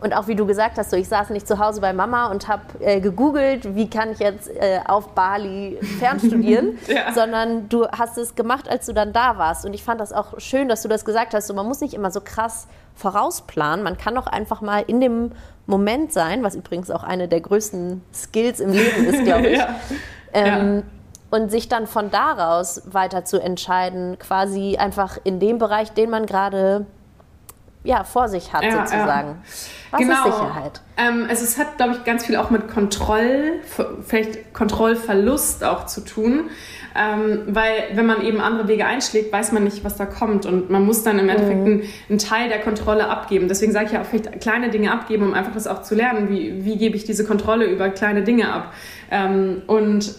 und 0.00 0.14
auch 0.14 0.28
wie 0.28 0.36
du 0.36 0.46
gesagt 0.46 0.78
hast, 0.78 0.90
so 0.90 0.96
ich 0.96 1.08
saß 1.08 1.30
nicht 1.30 1.48
zu 1.48 1.58
Hause 1.58 1.80
bei 1.80 1.92
Mama 1.92 2.26
und 2.30 2.46
habe 2.46 2.62
äh, 2.80 3.00
gegoogelt, 3.00 3.74
wie 3.74 3.90
kann 3.90 4.12
ich 4.12 4.20
jetzt 4.20 4.48
äh, 4.48 4.80
auf 4.86 5.08
Bali 5.08 5.78
fernstudieren, 5.98 6.78
ja. 6.86 7.12
sondern 7.12 7.68
du 7.68 7.88
hast 7.88 8.16
es 8.16 8.36
gemacht, 8.36 8.68
als 8.68 8.86
du 8.86 8.92
dann 8.92 9.12
da 9.12 9.38
warst. 9.38 9.66
Und 9.66 9.74
ich 9.74 9.82
fand 9.82 10.00
das 10.00 10.12
auch 10.12 10.38
schön, 10.38 10.68
dass 10.68 10.82
du 10.82 10.88
das 10.88 11.04
gesagt 11.04 11.34
hast. 11.34 11.48
So, 11.48 11.54
man 11.54 11.66
muss 11.66 11.80
nicht 11.80 11.94
immer 11.94 12.12
so 12.12 12.20
krass 12.20 12.68
vorausplanen. 12.94 13.82
Man 13.82 13.98
kann 13.98 14.16
auch 14.18 14.28
einfach 14.28 14.60
mal 14.60 14.84
in 14.86 15.00
dem 15.00 15.32
Moment 15.66 16.12
sein, 16.12 16.44
was 16.44 16.54
übrigens 16.54 16.90
auch 16.90 17.02
eine 17.02 17.26
der 17.26 17.40
größten 17.40 18.02
Skills 18.14 18.60
im 18.60 18.70
Leben 18.70 19.04
ist, 19.04 19.24
glaube 19.24 19.48
ich. 19.48 19.58
ja. 19.58 19.74
Ähm, 20.32 20.76
ja. 20.76 20.82
Und 21.30 21.50
sich 21.50 21.68
dann 21.68 21.86
von 21.86 22.10
daraus 22.10 22.82
weiter 22.86 23.24
zu 23.24 23.38
entscheiden, 23.42 24.18
quasi 24.18 24.76
einfach 24.78 25.18
in 25.24 25.40
dem 25.40 25.58
Bereich, 25.58 25.92
den 25.92 26.08
man 26.08 26.24
gerade 26.24 26.86
ja, 27.88 28.04
vor 28.04 28.28
sich 28.28 28.52
hat, 28.52 28.62
ja, 28.62 28.86
sozusagen. 28.86 29.36
Was 29.90 30.00
genau. 30.00 30.14
ist 30.18 30.24
Sicherheit? 30.24 30.80
Ähm, 30.98 31.26
also 31.26 31.42
es 31.42 31.56
hat, 31.56 31.78
glaube 31.78 31.94
ich, 31.94 32.04
ganz 32.04 32.26
viel 32.26 32.36
auch 32.36 32.50
mit 32.50 32.68
Kontroll, 32.68 33.60
vielleicht 34.06 34.52
Kontrollverlust 34.52 35.64
auch 35.64 35.86
zu 35.86 36.02
tun. 36.02 36.50
Ähm, 36.94 37.44
weil 37.46 37.72
wenn 37.94 38.04
man 38.04 38.20
eben 38.22 38.40
andere 38.40 38.68
Wege 38.68 38.84
einschlägt, 38.84 39.32
weiß 39.32 39.52
man 39.52 39.64
nicht, 39.64 39.84
was 39.84 39.96
da 39.96 40.04
kommt. 40.04 40.44
Und 40.44 40.68
man 40.68 40.84
muss 40.84 41.02
dann 41.02 41.18
im 41.18 41.30
Endeffekt 41.30 41.60
mhm. 41.60 41.66
einen, 41.66 41.82
einen, 42.10 42.18
Teil 42.18 42.50
der 42.50 42.60
Kontrolle 42.60 43.08
abgeben. 43.08 43.48
Deswegen 43.48 43.72
sage 43.72 43.86
ich 43.86 43.92
ja 43.92 44.02
auch 44.02 44.06
vielleicht 44.06 44.38
kleine 44.42 44.68
Dinge 44.68 44.92
abgeben, 44.92 45.26
um 45.26 45.32
einfach 45.32 45.54
das 45.54 45.66
auch 45.66 45.80
zu 45.80 45.94
lernen. 45.94 46.28
Wie, 46.28 46.66
wie 46.66 46.76
gebe 46.76 46.94
ich 46.94 47.04
diese 47.04 47.24
Kontrolle 47.24 47.64
über 47.64 47.88
kleine 47.88 48.22
Dinge 48.22 48.52
ab? 48.52 48.74
Ähm, 49.10 49.62
und 49.66 50.14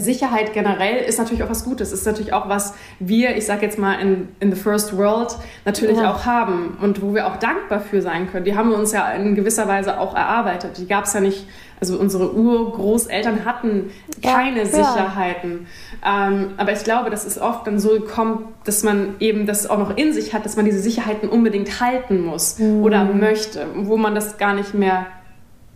Sicherheit 0.00 0.52
generell 0.52 1.04
ist 1.04 1.18
natürlich 1.18 1.42
auch 1.42 1.50
was 1.50 1.64
Gutes. 1.64 1.92
Ist 1.92 2.06
natürlich 2.06 2.32
auch 2.32 2.48
was 2.48 2.74
wir, 2.98 3.36
ich 3.36 3.46
sage 3.46 3.64
jetzt 3.64 3.78
mal 3.78 3.94
in, 3.94 4.28
in 4.40 4.52
the 4.52 4.60
first 4.60 4.96
world, 4.96 5.36
natürlich 5.64 5.98
ja. 5.98 6.12
auch 6.12 6.26
haben 6.26 6.76
und 6.80 7.02
wo 7.02 7.14
wir 7.14 7.26
auch 7.26 7.36
dankbar 7.36 7.80
für 7.80 8.02
sein 8.02 8.30
können. 8.30 8.44
Die 8.44 8.56
haben 8.56 8.70
wir 8.70 8.76
uns 8.76 8.92
ja 8.92 9.10
in 9.12 9.34
gewisser 9.34 9.68
Weise 9.68 9.98
auch 9.98 10.14
erarbeitet. 10.14 10.78
Die 10.78 10.86
gab 10.86 11.04
es 11.04 11.12
ja 11.14 11.20
nicht, 11.20 11.46
also 11.80 11.98
unsere 11.98 12.34
Urgroßeltern 12.34 13.44
hatten 13.44 13.90
keine 14.22 14.60
ja, 14.60 14.66
Sicherheiten. 14.66 15.66
Ähm, 16.04 16.52
aber 16.56 16.72
ich 16.72 16.84
glaube, 16.84 17.10
dass 17.10 17.24
es 17.24 17.40
oft 17.40 17.66
dann 17.66 17.78
so 17.78 18.00
kommt, 18.00 18.46
dass 18.64 18.82
man 18.82 19.16
eben 19.20 19.46
das 19.46 19.68
auch 19.68 19.78
noch 19.78 19.96
in 19.96 20.12
sich 20.12 20.34
hat, 20.34 20.44
dass 20.44 20.56
man 20.56 20.64
diese 20.64 20.80
Sicherheiten 20.80 21.28
unbedingt 21.28 21.80
halten 21.80 22.24
muss 22.24 22.58
mhm. 22.58 22.82
oder 22.82 23.04
möchte, 23.04 23.66
wo 23.74 23.96
man 23.96 24.14
das 24.14 24.38
gar 24.38 24.54
nicht 24.54 24.74
mehr 24.74 25.06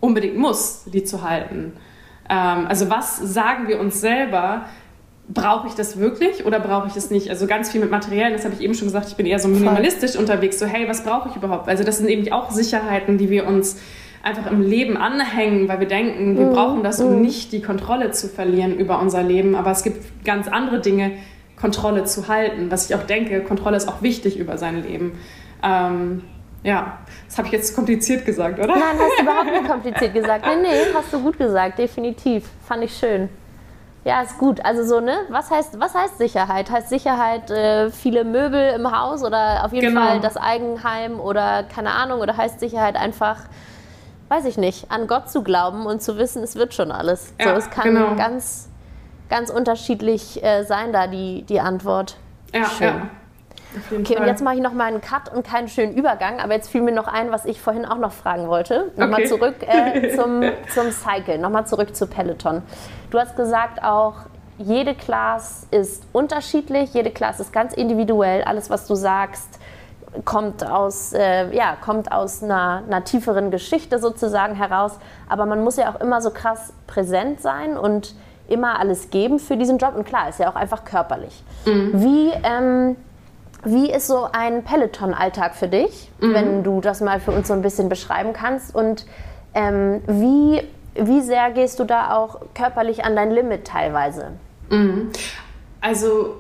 unbedingt 0.01 0.37
muss, 0.37 0.85
die 0.93 1.05
zu 1.05 1.23
halten. 1.23 1.73
Ähm, 2.33 2.67
also 2.67 2.89
was 2.89 3.19
sagen 3.19 3.69
wir 3.69 3.79
uns 3.79 4.01
selber? 4.01 4.63
Brauche 5.29 5.69
ich 5.69 5.75
das 5.75 5.99
wirklich 5.99 6.47
oder 6.47 6.59
brauche 6.59 6.89
ich 6.89 6.97
es 6.97 7.11
nicht? 7.11 7.31
Also 7.31 7.47
ganz 7.47 7.71
viel 7.71 7.81
mit 7.81 7.91
Materiellen, 7.91 8.33
das 8.33 8.45
habe 8.45 8.55
ich 8.55 8.61
eben 8.61 8.75
schon 8.75 8.89
gesagt, 8.89 9.09
ich 9.09 9.17
bin 9.17 9.27
eher 9.27 9.39
so 9.39 9.49
minimalistisch 9.49 10.13
Voll. 10.13 10.23
unterwegs, 10.23 10.59
so 10.59 10.67
hey, 10.67 10.89
was 10.89 11.05
brauche 11.05 11.29
ich 11.29 11.37
überhaupt? 11.37 11.69
Also 11.69 11.85
das 11.85 11.99
sind 11.99 12.09
eben 12.09 12.31
auch 12.33 12.51
Sicherheiten, 12.51 13.19
die 13.19 13.31
wir 13.31 13.47
uns 13.47 13.81
einfach 14.23 14.51
im 14.51 14.63
Leben 14.63 14.97
anhängen, 14.97 15.69
weil 15.69 15.81
wir 15.81 15.89
denken, 15.89 16.39
wir 16.39 16.47
mm, 16.47 16.53
brauchen 16.53 16.83
das, 16.83 17.01
um 17.01 17.19
mm. 17.19 17.23
nicht 17.23 17.53
die 17.53 17.61
Kontrolle 17.61 18.13
zu 18.13 18.29
verlieren 18.29 18.77
über 18.77 19.01
unser 19.01 19.23
Leben. 19.23 19.55
Aber 19.55 19.71
es 19.71 19.83
gibt 19.83 20.25
ganz 20.25 20.49
andere 20.49 20.81
Dinge, 20.81 21.13
Kontrolle 21.57 22.05
zu 22.05 22.29
halten. 22.29 22.71
Was 22.71 22.89
ich 22.89 22.97
auch 22.97 23.03
denke, 23.05 23.41
Kontrolle 23.43 23.77
ist 23.77 23.89
auch 23.89 24.03
wichtig 24.03 24.39
über 24.39 24.59
sein 24.59 24.83
Leben. 24.83 25.13
Ähm, 25.63 26.23
ja, 26.63 26.99
das 27.27 27.39
habe 27.39 27.49
ich 27.49 27.53
jetzt 27.53 27.75
kompliziert 27.75 28.25
gesagt, 28.25 28.59
oder? 28.59 28.69
Nein, 28.69 28.97
hast 28.99 29.19
du 29.19 29.23
überhaupt 29.23 29.51
nicht 29.51 29.69
kompliziert 29.69 30.15
gesagt. 30.15 30.47
Nee, 30.47 30.63
nee, 30.63 30.95
hast 30.95 31.13
du 31.13 31.21
gut 31.21 31.39
gesagt, 31.39 31.79
definitiv. 31.79 32.49
Fand 32.67 32.85
ich 32.85 32.97
schön. 32.97 33.29
Ja, 34.05 34.23
ist 34.23 34.39
gut. 34.39 34.65
Also 34.65 34.85
so, 34.85 35.01
ne? 35.01 35.17
Was 35.29 35.51
heißt, 35.51 35.79
was 35.79 35.95
heißt 35.95 36.19
Sicherheit? 36.19 36.71
Heißt 36.71 36.89
Sicherheit 36.89 37.51
äh, 37.51 37.91
viele 37.91 38.25
Möbel 38.25 38.75
im 38.75 38.91
Haus 38.91 39.23
oder 39.23 39.65
auf 39.65 39.73
jeden 39.73 39.95
genau. 39.95 40.07
Fall 40.07 40.21
das 40.21 40.37
Eigenheim 40.37 41.21
oder 41.21 41.65
keine 41.65 41.93
Ahnung? 41.93 42.21
Oder 42.21 42.37
heißt 42.37 42.59
Sicherheit 42.59 42.97
einfach, 42.97 43.39
weiß 44.29 44.45
ich 44.47 44.57
nicht, 44.57 44.91
an 44.91 45.07
Gott 45.07 45.31
zu 45.31 45.43
glauben 45.43 45.87
und 45.87 46.03
zu 46.03 46.17
wissen, 46.17 46.43
es 46.43 46.57
wird 46.57 46.75
schon 46.75 46.91
alles. 46.91 47.33
Ja, 47.41 47.51
so, 47.51 47.55
es 47.55 47.71
kann 47.71 47.95
genau. 47.95 48.17
ganz, 48.17 48.69
ganz 49.29 49.51
unterschiedlich 49.51 50.43
äh, 50.43 50.65
sein, 50.65 50.93
da 50.93 51.07
die, 51.07 51.43
die 51.43 51.61
Antwort. 51.61 52.17
Ja, 52.53 52.65
Schön. 52.65 52.87
ja. 52.87 53.09
Okay, 53.91 54.15
Fall. 54.15 54.23
und 54.23 54.27
jetzt 54.27 54.43
mache 54.43 54.57
ich 54.57 54.61
noch 54.61 54.73
mal 54.73 54.85
einen 54.85 55.01
Cut 55.01 55.33
und 55.35 55.47
keinen 55.47 55.69
schönen 55.69 55.95
Übergang, 55.95 56.41
aber 56.41 56.55
jetzt 56.55 56.69
fiel 56.69 56.83
mir 56.83 56.93
noch 56.93 57.09
ein, 57.09 57.31
was 57.31 57.45
ich 57.45 57.61
vorhin 57.61 57.85
auch 57.85 57.99
noch 57.99 58.13
fragen 58.13 58.49
wollte. 58.49 58.93
Nochmal 58.97 59.21
okay. 59.21 59.27
zurück 59.27 59.55
äh, 59.61 60.17
zum, 60.17 60.43
zum 60.73 60.91
Cycle, 60.91 61.39
nochmal 61.39 61.67
zurück 61.67 61.95
zu 61.95 62.07
Peloton. 62.07 62.63
Du 63.11 63.19
hast 63.19 63.37
gesagt 63.37 63.83
auch, 63.83 64.15
jede 64.59 64.95
Class 64.95 65.67
ist 65.71 66.05
unterschiedlich, 66.13 66.95
jede 66.95 67.11
Class 67.11 67.41
ist 67.41 67.53
ganz 67.53 67.75
individuell. 67.75 68.43
Alles, 68.43 68.71
was 68.71 68.87
du 68.87 68.95
sagst, 68.95 69.59
kommt 70.25 70.65
aus, 70.67 71.13
äh, 71.13 71.55
ja, 71.55 71.77
kommt 71.83 72.13
aus 72.13 72.43
einer, 72.43 72.83
einer, 72.87 73.03
tieferen 73.05 73.51
Geschichte 73.51 73.99
sozusagen 73.99 74.55
heraus. 74.55 74.99
Aber 75.29 75.47
man 75.47 75.65
muss 75.65 75.77
ja 75.77 75.93
auch 75.93 76.01
immer 76.01 76.21
so 76.21 76.31
krass 76.31 76.73
präsent 76.87 77.41
sein 77.41 77.77
und 77.77 78.15
immer 78.49 78.79
alles 78.79 79.11
geben 79.11 79.39
für 79.39 79.57
diesen 79.57 79.79
Job. 79.79 79.95
Und 79.97 80.05
klar, 80.05 80.29
ist 80.29 80.39
ja 80.39 80.51
auch 80.51 80.57
einfach 80.57 80.85
körperlich. 80.85 81.43
Mhm. 81.65 81.91
Wie 81.95 82.33
ähm, 82.43 82.97
wie 83.65 83.91
ist 83.91 84.07
so 84.07 84.29
ein 84.33 84.65
Peloton-Alltag 84.65 85.55
für 85.55 85.69
dich, 85.69 86.11
mhm. 86.21 86.35
wenn 86.35 86.63
du 86.65 86.81
das 86.81 87.01
mal 87.01 87.21
für 87.21 87.31
uns 87.31 87.49
so 87.49 87.55
ein 87.55 87.63
bisschen 87.63 87.89
beschreiben 87.89 88.33
kannst? 88.33 88.75
Und 88.75 89.07
ähm, 89.55 90.03
wie, 90.07 90.63
wie 90.95 91.21
sehr 91.21 91.51
gehst 91.51 91.79
du 91.79 91.85
da 91.85 92.17
auch 92.17 92.41
körperlich 92.55 93.05
an 93.05 93.15
dein 93.17 93.31
Limit 93.31 93.67
teilweise? 93.67 94.33
Mhm. 94.71 95.11
Also 95.81 96.37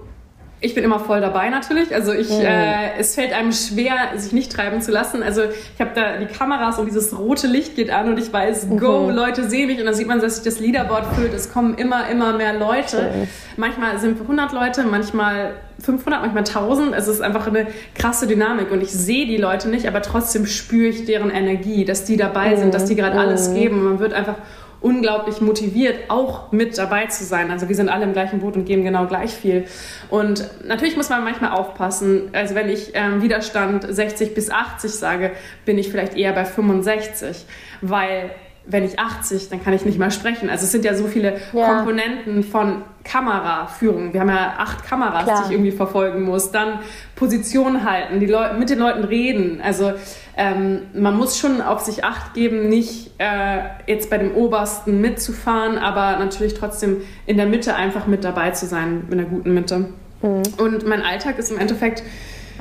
ich 0.62 0.76
bin 0.76 0.84
immer 0.84 1.00
voll 1.00 1.20
dabei 1.20 1.50
natürlich. 1.50 1.92
Also 1.92 2.12
ich, 2.12 2.30
mhm. 2.30 2.40
äh, 2.40 2.96
es 2.98 3.16
fällt 3.16 3.32
einem 3.32 3.52
schwer, 3.52 3.94
sich 4.16 4.32
nicht 4.32 4.52
treiben 4.52 4.80
zu 4.80 4.92
lassen. 4.92 5.22
Also 5.22 5.42
ich 5.42 5.80
habe 5.80 5.90
da 5.94 6.18
die 6.18 6.26
Kameras 6.26 6.78
und 6.78 6.86
dieses 6.86 7.18
rote 7.18 7.48
Licht 7.48 7.74
geht 7.74 7.90
an 7.90 8.08
und 8.08 8.18
ich 8.18 8.32
weiß, 8.32 8.66
mhm. 8.66 8.78
go, 8.78 9.10
Leute 9.10 9.50
sehen 9.50 9.66
mich 9.66 9.80
und 9.80 9.86
dann 9.86 9.94
sieht 9.94 10.06
man, 10.06 10.20
dass 10.20 10.36
sich 10.36 10.44
das 10.44 10.60
Leaderboard 10.60 11.14
füllt. 11.16 11.34
Es 11.34 11.52
kommen 11.52 11.74
immer, 11.74 12.08
immer 12.08 12.32
mehr 12.34 12.54
Leute. 12.54 13.10
Schön. 13.12 13.28
Manchmal 13.56 13.98
sind 13.98 14.16
wir 14.18 14.22
100 14.22 14.52
Leute, 14.52 14.84
manchmal 14.84 15.54
500, 15.80 16.22
manchmal 16.22 16.44
1000. 16.44 16.94
Es 16.94 17.08
ist 17.08 17.20
einfach 17.20 17.48
eine 17.48 17.66
krasse 17.96 18.28
Dynamik 18.28 18.70
und 18.70 18.82
ich 18.82 18.92
sehe 18.92 19.26
die 19.26 19.38
Leute 19.38 19.68
nicht, 19.68 19.88
aber 19.88 20.00
trotzdem 20.00 20.46
spüre 20.46 20.88
ich 20.88 21.06
deren 21.06 21.30
Energie, 21.30 21.84
dass 21.84 22.04
die 22.04 22.16
dabei 22.16 22.54
sind, 22.54 22.72
dass 22.72 22.84
die 22.84 22.94
gerade 22.94 23.18
alles 23.18 23.48
mhm. 23.48 23.54
geben. 23.54 23.84
Man 23.84 23.98
wird 23.98 24.12
einfach 24.12 24.36
unglaublich 24.82 25.40
motiviert, 25.40 26.10
auch 26.10 26.52
mit 26.52 26.76
dabei 26.76 27.06
zu 27.06 27.24
sein. 27.24 27.50
Also 27.50 27.68
wir 27.68 27.76
sind 27.76 27.88
alle 27.88 28.04
im 28.04 28.12
gleichen 28.12 28.40
Boot 28.40 28.56
und 28.56 28.64
geben 28.64 28.84
genau 28.84 29.06
gleich 29.06 29.30
viel. 29.32 29.64
Und 30.10 30.48
natürlich 30.66 30.96
muss 30.96 31.08
man 31.08 31.24
manchmal 31.24 31.52
aufpassen. 31.52 32.30
Also 32.32 32.54
wenn 32.54 32.68
ich 32.68 32.90
ähm, 32.94 33.22
Widerstand 33.22 33.86
60 33.88 34.34
bis 34.34 34.50
80 34.50 34.90
sage, 34.90 35.32
bin 35.64 35.78
ich 35.78 35.90
vielleicht 35.90 36.16
eher 36.16 36.32
bei 36.32 36.44
65, 36.44 37.46
weil 37.80 38.30
wenn 38.64 38.84
ich 38.84 38.98
80, 38.98 39.48
dann 39.48 39.62
kann 39.62 39.72
ich 39.72 39.84
nicht 39.84 39.98
mal 39.98 40.10
sprechen. 40.10 40.48
Also 40.48 40.64
es 40.64 40.72
sind 40.72 40.84
ja 40.84 40.94
so 40.94 41.06
viele 41.06 41.38
ja. 41.52 41.66
Komponenten 41.66 42.44
von 42.44 42.82
Kameraführung. 43.04 44.12
Wir 44.12 44.20
haben 44.20 44.28
ja 44.28 44.54
acht 44.58 44.84
Kameras, 44.84 45.24
Klar. 45.24 45.38
die 45.38 45.46
ich 45.46 45.52
irgendwie 45.52 45.72
verfolgen 45.72 46.22
muss. 46.22 46.52
Dann 46.52 46.78
Position 47.16 47.84
halten, 47.84 48.20
die 48.20 48.26
Leute, 48.26 48.54
mit 48.54 48.70
den 48.70 48.78
Leuten 48.78 49.04
reden. 49.04 49.60
Also 49.62 49.92
ähm, 50.36 50.82
man 50.94 51.16
muss 51.16 51.38
schon 51.38 51.60
auf 51.60 51.80
sich 51.80 52.04
acht 52.04 52.34
geben, 52.34 52.68
nicht 52.68 53.10
äh, 53.18 53.58
jetzt 53.86 54.08
bei 54.10 54.18
dem 54.18 54.34
Obersten 54.34 55.00
mitzufahren, 55.00 55.78
aber 55.78 56.18
natürlich 56.18 56.54
trotzdem 56.54 56.98
in 57.26 57.36
der 57.36 57.46
Mitte 57.46 57.74
einfach 57.74 58.06
mit 58.06 58.22
dabei 58.24 58.52
zu 58.52 58.66
sein, 58.66 59.04
in 59.10 59.18
der 59.18 59.26
guten 59.26 59.52
Mitte. 59.52 59.88
Mhm. 60.22 60.42
Und 60.58 60.86
mein 60.86 61.02
Alltag 61.02 61.38
ist 61.38 61.50
im 61.50 61.58
Endeffekt 61.58 62.02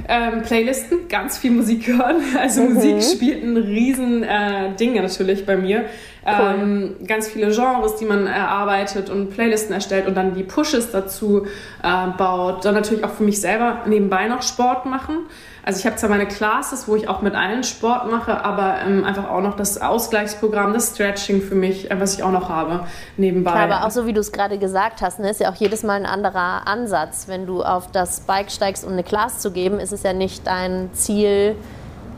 ähm, 0.07 0.41
Playlisten, 0.41 1.07
ganz 1.07 1.37
viel 1.37 1.51
Musik 1.51 1.87
hören. 1.87 2.17
Also 2.39 2.63
mhm. 2.63 2.73
Musik 2.73 3.03
spielt 3.03 3.43
ein 3.43 3.57
riesen 3.57 4.23
äh, 4.23 4.75
Ding 4.79 4.93
natürlich 4.95 5.45
bei 5.45 5.57
mir. 5.57 5.85
Cool. 6.25 6.55
Ähm, 6.59 6.95
ganz 7.07 7.27
viele 7.27 7.51
Genres, 7.51 7.95
die 7.95 8.05
man 8.05 8.27
erarbeitet 8.27 9.09
und 9.09 9.31
Playlisten 9.31 9.73
erstellt 9.73 10.07
und 10.07 10.15
dann 10.15 10.35
die 10.35 10.43
Pushes 10.43 10.91
dazu 10.91 11.45
äh, 11.81 12.07
baut. 12.17 12.63
Dann 12.65 12.75
natürlich 12.75 13.03
auch 13.03 13.13
für 13.13 13.23
mich 13.23 13.41
selber 13.41 13.81
nebenbei 13.87 14.27
noch 14.27 14.41
Sport 14.41 14.85
machen. 14.85 15.25
Also 15.63 15.79
ich 15.79 15.85
habe 15.85 15.95
zwar 15.95 16.09
meine 16.09 16.27
Classes, 16.27 16.87
wo 16.87 16.95
ich 16.95 17.07
auch 17.07 17.21
mit 17.21 17.35
allen 17.35 17.63
Sport 17.63 18.09
mache, 18.09 18.43
aber 18.43 18.79
ähm, 18.85 19.03
einfach 19.03 19.29
auch 19.29 19.41
noch 19.41 19.55
das 19.55 19.79
Ausgleichsprogramm, 19.79 20.73
das 20.73 20.91
Stretching 20.91 21.41
für 21.41 21.55
mich, 21.55 21.91
äh, 21.91 21.99
was 21.99 22.15
ich 22.15 22.23
auch 22.23 22.31
noch 22.31 22.49
habe 22.49 22.87
nebenbei. 23.17 23.51
Klar, 23.51 23.71
aber 23.71 23.85
auch 23.85 23.91
so 23.91 24.05
wie 24.07 24.13
du 24.13 24.21
es 24.21 24.31
gerade 24.31 24.57
gesagt 24.57 25.01
hast, 25.01 25.19
ne, 25.19 25.29
ist 25.29 25.39
ja 25.39 25.51
auch 25.51 25.55
jedes 25.55 25.83
Mal 25.83 25.93
ein 25.93 26.05
anderer 26.05 26.67
Ansatz. 26.67 27.27
Wenn 27.27 27.45
du 27.45 27.61
auf 27.61 27.91
das 27.91 28.21
Bike 28.21 28.51
steigst, 28.51 28.85
um 28.85 28.93
eine 28.93 29.03
Class 29.03 29.39
zu 29.39 29.51
geben, 29.51 29.79
ist 29.79 29.91
es 29.91 30.03
ja 30.03 30.13
nicht 30.13 30.47
dein 30.47 30.89
Ziel, 30.93 31.55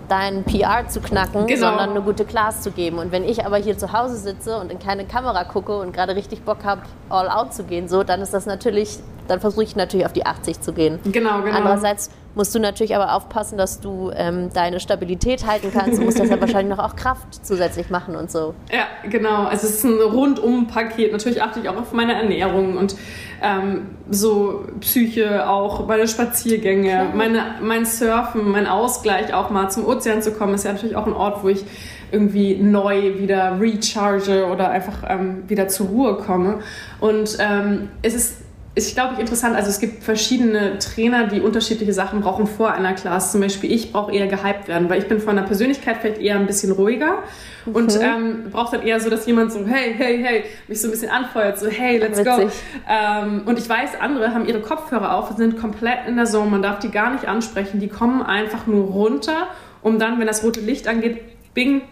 dein 0.08 0.44
PR 0.44 0.88
zu 0.88 1.02
knacken, 1.02 1.48
genau. 1.48 1.68
sondern 1.68 1.90
eine 1.92 2.02
gute 2.02 2.24
Class 2.26 2.62
zu 2.62 2.72
geben. 2.72 2.98
Und 2.98 3.12
wenn 3.12 3.24
ich 3.24 3.46
aber 3.46 3.58
hier 3.58 3.78
zu 3.78 3.94
Hause 3.94 4.16
sitze 4.18 4.58
und 4.58 4.72
in 4.72 4.80
keine 4.80 5.06
Kamera 5.06 5.44
gucke 5.44 5.78
und 5.78 5.94
gerade 5.94 6.16
richtig 6.16 6.44
Bock 6.44 6.64
habe, 6.64 6.84
all 7.10 7.30
out 7.30 7.54
zu 7.54 7.64
gehen, 7.64 7.88
so, 7.88 8.04
dann 8.04 8.22
ist 8.22 8.34
das 8.34 8.46
natürlich, 8.46 9.00
dann 9.28 9.40
versuche 9.40 9.64
ich 9.64 9.76
natürlich 9.76 10.06
auf 10.06 10.14
die 10.14 10.26
80 10.26 10.62
zu 10.62 10.74
gehen. 10.74 11.00
Genau, 11.06 11.42
genau. 11.42 11.58
Andererseits 11.58 12.10
musst 12.36 12.54
du 12.56 12.60
natürlich 12.60 12.96
aber 12.96 13.14
aufpassen, 13.14 13.58
dass 13.58 13.80
du 13.80 14.12
ähm, 14.16 14.50
deine 14.54 14.80
Stabilität 14.80 15.46
halten 15.46 15.72
kannst. 15.74 16.00
Du 16.00 16.04
musst 16.04 16.20
das 16.20 16.30
ja 16.30 16.40
wahrscheinlich 16.42 16.76
noch 16.76 16.84
auch 16.84 16.96
Kraft 16.96 17.46
zusätzlich 17.46 17.90
machen 17.90 18.16
und 18.16 18.32
so. 18.32 18.54
Ja, 18.72 18.88
genau. 19.10 19.44
Also 19.44 19.68
es 19.68 19.76
ist 19.76 19.84
ein 19.84 20.00
Rundum-Paket. 20.00 21.12
Natürlich 21.12 21.42
achte 21.42 21.60
ich 21.60 21.70
auch 21.70 21.78
auf 21.78 21.94
meine 21.94 22.14
Ernährung 22.14 22.78
und 22.78 22.96
ähm, 23.42 23.88
so 24.10 24.66
Psyche 24.80 25.50
auch, 25.50 25.88
meine 25.88 26.08
Spaziergänge, 26.08 27.12
meine, 27.16 27.56
mein 27.62 27.86
Surfen, 27.86 28.50
mein 28.50 28.68
Ausgleich 28.68 29.34
auch 29.34 29.50
mal 29.50 29.70
zum 29.70 29.86
Ozean 29.86 30.22
zu 30.22 30.32
kommen, 30.32 30.56
ist 30.56 30.66
ja 30.66 30.74
natürlich 30.74 30.96
auch 30.96 31.08
ein 31.08 31.14
Ort, 31.14 31.44
wo 31.44 31.50
ich 31.50 31.64
irgendwie 32.12 32.56
neu 32.56 33.18
wieder 33.18 33.60
recharge 33.60 34.46
oder 34.46 34.70
einfach 34.70 35.04
ähm, 35.08 35.44
wieder 35.48 35.68
zur 35.68 35.88
Ruhe 35.88 36.18
komme. 36.18 36.60
Und 37.00 37.38
ähm, 37.40 37.90
es 38.04 38.14
ist 38.14 38.43
ist, 38.76 38.96
glaube 38.96 39.14
ich, 39.14 39.20
interessant. 39.20 39.56
Also 39.56 39.70
es 39.70 39.80
gibt 39.80 40.04
verschiedene 40.04 40.80
Trainer, 40.80 41.28
die 41.28 41.42
unterschiedliche 41.42 41.94
Sachen 41.94 42.22
brauchen 42.22 42.48
vor 42.48 42.72
einer 42.72 42.94
Class. 42.94 43.32
Zum 43.32 43.42
Beispiel 43.42 43.72
ich 43.72 43.92
brauche 43.92 44.12
eher 44.12 44.26
gehypt 44.26 44.68
werden, 44.68 44.90
weil 44.90 45.00
ich 45.00 45.08
bin 45.08 45.20
von 45.20 45.36
der 45.36 45.44
Persönlichkeit 45.44 45.98
vielleicht 46.02 46.20
eher 46.20 46.38
ein 46.38 46.48
bisschen 46.48 46.72
ruhiger 46.72 47.20
mhm. 47.68 47.76
und 47.76 48.00
ähm, 48.02 48.50
brauche 48.52 48.78
dann 48.78 48.88
eher 48.88 49.00
so, 49.00 49.12
dass 49.12 49.28
jemand 49.28 49.52
so, 49.52 49.64
hey, 49.68 49.94
hey, 49.96 50.24
hey, 50.24 50.44
mich 50.68 50.82
so 50.82 50.88
ein 50.88 50.92
bisschen 50.92 51.12
anfeuert, 51.12 51.60
so, 51.60 51.68
hey, 51.68 52.00
let's 52.00 52.18
Witzig. 52.18 52.48
go. 52.48 52.52
Ähm, 52.90 53.44
und 53.46 53.60
ich 53.60 53.70
weiß, 53.70 53.92
andere 54.00 54.34
haben 54.34 54.48
ihre 54.48 54.62
Kopfhörer 54.62 55.16
auf 55.18 55.30
und 55.30 55.38
sind 55.38 55.60
komplett 55.60 56.08
in 56.08 56.16
der 56.16 56.26
Zone. 56.26 56.50
Man 56.50 56.64
darf 56.64 56.80
die 56.80 56.90
gar 56.90 57.12
nicht 57.12 57.28
ansprechen. 57.28 57.80
Die 57.80 57.90
kommen 57.90 58.24
einfach 58.24 58.66
nur 58.66 58.86
runter, 58.86 59.50
um 59.84 60.00
dann, 60.00 60.20
wenn 60.20 60.26
das 60.26 60.44
rote 60.44 60.62
Licht 60.62 60.88
angeht, 60.88 61.22
bing, 61.54 61.84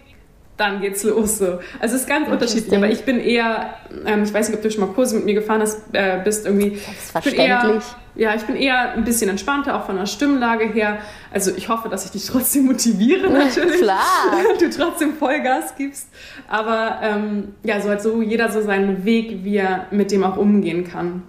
dann 0.57 0.81
geht's 0.81 1.03
los. 1.03 1.39
So. 1.39 1.59
Also 1.79 1.95
es 1.95 2.01
ist 2.01 2.07
ganz 2.07 2.29
unterschiedlich, 2.29 2.75
aber 2.75 2.89
ich 2.89 3.03
bin 3.03 3.19
eher, 3.19 3.73
ähm, 4.05 4.23
ich 4.23 4.33
weiß 4.33 4.49
nicht, 4.49 4.57
ob 4.57 4.63
du 4.63 4.69
schon 4.69 4.81
mal 4.81 4.93
Kurse 4.93 5.15
mit 5.15 5.25
mir 5.25 5.33
gefahren 5.33 5.61
hast, 5.61 5.81
äh, 5.93 6.21
bist 6.23 6.45
irgendwie. 6.45 6.77
Selbstverständlich. 6.77 7.47
Eher, 7.47 7.81
ja, 8.15 8.35
ich 8.35 8.43
bin 8.43 8.55
eher 8.55 8.91
ein 8.91 9.03
bisschen 9.03 9.29
entspannter, 9.29 9.75
auch 9.75 9.85
von 9.85 9.95
der 9.95 10.05
Stimmlage 10.05 10.65
her. 10.65 10.99
Also 11.33 11.51
ich 11.55 11.69
hoffe, 11.69 11.89
dass 11.89 12.05
ich 12.05 12.11
dich 12.11 12.25
trotzdem 12.25 12.65
motiviere 12.65 13.29
natürlich. 13.31 13.81
Klar. 13.81 14.01
du 14.59 14.69
trotzdem 14.69 15.13
Vollgas 15.15 15.75
gibst. 15.75 16.09
Aber 16.47 16.99
ähm, 17.01 17.55
ja, 17.63 17.79
so 17.81 17.89
hat 17.89 18.01
so 18.01 18.21
jeder 18.21 18.51
so 18.51 18.61
seinen 18.61 19.05
Weg, 19.05 19.43
wie 19.43 19.57
er 19.57 19.87
mit 19.91 20.11
dem 20.11 20.23
auch 20.23 20.37
umgehen 20.37 20.83
kann. 20.83 21.23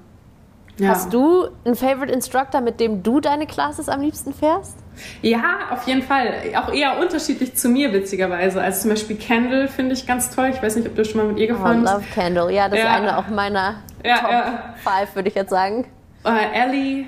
Ja. 0.79 0.89
Hast 0.91 1.13
du 1.13 1.49
einen 1.65 1.77
Favorite 1.77 2.13
Instructor, 2.13 2.61
mit 2.61 2.81
dem 2.81 3.03
du 3.03 3.21
deine 3.21 3.47
Classes 3.47 3.89
am 3.89 4.01
liebsten 4.01 4.33
fährst? 4.33 4.82
Ja, 5.23 5.43
auf 5.71 5.87
jeden 5.87 6.03
Fall. 6.03 6.35
Auch 6.57 6.73
eher 6.73 6.99
unterschiedlich 6.99 7.55
zu 7.55 7.69
mir, 7.69 7.93
witzigerweise. 7.93 8.61
Also 8.61 8.83
zum 8.83 8.91
Beispiel 8.91 9.17
Candle 9.17 9.69
finde 9.69 9.95
ich 9.95 10.07
ganz 10.07 10.35
toll. 10.35 10.51
Ich 10.53 10.63
weiß 10.63 10.77
nicht, 10.77 10.89
ob 10.89 10.95
du 10.95 11.05
schon 11.05 11.19
mal 11.19 11.27
mit 11.27 11.39
ihr 11.39 11.47
gefahren 11.49 11.79
oh, 11.79 11.83
bist. 11.83 11.95
Love 11.95 12.05
Candle, 12.15 12.53
ja, 12.53 12.69
das 12.69 12.79
ja. 12.79 12.85
ist 12.85 12.91
eine 12.91 13.19
auch 13.19 13.29
meiner 13.29 13.77
ja, 14.05 14.19
Top 14.19 14.31
ja. 14.31 14.75
5, 15.01 15.15
würde 15.15 15.29
ich 15.29 15.35
jetzt 15.35 15.51
sagen. 15.51 15.87
Äh, 16.25 16.61
Ellie, 16.61 17.07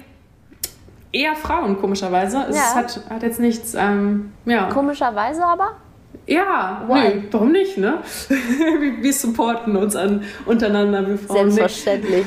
eher 1.12 1.36
Frauen, 1.36 1.78
komischerweise. 1.78 2.46
Es 2.48 2.56
ja. 2.56 2.74
hat, 2.74 3.00
hat 3.10 3.22
jetzt 3.22 3.40
nichts, 3.40 3.74
ähm, 3.74 4.32
ja. 4.44 4.68
Komischerweise 4.68 5.44
aber? 5.44 5.76
Ja, 6.26 6.86
nö, 6.88 7.22
warum 7.30 7.52
nicht, 7.52 7.76
ne? 7.76 7.98
wir 9.00 9.12
supporten 9.12 9.76
uns 9.76 9.94
an, 9.94 10.24
untereinander, 10.46 11.06
wir 11.06 11.18
Frauen 11.18 11.50
Selbstverständlich. 11.50 12.24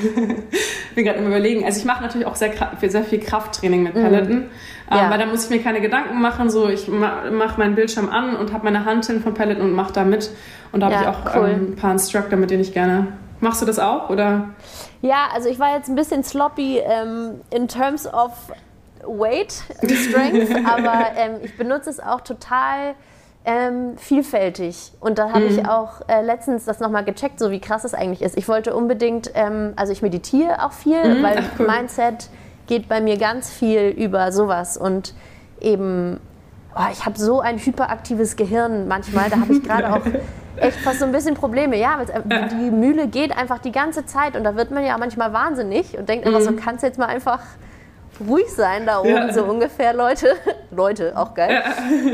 ich 0.51 0.95
bin 0.95 1.05
gerade 1.05 1.19
im 1.19 1.27
Überlegen. 1.27 1.65
Also 1.65 1.79
ich 1.79 1.85
mache 1.85 2.03
natürlich 2.03 2.27
auch 2.27 2.35
sehr, 2.35 2.51
sehr 2.87 3.03
viel 3.03 3.19
Krafttraining 3.19 3.81
mit 3.83 3.93
Paletten, 3.93 4.37
ähm, 4.37 4.49
ja. 4.91 5.09
weil 5.09 5.17
da 5.17 5.25
muss 5.25 5.45
ich 5.45 5.49
mir 5.49 5.63
keine 5.63 5.81
Gedanken 5.81 6.21
machen. 6.21 6.49
So, 6.51 6.69
ich 6.69 6.87
mache 6.87 7.57
meinen 7.57 7.73
Bildschirm 7.73 8.09
an 8.09 8.35
und 8.35 8.53
habe 8.53 8.65
meine 8.65 8.85
Hand 8.85 9.07
hin 9.07 9.21
von 9.21 9.33
Paletten 9.33 9.63
und 9.63 9.73
mache 9.73 9.93
da 9.93 10.03
mit. 10.03 10.29
Und 10.71 10.81
da 10.81 10.91
ja, 10.91 10.97
habe 10.97 11.09
ich 11.09 11.15
auch 11.15 11.35
cool. 11.35 11.49
ähm, 11.49 11.71
ein 11.71 11.75
paar 11.75 11.91
Instructor, 11.93 12.37
mit 12.37 12.51
denen 12.51 12.61
ich 12.61 12.73
gerne 12.73 13.07
Machst 13.39 13.61
du 13.61 13.65
das 13.65 13.77
auch 13.77 14.09
oder? 14.09 14.49
Ja, 15.01 15.27
also 15.33 15.47
ich 15.47 15.59
war 15.59 15.75
jetzt 15.75 15.89
ein 15.89 15.95
bisschen 15.95 16.23
sloppy 16.23 16.79
ähm, 16.79 17.41
in 17.51 17.67
terms 17.67 18.11
of 18.11 18.31
weight 19.05 19.51
strength, 19.83 20.49
aber 20.65 21.11
ähm, 21.15 21.35
ich 21.43 21.55
benutze 21.55 21.89
es 21.89 21.99
auch 21.99 22.21
total 22.21 22.95
ähm, 23.47 23.97
vielfältig. 23.97 24.91
Und 24.99 25.17
da 25.17 25.29
habe 25.31 25.45
mhm. 25.45 25.59
ich 25.59 25.67
auch 25.67 26.01
äh, 26.09 26.21
letztens 26.21 26.65
das 26.65 26.81
nochmal 26.81 27.05
gecheckt, 27.05 27.39
so 27.39 27.49
wie 27.49 27.61
krass 27.61 27.85
es 27.85 27.93
eigentlich 27.93 28.21
ist. 28.21 28.37
Ich 28.37 28.49
wollte 28.49 28.75
unbedingt, 28.75 29.31
ähm, 29.35 29.71
also 29.77 29.93
ich 29.93 30.01
meditiere 30.01 30.65
auch 30.65 30.73
viel, 30.73 31.01
mhm. 31.01 31.23
weil 31.23 31.39
Ach, 31.39 31.59
cool. 31.59 31.65
Mindset 31.65 32.29
geht 32.67 32.89
bei 32.89 32.99
mir 32.99 33.17
ganz 33.17 33.49
viel 33.49 33.87
über 33.87 34.33
sowas 34.33 34.75
und 34.75 35.13
eben, 35.61 36.19
oh, 36.75 36.91
ich 36.91 37.05
habe 37.05 37.17
so 37.17 37.39
ein 37.39 37.57
hyperaktives 37.57 38.35
Gehirn 38.35 38.89
manchmal, 38.89 39.29
da 39.29 39.39
habe 39.39 39.53
ich 39.53 39.63
gerade 39.63 39.93
auch 39.93 40.05
echt 40.57 40.79
fast 40.79 40.99
so 40.99 41.05
ein 41.05 41.13
bisschen 41.13 41.35
Probleme. 41.35 41.77
Ja, 41.77 42.01
äh, 42.01 42.49
die 42.49 42.69
Mühle 42.69 43.07
geht 43.07 43.35
einfach 43.35 43.59
die 43.59 43.71
ganze 43.71 44.05
Zeit 44.05 44.35
und 44.35 44.43
da 44.43 44.57
wird 44.57 44.71
man 44.71 44.83
ja 44.83 44.97
manchmal 44.97 45.31
wahnsinnig 45.31 45.97
und 45.97 46.09
denkt 46.09 46.27
einfach 46.27 46.41
so, 46.41 46.51
mhm. 46.51 46.57
kannst 46.57 46.83
jetzt 46.83 46.99
mal 46.99 47.05
einfach 47.05 47.39
ruhig 48.25 48.51
sein 48.53 48.85
da 48.85 48.99
oben, 48.99 49.09
ja. 49.09 49.33
so 49.33 49.43
ungefähr, 49.43 49.93
Leute. 49.93 50.33
Leute, 50.71 51.13
auch 51.15 51.33
geil. 51.33 51.61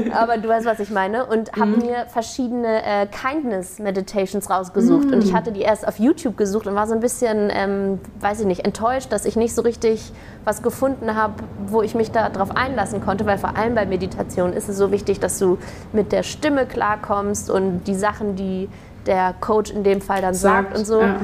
Ja. 0.07 0.21
Aber 0.21 0.37
du 0.37 0.47
weißt, 0.47 0.65
was 0.65 0.79
ich 0.79 0.89
meine. 0.89 1.25
Und 1.25 1.51
habe 1.53 1.71
mhm. 1.71 1.85
mir 1.85 2.05
verschiedene 2.07 2.83
äh, 2.83 3.07
Kindness 3.07 3.79
Meditations 3.79 4.49
rausgesucht. 4.49 5.07
Mhm. 5.07 5.13
Und 5.13 5.23
ich 5.23 5.31
mhm. 5.31 5.35
hatte 5.35 5.51
die 5.51 5.61
erst 5.61 5.87
auf 5.87 5.99
YouTube 5.99 6.37
gesucht 6.37 6.67
und 6.67 6.75
war 6.75 6.87
so 6.87 6.93
ein 6.93 6.99
bisschen, 6.99 7.49
ähm, 7.51 7.99
weiß 8.19 8.41
ich 8.41 8.45
nicht, 8.45 8.65
enttäuscht, 8.65 9.11
dass 9.11 9.25
ich 9.25 9.35
nicht 9.35 9.55
so 9.55 9.61
richtig 9.61 10.11
was 10.43 10.61
gefunden 10.61 11.15
habe, 11.15 11.33
wo 11.67 11.81
ich 11.81 11.95
mich 11.95 12.11
darauf 12.11 12.55
einlassen 12.55 13.03
konnte. 13.03 13.25
Weil 13.25 13.37
vor 13.37 13.57
allem 13.57 13.75
bei 13.75 13.85
Meditation 13.85 14.53
ist 14.53 14.69
es 14.69 14.77
so 14.77 14.91
wichtig, 14.91 15.19
dass 15.19 15.39
du 15.39 15.57
mit 15.91 16.11
der 16.11 16.23
Stimme 16.23 16.65
klarkommst 16.65 17.49
und 17.49 17.83
die 17.85 17.95
Sachen, 17.95 18.35
die 18.35 18.69
der 19.05 19.33
Coach 19.39 19.71
in 19.71 19.83
dem 19.83 20.01
Fall 20.01 20.21
dann 20.21 20.33
sagt, 20.33 20.69
sagt 20.69 20.77
und 20.77 20.85
so. 20.85 21.01
Ja. 21.01 21.21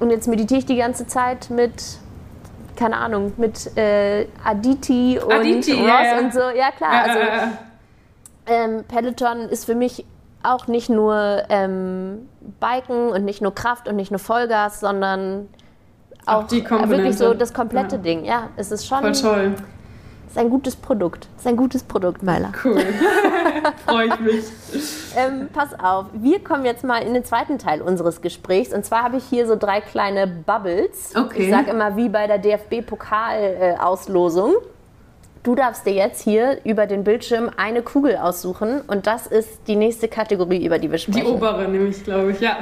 Und 0.00 0.10
jetzt 0.10 0.26
meditiere 0.26 0.58
ich 0.58 0.66
die 0.66 0.76
ganze 0.76 1.06
Zeit 1.06 1.50
mit 1.50 1.98
keine 2.84 2.98
Ahnung, 2.98 3.32
mit 3.38 3.74
äh, 3.78 4.26
Aditi 4.44 5.18
und 5.18 5.32
Aditi, 5.32 5.72
Ross 5.72 5.86
yeah. 5.86 6.18
und 6.18 6.34
so. 6.34 6.40
Ja, 6.40 6.70
klar. 6.70 6.90
Also, 6.90 7.18
ähm, 8.46 8.84
Peloton 8.86 9.48
ist 9.48 9.64
für 9.64 9.74
mich 9.74 10.04
auch 10.42 10.66
nicht 10.66 10.90
nur 10.90 11.44
ähm, 11.48 12.28
Biken 12.60 13.08
und 13.08 13.24
nicht 13.24 13.40
nur 13.40 13.54
Kraft 13.54 13.88
und 13.88 13.96
nicht 13.96 14.10
nur 14.10 14.18
Vollgas, 14.18 14.80
sondern 14.80 15.48
auch, 16.26 16.44
auch 16.44 16.88
wirklich 16.90 17.16
so 17.16 17.32
das 17.32 17.54
komplette 17.54 17.96
ja. 17.96 18.02
Ding. 18.02 18.24
Ja, 18.26 18.50
es 18.56 18.70
ist 18.70 18.86
schon. 18.86 19.00
Voll 19.00 19.12
toll 19.12 19.54
ist 20.34 20.40
ein 20.40 20.50
gutes 20.50 20.74
Produkt. 20.74 21.28
Ist 21.36 21.46
ein 21.46 21.56
gutes 21.56 21.84
Produkt, 21.84 22.24
Meiler. 22.24 22.50
Cool. 22.64 22.82
Freue 23.86 24.08
ich 24.08 24.18
mich. 24.18 24.44
ähm, 25.16 25.48
pass 25.52 25.78
auf, 25.78 26.06
wir 26.12 26.42
kommen 26.42 26.64
jetzt 26.64 26.82
mal 26.82 27.04
in 27.04 27.14
den 27.14 27.24
zweiten 27.24 27.56
Teil 27.56 27.80
unseres 27.80 28.20
Gesprächs. 28.20 28.74
Und 28.74 28.84
zwar 28.84 29.04
habe 29.04 29.18
ich 29.18 29.24
hier 29.24 29.46
so 29.46 29.54
drei 29.54 29.80
kleine 29.80 30.26
Bubbles. 30.26 31.12
Okay. 31.14 31.44
Ich 31.44 31.50
sage 31.50 31.70
immer 31.70 31.96
wie 31.96 32.08
bei 32.08 32.26
der 32.26 32.38
DFB-Pokal-Auslosung. 32.38 34.54
Du 35.44 35.54
darfst 35.54 35.86
dir 35.86 35.92
jetzt 35.92 36.20
hier 36.22 36.58
über 36.64 36.86
den 36.86 37.04
Bildschirm 37.04 37.52
eine 37.56 37.82
Kugel 37.82 38.16
aussuchen 38.16 38.80
und 38.88 39.06
das 39.06 39.28
ist 39.28 39.68
die 39.68 39.76
nächste 39.76 40.08
Kategorie, 40.08 40.66
über 40.66 40.80
die 40.80 40.90
wir 40.90 40.98
sprechen. 40.98 41.26
Die 41.26 41.32
obere 41.32 41.68
nämlich, 41.68 42.02
glaube 42.02 42.32
ich, 42.32 42.40
ja. 42.40 42.56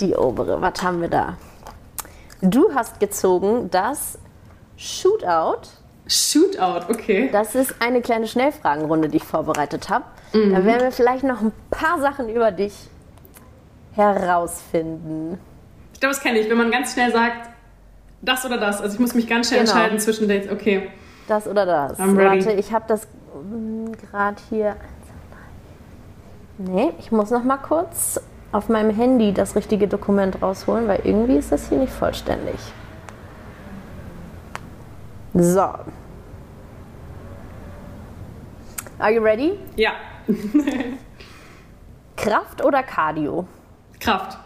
Die 0.00 0.16
obere, 0.16 0.58
was 0.62 0.82
haben 0.82 1.02
wir 1.02 1.08
da? 1.08 1.36
Du 2.40 2.74
hast 2.74 2.98
gezogen 2.98 3.68
das 3.70 4.18
Shootout 4.78 5.68
Shootout, 6.10 6.90
okay. 6.90 7.28
Das 7.30 7.54
ist 7.54 7.76
eine 7.78 8.00
kleine 8.00 8.26
Schnellfragenrunde, 8.26 9.08
die 9.08 9.18
ich 9.18 9.24
vorbereitet 9.24 9.88
habe. 9.88 10.04
Mhm. 10.32 10.52
Da 10.52 10.64
werden 10.64 10.82
wir 10.82 10.92
vielleicht 10.92 11.22
noch 11.22 11.40
ein 11.40 11.52
paar 11.70 12.00
Sachen 12.00 12.28
über 12.28 12.50
dich 12.50 12.74
herausfinden. 13.94 15.38
Ich 15.94 16.00
glaube, 16.00 16.14
das 16.14 16.22
kenne 16.22 16.40
ich, 16.40 16.50
wenn 16.50 16.58
man 16.58 16.72
ganz 16.72 16.94
schnell 16.94 17.12
sagt, 17.12 17.50
das 18.22 18.44
oder 18.44 18.58
das. 18.58 18.80
Also 18.80 18.94
ich 18.94 19.00
muss 19.00 19.14
mich 19.14 19.28
ganz 19.28 19.48
schnell 19.48 19.60
genau. 19.60 19.72
entscheiden 19.72 20.00
zwischen 20.00 20.28
Dates. 20.28 20.50
Okay. 20.50 20.90
Das 21.28 21.46
oder 21.46 21.64
das. 21.64 22.00
I'm 22.00 22.16
ready. 22.16 22.44
Warte, 22.44 22.58
ich 22.58 22.72
habe 22.72 22.86
das 22.88 23.06
hm, 23.32 23.92
gerade 24.10 24.36
hier. 24.48 24.76
Nee, 26.58 26.90
ich 26.98 27.12
muss 27.12 27.30
noch 27.30 27.44
mal 27.44 27.56
kurz 27.56 28.20
auf 28.50 28.68
meinem 28.68 28.90
Handy 28.90 29.32
das 29.32 29.54
richtige 29.54 29.86
Dokument 29.86 30.42
rausholen, 30.42 30.88
weil 30.88 31.02
irgendwie 31.04 31.36
ist 31.36 31.52
das 31.52 31.68
hier 31.68 31.78
nicht 31.78 31.92
vollständig. 31.92 32.58
So, 35.34 35.68
Are 39.00 39.10
you 39.10 39.22
ready? 39.22 39.58
Ja. 39.76 39.92
Kraft 42.16 42.62
oder 42.62 42.82
Cardio? 42.82 43.46
Kraft. 43.98 44.38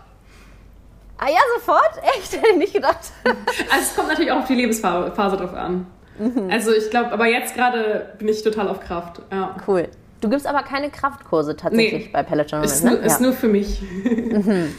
Ah 1.18 1.28
ja, 1.28 1.38
sofort? 1.57 2.00
Echt? 2.16 2.32
Hätte 2.36 2.46
ich 2.52 2.57
nicht 2.57 2.74
gedacht. 2.74 3.12
Also 3.70 3.82
es 3.82 3.96
kommt 3.96 4.09
natürlich 4.09 4.30
auch 4.30 4.38
auf 4.38 4.46
die 4.46 4.55
Lebensphase 4.55 5.36
drauf 5.36 5.55
an. 5.55 5.86
Mhm. 6.18 6.48
Also 6.50 6.72
ich 6.72 6.90
glaube, 6.90 7.11
aber 7.12 7.26
jetzt 7.26 7.55
gerade 7.55 8.14
bin 8.18 8.28
ich 8.28 8.42
total 8.42 8.68
auf 8.68 8.80
Kraft. 8.80 9.22
Ja. 9.32 9.57
Cool. 9.66 9.88
Du 10.20 10.28
gibst 10.28 10.46
aber 10.46 10.62
keine 10.62 10.90
Kraftkurse 10.90 11.57
tatsächlich 11.57 12.07
nee. 12.07 12.11
bei 12.12 12.22
Peloton. 12.22 12.62
Ist, 12.62 12.84
ne? 12.84 12.92
nur, 12.92 13.00
ist 13.00 13.20
ja. 13.20 13.26
nur 13.26 13.32
für 13.32 13.48
mich. 13.48 13.82
Mhm. 14.05 14.74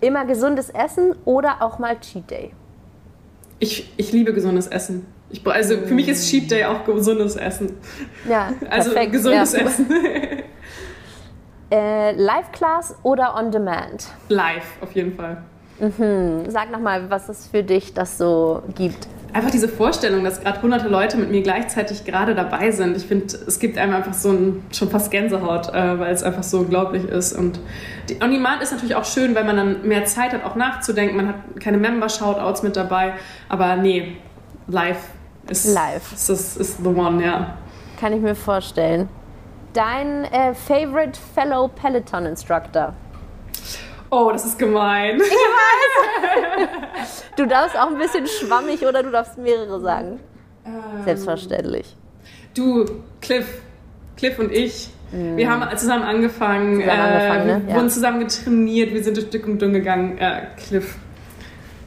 Immer 0.00 0.24
gesundes 0.24 0.70
Essen 0.70 1.14
oder 1.24 1.62
auch 1.62 1.78
mal 1.78 1.98
Cheat 2.00 2.30
Day? 2.30 2.50
Ich, 3.60 3.92
ich 3.96 4.12
liebe 4.12 4.32
gesundes 4.32 4.66
Essen. 4.66 5.06
Ich, 5.34 5.44
also 5.44 5.78
für 5.78 5.94
mich 5.94 6.08
ist 6.08 6.30
Cheat 6.30 6.50
Day 6.50 6.64
auch 6.64 6.84
gesundes 6.84 7.34
Essen. 7.34 7.72
Ja, 8.28 8.52
also 8.70 8.92
perfekt. 8.92 9.12
gesundes 9.12 9.52
ja. 9.52 9.60
Essen. 9.60 9.86
äh, 11.70 12.12
Live-Class 12.12 12.96
oder 13.02 13.34
On 13.36 13.50
Demand? 13.50 14.06
Live, 14.28 14.64
auf 14.80 14.92
jeden 14.92 15.16
Fall. 15.16 15.42
Mhm. 15.80 16.48
Sag 16.48 16.70
nochmal, 16.70 17.10
was 17.10 17.28
es 17.28 17.48
für 17.48 17.64
dich 17.64 17.94
das 17.94 18.16
so 18.16 18.62
gibt. 18.76 19.08
Einfach 19.32 19.50
diese 19.50 19.66
Vorstellung, 19.66 20.22
dass 20.22 20.40
gerade 20.40 20.62
hunderte 20.62 20.86
Leute 20.86 21.16
mit 21.16 21.32
mir 21.32 21.42
gleichzeitig 21.42 22.04
gerade 22.04 22.36
dabei 22.36 22.70
sind. 22.70 22.96
Ich 22.96 23.06
finde, 23.06 23.34
es 23.48 23.58
gibt 23.58 23.76
einem 23.76 23.92
einfach 23.92 24.14
so 24.14 24.30
ein, 24.30 24.62
schon 24.72 24.88
fast 24.88 25.10
Gänsehaut, 25.10 25.70
äh, 25.70 25.98
weil 25.98 26.14
es 26.14 26.22
einfach 26.22 26.44
so 26.44 26.58
unglaublich 26.58 27.06
ist. 27.06 27.32
Und 27.32 27.58
die 28.08 28.22
On 28.22 28.30
Demand 28.30 28.62
ist 28.62 28.70
natürlich 28.70 28.94
auch 28.94 29.04
schön, 29.04 29.34
weil 29.34 29.42
man 29.42 29.56
dann 29.56 29.88
mehr 29.88 30.04
Zeit 30.04 30.32
hat, 30.32 30.44
auch 30.44 30.54
nachzudenken. 30.54 31.16
Man 31.16 31.26
hat 31.26 31.34
keine 31.58 31.78
Member-Shoutouts 31.78 32.62
mit 32.62 32.76
dabei. 32.76 33.14
Aber 33.48 33.74
nee, 33.74 34.16
live 34.68 34.98
ist, 35.48 35.74
Live. 35.74 36.12
Ist, 36.12 36.28
ist, 36.30 36.56
ist 36.56 36.78
the 36.78 36.88
one, 36.88 37.24
ja. 37.24 37.58
Kann 37.98 38.12
ich 38.12 38.20
mir 38.20 38.34
vorstellen. 38.34 39.08
Dein 39.72 40.24
äh, 40.24 40.54
favorite 40.54 41.18
fellow 41.34 41.68
Peloton 41.68 42.26
Instructor? 42.26 42.94
Oh, 44.10 44.30
das 44.32 44.44
ist 44.44 44.58
gemein. 44.58 45.16
Ich 45.16 45.22
weiß. 47.00 47.24
du 47.36 47.46
darfst 47.46 47.76
auch 47.76 47.88
ein 47.88 47.98
bisschen 47.98 48.26
schwammig 48.26 48.86
oder 48.86 49.02
du 49.02 49.10
darfst 49.10 49.36
mehrere 49.38 49.80
sagen. 49.80 50.20
Ähm, 50.64 51.04
Selbstverständlich. 51.04 51.96
Du, 52.54 52.84
Cliff. 53.20 53.60
Cliff 54.16 54.38
und 54.38 54.52
ich. 54.52 54.90
Mm. 55.10 55.36
Wir 55.36 55.50
haben 55.50 55.76
zusammen 55.76 56.04
angefangen. 56.04 56.80
Zusammen 56.80 57.00
angefangen 57.00 57.48
äh, 57.48 57.58
ne? 57.58 57.62
Wir 57.66 57.74
wurden 57.74 57.90
zusammen 57.90 58.20
getrainiert. 58.20 58.94
Wir 58.94 59.02
sind 59.02 59.16
durch 59.16 59.30
dick 59.30 59.46
und 59.46 59.60
dünn 59.60 59.72
gegangen. 59.72 60.18
Äh, 60.18 60.46
Cliff. 60.56 60.96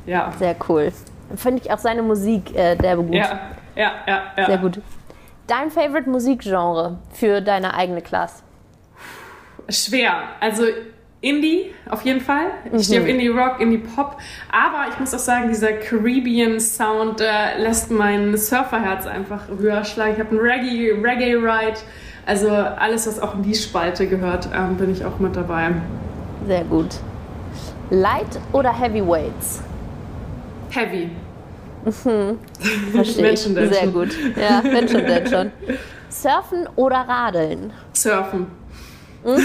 Ja. 0.05 0.33
Sehr 0.37 0.55
cool. 0.67 0.91
Finde 1.35 1.61
ich 1.63 1.71
auch 1.71 1.77
seine 1.77 2.01
Musik 2.01 2.55
äh, 2.55 2.75
derbe 2.75 3.03
gut. 3.03 3.15
Ja, 3.15 3.39
ja, 3.75 3.91
ja, 4.07 4.23
ja. 4.37 4.45
Sehr 4.45 4.57
gut. 4.57 4.81
Dein 5.47 5.71
Favorite 5.71 6.09
Musikgenre 6.09 6.97
für 7.11 7.41
deine 7.41 7.73
eigene 7.73 8.01
Klasse? 8.01 8.43
Schwer. 9.69 10.13
Also 10.39 10.63
Indie 11.21 11.73
auf 11.89 12.03
jeden 12.03 12.21
Fall. 12.21 12.47
Ich 12.65 12.71
mhm. 12.71 12.79
stehe 12.79 13.01
auf 13.01 13.07
Indie 13.07 13.27
Rock, 13.27 13.59
Indie 13.59 13.79
Pop. 13.79 14.17
Aber 14.51 14.89
ich 14.91 14.99
muss 14.99 15.13
auch 15.13 15.19
sagen, 15.19 15.49
dieser 15.49 15.73
Caribbean 15.73 16.59
Sound 16.59 17.21
äh, 17.21 17.57
lässt 17.57 17.91
mein 17.91 18.37
Surferherz 18.37 19.07
einfach 19.07 19.47
höher 19.47 19.83
schlagen. 19.83 20.13
Ich 20.13 20.19
habe 20.19 20.29
einen 20.29 20.39
Reggae, 20.39 20.91
Reggae 20.91 21.35
Ride. 21.35 21.79
Also 22.25 22.49
alles, 22.49 23.07
was 23.07 23.19
auch 23.19 23.35
in 23.35 23.43
die 23.43 23.55
Spalte 23.55 24.07
gehört, 24.07 24.49
ähm, 24.53 24.75
bin 24.75 24.91
ich 24.91 25.05
auch 25.05 25.17
mit 25.19 25.35
dabei. 25.35 25.71
Sehr 26.45 26.65
gut. 26.65 26.95
Light 27.89 28.39
oder 28.51 28.77
Heavyweights? 28.77 29.63
Heavy. 30.69 31.09
Mhm. 31.85 32.39
Verstehe 32.91 33.31
ich. 33.31 33.39
Sehr 33.39 33.87
gut. 33.87 34.09
Ja, 34.35 34.61
wenn 34.63 34.87
schon, 34.87 35.05
denn 35.05 35.27
schon. 35.27 35.51
Surfen 36.09 36.67
oder 36.75 36.97
Radeln? 36.97 37.71
Surfen. 37.93 38.47
Mhm. 39.23 39.41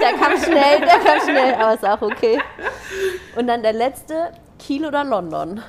Der 0.00 0.12
kam 0.18 0.38
schnell, 0.38 0.80
der 0.80 0.98
kam 0.98 1.20
schnell, 1.22 1.54
aber 1.54 1.74
ist 1.74 1.84
auch 1.84 2.02
okay. 2.02 2.38
Und 3.36 3.46
dann 3.46 3.62
der 3.62 3.72
letzte, 3.72 4.32
Kiel 4.58 4.86
oder 4.86 5.04
London? 5.04 5.60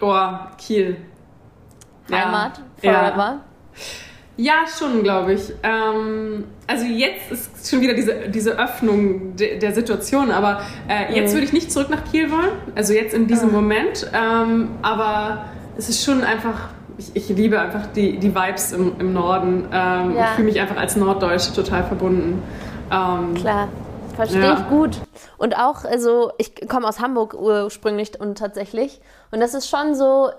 Oh, 0.00 0.28
Kiel. 0.58 0.96
Heimat, 2.10 2.60
ja. 2.82 2.92
forever. 2.92 3.16
Ja. 3.16 3.40
Ja, 4.36 4.64
schon, 4.66 5.02
glaube 5.04 5.34
ich. 5.34 5.52
Ähm, 5.62 6.44
also 6.66 6.84
jetzt 6.84 7.30
ist 7.30 7.70
schon 7.70 7.80
wieder 7.80 7.94
diese, 7.94 8.28
diese 8.28 8.58
Öffnung 8.58 9.36
de, 9.36 9.58
der 9.58 9.72
Situation, 9.72 10.32
aber 10.32 10.62
äh, 10.88 11.14
jetzt 11.14 11.30
mhm. 11.30 11.36
würde 11.36 11.46
ich 11.46 11.52
nicht 11.52 11.70
zurück 11.70 11.88
nach 11.88 12.04
Kiel 12.10 12.32
wollen, 12.32 12.52
also 12.74 12.92
jetzt 12.94 13.14
in 13.14 13.28
diesem 13.28 13.48
mhm. 13.48 13.54
Moment. 13.54 14.10
Ähm, 14.12 14.70
aber 14.82 15.44
es 15.76 15.88
ist 15.88 16.04
schon 16.04 16.24
einfach, 16.24 16.70
ich, 16.98 17.14
ich 17.14 17.28
liebe 17.28 17.60
einfach 17.60 17.86
die, 17.94 18.18
die 18.18 18.34
Vibes 18.34 18.72
im, 18.72 18.98
im 18.98 19.12
Norden. 19.12 19.68
Ähm, 19.72 20.16
ja. 20.16 20.24
Ich 20.24 20.30
fühle 20.30 20.48
mich 20.48 20.60
einfach 20.60 20.76
als 20.76 20.96
Norddeutsche 20.96 21.52
total 21.52 21.84
verbunden. 21.84 22.42
Ähm, 22.90 23.34
Klar. 23.34 23.68
Verstehe 24.16 24.42
ja. 24.42 24.58
ich 24.60 24.68
gut. 24.68 24.98
Und 25.38 25.56
auch, 25.56 25.84
also 25.84 26.32
ich 26.38 26.68
komme 26.68 26.86
aus 26.86 27.00
Hamburg 27.00 27.34
ursprünglich 27.34 28.20
und 28.20 28.38
tatsächlich. 28.38 29.00
Und 29.30 29.40
das 29.40 29.54
ist 29.54 29.68
schon 29.68 29.94
so, 29.94 30.30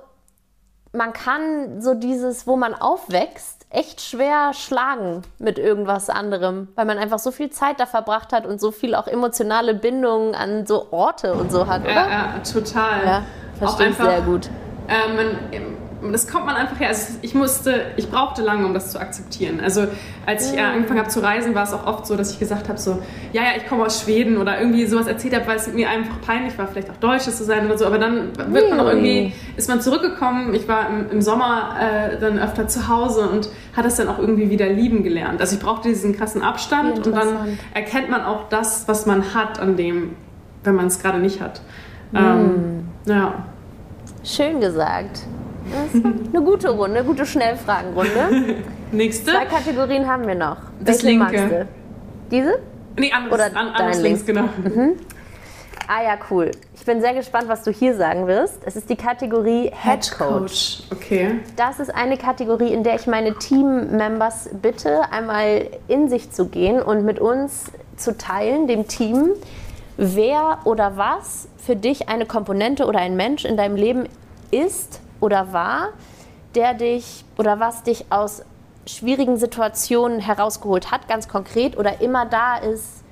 man 0.93 1.13
kann 1.13 1.81
so 1.81 1.93
dieses, 1.93 2.47
wo 2.47 2.55
man 2.55 2.73
aufwächst, 2.73 3.54
echt 3.69 4.01
schwer 4.01 4.53
schlagen 4.53 5.23
mit 5.37 5.59
irgendwas 5.59 6.09
anderem, 6.09 6.69
weil 6.75 6.85
man 6.85 6.97
einfach 6.97 7.19
so 7.19 7.31
viel 7.31 7.49
Zeit 7.49 7.79
da 7.79 7.85
verbracht 7.85 8.31
hat 8.31 8.45
und 8.45 8.61
so 8.61 8.71
viel 8.71 8.95
auch 8.95 9.07
emotionale 9.07 9.73
Bindungen 9.73 10.33
an 10.35 10.65
so 10.65 10.87
Orte 10.91 11.33
und 11.33 11.51
so 11.51 11.67
hat, 11.67 11.81
oder? 11.83 11.93
Ja, 11.93 12.09
ja 12.09 12.39
total. 12.39 13.05
Ja, 13.05 13.21
verstehe 13.57 13.89
ich 13.89 13.97
sehr 13.97 14.21
gut. 14.21 14.49
Äh, 14.87 15.13
man, 15.13 15.74
das 16.11 16.27
kommt 16.27 16.45
man 16.45 16.55
einfach 16.55 16.79
her. 16.79 16.89
Also 16.89 17.13
ich 17.21 17.33
musste, 17.33 17.81
ich 17.97 18.09
brauchte 18.09 18.41
lange, 18.41 18.65
um 18.65 18.73
das 18.73 18.91
zu 18.91 18.99
akzeptieren. 18.99 19.59
Also 19.59 19.87
als 20.25 20.51
ich 20.51 20.57
äh, 20.57 20.61
angefangen 20.61 20.99
habe 20.99 21.09
zu 21.09 21.21
reisen, 21.21 21.55
war 21.55 21.63
es 21.63 21.73
auch 21.73 21.85
oft 21.85 22.07
so, 22.07 22.15
dass 22.15 22.31
ich 22.31 22.39
gesagt 22.39 22.69
habe 22.69 22.79
so, 22.79 23.01
ja, 23.33 23.43
ja, 23.43 23.49
ich 23.57 23.67
komme 23.67 23.85
aus 23.85 24.01
Schweden 24.01 24.37
oder 24.37 24.59
irgendwie 24.59 24.85
sowas 24.85 25.07
erzählt 25.07 25.35
habe, 25.35 25.47
weil 25.47 25.57
es 25.57 25.71
mir 25.71 25.89
einfach 25.89 26.21
peinlich 26.21 26.57
war, 26.57 26.67
vielleicht 26.67 26.89
auch 26.89 26.97
Deutsches 26.97 27.37
zu 27.37 27.43
sein 27.43 27.65
oder 27.65 27.77
so. 27.77 27.85
Aber 27.85 27.97
dann 27.97 28.31
wird 28.37 28.69
man 28.69 28.79
auch 28.79 28.87
irgendwie, 28.87 29.33
ist 29.55 29.69
man 29.69 29.81
zurückgekommen. 29.81 30.53
Ich 30.53 30.67
war 30.67 30.89
im, 30.89 31.09
im 31.11 31.21
Sommer 31.21 31.75
äh, 31.79 32.19
dann 32.19 32.39
öfter 32.39 32.67
zu 32.67 32.87
Hause 32.87 33.29
und 33.29 33.49
hat 33.75 33.85
es 33.85 33.95
dann 33.95 34.07
auch 34.07 34.19
irgendwie 34.19 34.49
wieder 34.49 34.67
lieben 34.67 35.03
gelernt. 35.03 35.41
Also 35.41 35.55
ich 35.55 35.61
brauchte 35.61 35.89
diesen 35.89 36.15
krassen 36.15 36.41
Abstand 36.41 37.05
und 37.05 37.15
dann 37.15 37.57
erkennt 37.73 38.09
man 38.09 38.23
auch 38.23 38.49
das, 38.49 38.87
was 38.87 39.05
man 39.05 39.33
hat 39.33 39.59
an 39.59 39.77
dem, 39.77 40.15
wenn 40.63 40.75
man 40.75 40.87
es 40.87 40.99
gerade 40.99 41.19
nicht 41.19 41.41
hat. 41.41 41.61
Mm. 42.11 42.17
Ähm, 42.17 42.83
ja. 43.05 43.45
Schön 44.23 44.59
gesagt. 44.59 45.21
Eine 45.93 46.43
gute 46.43 46.69
Runde, 46.69 46.99
eine 46.99 47.07
gute 47.07 47.25
Schnellfragenrunde. 47.25 48.55
Nächste. 48.91 49.31
Zwei 49.31 49.45
Kategorien 49.45 50.07
haben 50.07 50.27
wir 50.27 50.35
noch. 50.35 50.57
Das 50.79 51.03
Welche 51.03 51.17
linke. 51.17 51.67
Diese? 52.31 52.59
Nee, 52.97 53.11
anderes, 53.11 53.33
Oder 53.33 53.45
an, 53.45 53.53
dein 53.53 53.67
anderes 53.67 54.01
links, 54.01 54.25
genau. 54.25 54.43
Mhm. 54.43 54.93
Ah 55.87 56.03
ja, 56.03 56.17
cool. 56.31 56.51
Ich 56.73 56.83
bin 56.83 56.99
sehr 57.01 57.13
gespannt, 57.13 57.47
was 57.47 57.63
du 57.63 57.71
hier 57.71 57.95
sagen 57.95 58.25
wirst. 58.25 58.59
Es 58.65 58.75
ist 58.75 58.89
die 58.89 58.95
Kategorie 58.95 59.71
Head 59.71 60.11
Coach. 60.17 60.83
Okay. 60.91 61.39
Das 61.55 61.79
ist 61.79 61.93
eine 61.93 62.17
Kategorie, 62.17 62.73
in 62.73 62.83
der 62.83 62.95
ich 62.95 63.05
meine 63.05 63.35
Team-Members 63.35 64.49
bitte, 64.61 65.11
einmal 65.11 65.67
in 65.87 66.09
sich 66.09 66.31
zu 66.31 66.47
gehen 66.47 66.81
und 66.81 67.05
mit 67.05 67.19
uns 67.19 67.65
zu 67.97 68.17
teilen, 68.17 68.67
dem 68.67 68.87
Team, 68.87 69.29
wer 69.97 70.59
oder 70.63 70.97
was 70.97 71.47
für 71.57 71.75
dich 71.75 72.09
eine 72.09 72.25
Komponente 72.25 72.85
oder 72.85 72.99
ein 72.99 73.15
Mensch 73.15 73.45
in 73.45 73.55
deinem 73.55 73.75
Leben 73.75 74.05
ist 74.51 75.01
oder 75.19 75.53
war, 75.53 75.89
der 76.55 76.73
dich 76.73 77.25
oder 77.37 77.59
was 77.59 77.83
dich 77.83 78.05
aus 78.09 78.43
schwierigen 78.87 79.37
Situationen 79.37 80.19
herausgeholt 80.19 80.91
hat, 80.91 81.07
ganz 81.07 81.27
konkret, 81.27 81.77
oder 81.77 82.01
immer 82.01 82.25
da 82.25 82.57
ist, 82.57 83.03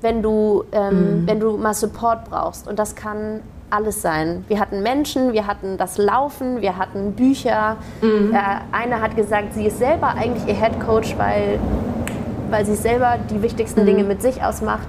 wenn 0.00 0.22
du, 0.22 0.64
ähm, 0.72 1.22
mhm. 1.22 1.26
wenn 1.26 1.40
du 1.40 1.56
mal 1.56 1.74
Support 1.74 2.28
brauchst. 2.28 2.66
Und 2.66 2.78
das 2.78 2.96
kann 2.96 3.40
alles 3.70 4.02
sein. 4.02 4.44
Wir 4.48 4.58
hatten 4.58 4.82
Menschen, 4.82 5.32
wir 5.32 5.46
hatten 5.46 5.78
das 5.78 5.96
Laufen, 5.96 6.60
wir 6.60 6.76
hatten 6.76 7.12
Bücher. 7.12 7.76
Mhm. 8.02 8.34
Äh, 8.34 8.38
eine 8.72 9.00
hat 9.00 9.16
gesagt, 9.16 9.54
sie 9.54 9.66
ist 9.66 9.78
selber 9.78 10.08
eigentlich 10.08 10.46
ihr 10.46 10.60
Head 10.60 10.80
Coach, 10.80 11.16
weil, 11.16 11.58
weil 12.50 12.66
sie 12.66 12.74
selber 12.74 13.16
die 13.30 13.42
wichtigsten 13.42 13.82
mhm. 13.82 13.86
Dinge 13.86 14.04
mit 14.04 14.20
sich 14.20 14.42
ausmacht. 14.42 14.88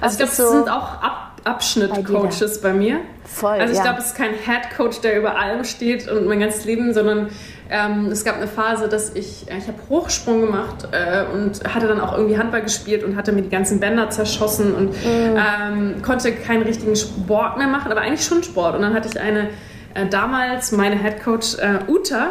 Also 0.00 0.20
Was 0.20 0.30
ich 0.30 0.36
glaube, 0.36 0.50
so, 0.50 0.58
sind 0.58 0.70
auch 0.70 1.02
Ab 1.02 1.25
Abschnitt-Coaches 1.46 2.60
bei, 2.60 2.70
bei, 2.70 2.74
mir. 2.74 3.00
Voll, 3.24 3.58
also 3.58 3.72
ich 3.72 3.78
ja. 3.78 3.84
glaube, 3.84 4.00
es 4.00 4.06
ist 4.06 4.16
kein 4.16 4.32
Head-Coach, 4.32 5.00
der 5.00 5.18
über 5.18 5.38
allem 5.38 5.64
steht 5.64 6.08
und 6.08 6.26
mein 6.26 6.40
ganzes 6.40 6.64
Leben, 6.64 6.92
sondern 6.92 7.28
ähm, 7.68 8.06
es 8.06 8.24
gab 8.24 8.36
eine 8.36 8.46
Phase, 8.46 8.88
dass 8.88 9.14
ich, 9.14 9.50
äh, 9.50 9.58
ich 9.58 9.66
habe 9.66 9.78
Hochsprung 9.88 10.40
gemacht 10.40 10.88
äh, 10.92 11.24
und 11.32 11.62
hatte 11.72 11.88
dann 11.88 12.00
auch 12.00 12.16
irgendwie 12.16 12.38
Handball 12.38 12.62
gespielt 12.62 13.02
und 13.02 13.16
hatte 13.16 13.32
mir 13.32 13.42
die 13.42 13.48
ganzen 13.48 13.80
Bänder 13.80 14.10
zerschossen 14.10 14.74
und 14.74 14.90
mhm. 14.90 15.36
ähm, 15.36 16.02
konnte 16.02 16.32
keinen 16.32 16.62
richtigen 16.62 16.94
Sport 16.94 17.58
mehr 17.58 17.66
machen, 17.68 17.90
aber 17.90 18.02
eigentlich 18.02 18.24
schon 18.24 18.42
Sport. 18.42 18.76
Und 18.76 18.82
dann 18.82 18.94
hatte 18.94 19.08
ich 19.08 19.20
eine, 19.20 19.48
äh, 19.94 20.06
damals 20.08 20.72
meine 20.72 20.96
Head-Coach 20.96 21.56
äh, 21.58 21.90
Uta, 21.90 22.30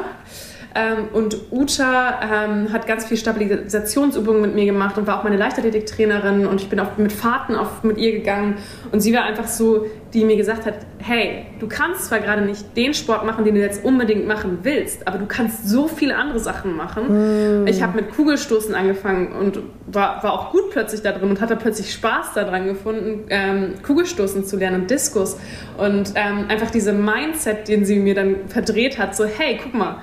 ähm, 0.76 1.08
und 1.14 1.38
Uta 1.52 2.20
ähm, 2.22 2.74
hat 2.74 2.86
ganz 2.86 3.06
viel 3.06 3.16
Stabilisationsübungen 3.16 4.42
mit 4.42 4.56
mir 4.56 4.66
gemacht 4.66 4.98
und 4.98 5.08
war 5.08 5.20
auch 5.20 5.24
meine 5.24 5.38
Leichtathletiktrainerin 5.38 6.46
und 6.46 6.62
ich 6.62 6.70
bin 6.70 6.82
auch 6.82 6.98
mit 6.98 7.14
Fahrten 7.14 7.56
oft 7.56 7.86
mit 7.86 7.98
ihr 7.98 8.12
gegangen 8.12 8.56
und 8.92 9.00
sie 9.00 9.14
war 9.14 9.24
einfach 9.24 9.48
so, 9.48 9.86
die 10.14 10.26
mir 10.26 10.36
gesagt 10.36 10.66
hat, 10.66 10.76
hey, 10.98 11.46
du 11.60 11.68
kannst 11.68 12.06
zwar 12.06 12.20
gerade 12.20 12.42
nicht 12.42 12.76
den 12.76 12.94
Sport 12.94 13.26
machen, 13.26 13.46
den 13.46 13.56
du 13.56 13.62
jetzt 13.62 13.86
unbedingt 13.86 14.28
machen 14.28 14.60
willst, 14.64 15.08
aber 15.08 15.18
du 15.18 15.28
kannst 15.28 15.70
so 15.70 15.88
viele 15.88 16.18
andere 16.18 16.40
Sachen 16.40 16.76
machen. 16.76 17.64
Mm. 17.64 17.68
Ich 17.68 17.82
habe 17.82 17.96
mit 17.96 18.12
Kugelstoßen 18.12 18.76
angefangen 18.76 19.32
und 19.32 19.60
war, 19.88 20.22
war 20.24 20.34
auch 20.34 20.52
gut 20.52 20.72
plötzlich 20.72 21.02
da 21.02 21.14
drin 21.14 21.30
und 21.30 21.40
hatte 21.40 21.56
plötzlich 21.56 21.94
Spaß 21.94 22.34
daran 22.34 22.66
gefunden, 22.66 23.26
ähm, 23.30 23.76
Kugelstoßen 23.82 24.44
zu 24.44 24.58
lernen 24.58 24.82
und 24.82 24.92
Diskus 24.92 25.38
und 25.78 26.12
ähm, 26.16 26.46
einfach 26.50 26.72
diese 26.72 26.92
Mindset, 26.92 27.70
den 27.70 27.86
sie 27.86 28.00
mir 28.00 28.16
dann 28.16 28.48
verdreht 28.48 29.00
hat, 29.00 29.16
so 29.16 29.24
hey, 29.24 29.58
guck 29.64 29.74
mal, 29.74 29.98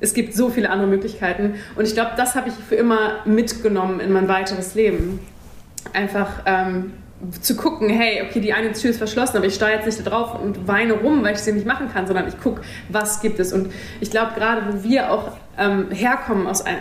es 0.00 0.14
gibt 0.14 0.34
so 0.34 0.48
viele 0.48 0.70
andere 0.70 0.88
Möglichkeiten. 0.88 1.54
Und 1.76 1.86
ich 1.86 1.94
glaube, 1.94 2.12
das 2.16 2.34
habe 2.34 2.48
ich 2.48 2.54
für 2.54 2.74
immer 2.74 3.24
mitgenommen 3.24 4.00
in 4.00 4.12
mein 4.12 4.28
weiteres 4.28 4.74
Leben. 4.74 5.20
Einfach 5.92 6.42
ähm, 6.46 6.92
zu 7.40 7.54
gucken, 7.56 7.90
hey, 7.90 8.22
okay, 8.26 8.40
die 8.40 8.52
eine 8.52 8.72
Tür 8.72 8.90
ist 8.90 8.98
verschlossen, 8.98 9.36
aber 9.36 9.46
ich 9.46 9.54
stehe 9.54 9.72
jetzt 9.72 9.86
nicht 9.86 10.04
da 10.04 10.10
drauf 10.10 10.40
und 10.40 10.66
weine 10.66 10.94
rum, 10.94 11.22
weil 11.22 11.34
ich 11.34 11.40
sie 11.40 11.52
nicht 11.52 11.66
machen 11.66 11.90
kann, 11.92 12.06
sondern 12.06 12.26
ich 12.28 12.40
gucke, 12.40 12.62
was 12.88 13.20
gibt 13.20 13.38
es. 13.38 13.52
Und 13.52 13.72
ich 14.00 14.10
glaube, 14.10 14.32
gerade 14.34 14.62
wo 14.68 14.82
wir 14.82 15.12
auch 15.12 15.32
ähm, 15.58 15.90
herkommen 15.90 16.46
aus 16.46 16.62
einem 16.62 16.78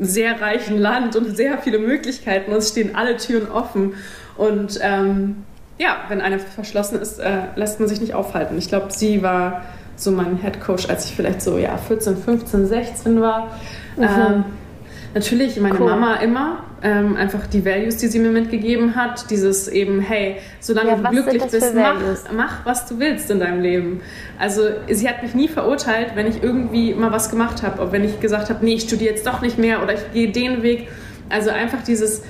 sehr 0.00 0.40
reichen 0.40 0.78
Land 0.78 1.16
und 1.16 1.36
sehr 1.36 1.58
viele 1.58 1.78
Möglichkeiten, 1.78 2.52
uns 2.52 2.70
stehen 2.70 2.94
alle 2.94 3.16
Türen 3.16 3.50
offen. 3.50 3.94
Und 4.36 4.78
ähm, 4.82 5.44
ja, 5.78 6.04
wenn 6.08 6.20
eine 6.20 6.38
verschlossen 6.38 6.98
ist, 7.00 7.18
äh, 7.18 7.42
lässt 7.56 7.80
man 7.80 7.88
sich 7.88 8.00
nicht 8.00 8.14
aufhalten. 8.14 8.56
Ich 8.56 8.68
glaube, 8.68 8.90
sie 8.90 9.22
war 9.22 9.62
so 10.02 10.10
mein 10.10 10.38
Head 10.38 10.60
Coach, 10.60 10.88
als 10.88 11.06
ich 11.06 11.14
vielleicht 11.14 11.42
so 11.42 11.58
ja, 11.58 11.76
14, 11.76 12.16
15, 12.16 12.66
16 12.66 13.20
war. 13.20 13.48
Mhm. 13.96 14.02
Ähm, 14.02 14.44
natürlich 15.14 15.60
meine 15.60 15.78
cool. 15.78 15.90
Mama 15.90 16.14
immer. 16.16 16.64
Ähm, 16.82 17.14
einfach 17.16 17.46
die 17.46 17.66
Values, 17.66 17.98
die 17.98 18.06
sie 18.06 18.18
mir 18.18 18.30
mitgegeben 18.30 18.96
hat. 18.96 19.30
Dieses 19.30 19.68
eben, 19.68 20.00
hey, 20.00 20.36
solange 20.60 20.90
ja, 20.90 20.96
du 20.96 21.10
glücklich 21.10 21.42
bist, 21.42 21.74
mach, 21.74 21.96
mach, 22.34 22.64
was 22.64 22.86
du 22.86 22.98
willst 22.98 23.30
in 23.30 23.38
deinem 23.38 23.60
Leben. 23.60 24.00
Also 24.38 24.62
sie 24.88 25.06
hat 25.06 25.22
mich 25.22 25.34
nie 25.34 25.48
verurteilt, 25.48 26.12
wenn 26.14 26.26
ich 26.26 26.42
irgendwie 26.42 26.94
mal 26.94 27.12
was 27.12 27.28
gemacht 27.28 27.62
habe. 27.62 27.82
Ob 27.82 27.92
wenn 27.92 28.02
ich 28.02 28.18
gesagt 28.20 28.48
habe, 28.48 28.64
nee, 28.64 28.74
ich 28.74 28.82
studiere 28.82 29.10
jetzt 29.10 29.26
doch 29.26 29.42
nicht 29.42 29.58
mehr 29.58 29.82
oder 29.82 29.92
ich 29.92 30.12
gehe 30.14 30.32
den 30.32 30.62
Weg. 30.62 30.88
Also 31.28 31.50
einfach 31.50 31.82
dieses, 31.82 32.22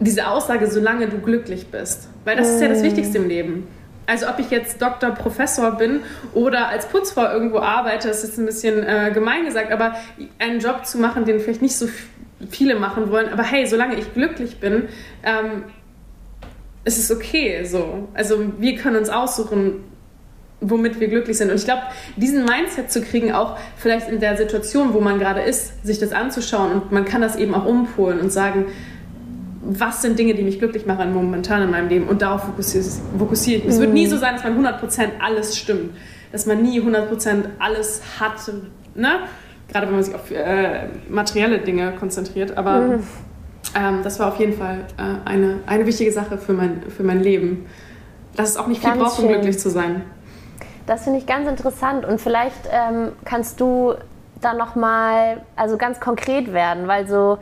diese 0.00 0.26
Aussage, 0.28 0.66
solange 0.70 1.08
du 1.08 1.18
glücklich 1.18 1.66
bist. 1.66 2.08
Weil 2.24 2.36
das 2.36 2.48
mm. 2.48 2.54
ist 2.54 2.60
ja 2.62 2.68
das 2.68 2.78
mhm. 2.78 2.84
Wichtigste 2.84 3.18
im 3.18 3.28
Leben. 3.28 3.66
Also 4.06 4.28
ob 4.28 4.38
ich 4.38 4.50
jetzt 4.50 4.82
Doktor, 4.82 5.10
Professor 5.12 5.72
bin 5.72 6.00
oder 6.34 6.68
als 6.68 6.86
Putzfrau 6.86 7.30
irgendwo 7.32 7.58
arbeite, 7.58 8.08
ist 8.08 8.38
ein 8.38 8.46
bisschen 8.46 8.82
äh, 8.82 9.10
gemein 9.12 9.44
gesagt, 9.44 9.72
aber 9.72 9.94
einen 10.38 10.60
Job 10.60 10.84
zu 10.84 10.98
machen, 10.98 11.24
den 11.24 11.40
vielleicht 11.40 11.62
nicht 11.62 11.76
so 11.76 11.88
viele 12.50 12.74
machen 12.76 13.10
wollen, 13.10 13.32
aber 13.32 13.42
hey, 13.42 13.66
solange 13.66 13.94
ich 13.96 14.12
glücklich 14.12 14.58
bin, 14.60 14.88
ähm, 15.22 15.64
ist 16.84 16.98
es 16.98 17.10
okay 17.10 17.64
so. 17.64 18.08
Also 18.14 18.52
wir 18.58 18.76
können 18.76 18.96
uns 18.96 19.08
aussuchen, 19.08 19.84
womit 20.60 21.00
wir 21.00 21.08
glücklich 21.08 21.36
sind. 21.36 21.50
Und 21.50 21.56
ich 21.56 21.64
glaube, 21.64 21.82
diesen 22.16 22.44
Mindset 22.44 22.90
zu 22.90 23.02
kriegen, 23.02 23.32
auch 23.32 23.58
vielleicht 23.76 24.08
in 24.08 24.20
der 24.20 24.36
Situation, 24.36 24.94
wo 24.94 25.00
man 25.00 25.18
gerade 25.18 25.40
ist, 25.40 25.84
sich 25.84 25.98
das 25.98 26.12
anzuschauen 26.12 26.72
und 26.72 26.92
man 26.92 27.04
kann 27.04 27.20
das 27.20 27.36
eben 27.36 27.54
auch 27.54 27.66
umpolen 27.66 28.20
und 28.20 28.30
sagen, 28.30 28.66
was 29.66 30.02
sind 30.02 30.18
Dinge, 30.18 30.34
die 30.34 30.42
mich 30.42 30.58
glücklich 30.58 30.86
machen 30.86 31.12
momentan 31.12 31.62
in 31.62 31.70
meinem 31.70 31.88
Leben 31.88 32.08
und 32.08 32.22
darauf 32.22 32.44
fokussiere, 32.44 32.84
fokussiere 33.18 33.58
ich 33.58 33.64
mich. 33.64 33.74
Mhm. 33.74 33.80
Es 33.80 33.80
wird 33.80 33.92
nie 33.92 34.06
so 34.06 34.16
sein, 34.16 34.34
dass 34.34 34.44
man 34.44 34.64
100% 34.64 35.08
alles 35.20 35.58
stimmt, 35.58 35.96
dass 36.32 36.46
man 36.46 36.62
nie 36.62 36.80
100% 36.80 37.44
alles 37.58 38.02
hat, 38.20 38.34
ne? 38.94 39.20
gerade 39.68 39.86
wenn 39.86 39.94
man 39.94 40.02
sich 40.02 40.14
auf 40.14 40.30
äh, 40.30 40.88
materielle 41.08 41.58
Dinge 41.58 41.92
konzentriert, 41.98 42.56
aber 42.56 42.80
mhm. 42.80 43.06
ähm, 43.74 44.00
das 44.02 44.20
war 44.20 44.28
auf 44.28 44.38
jeden 44.38 44.52
Fall 44.52 44.80
äh, 44.96 45.28
eine, 45.28 45.60
eine 45.66 45.86
wichtige 45.86 46.12
Sache 46.12 46.38
für 46.38 46.52
mein, 46.52 46.82
für 46.90 47.02
mein 47.02 47.20
Leben, 47.20 47.66
dass 48.36 48.50
es 48.50 48.56
auch 48.56 48.66
nicht 48.66 48.80
viel 48.80 48.90
ganz 48.90 49.02
braucht, 49.02 49.18
um 49.20 49.28
glücklich 49.28 49.58
zu 49.58 49.70
sein. 49.70 50.02
Das 50.86 51.04
finde 51.04 51.18
ich 51.18 51.26
ganz 51.26 51.48
interessant 51.48 52.04
und 52.04 52.20
vielleicht 52.20 52.68
ähm, 52.70 53.12
kannst 53.24 53.60
du 53.60 53.94
da 54.40 54.52
nochmal 54.52 55.40
also 55.56 55.78
ganz 55.78 55.98
konkret 55.98 56.52
werden, 56.52 56.86
weil 56.86 57.08
so 57.08 57.38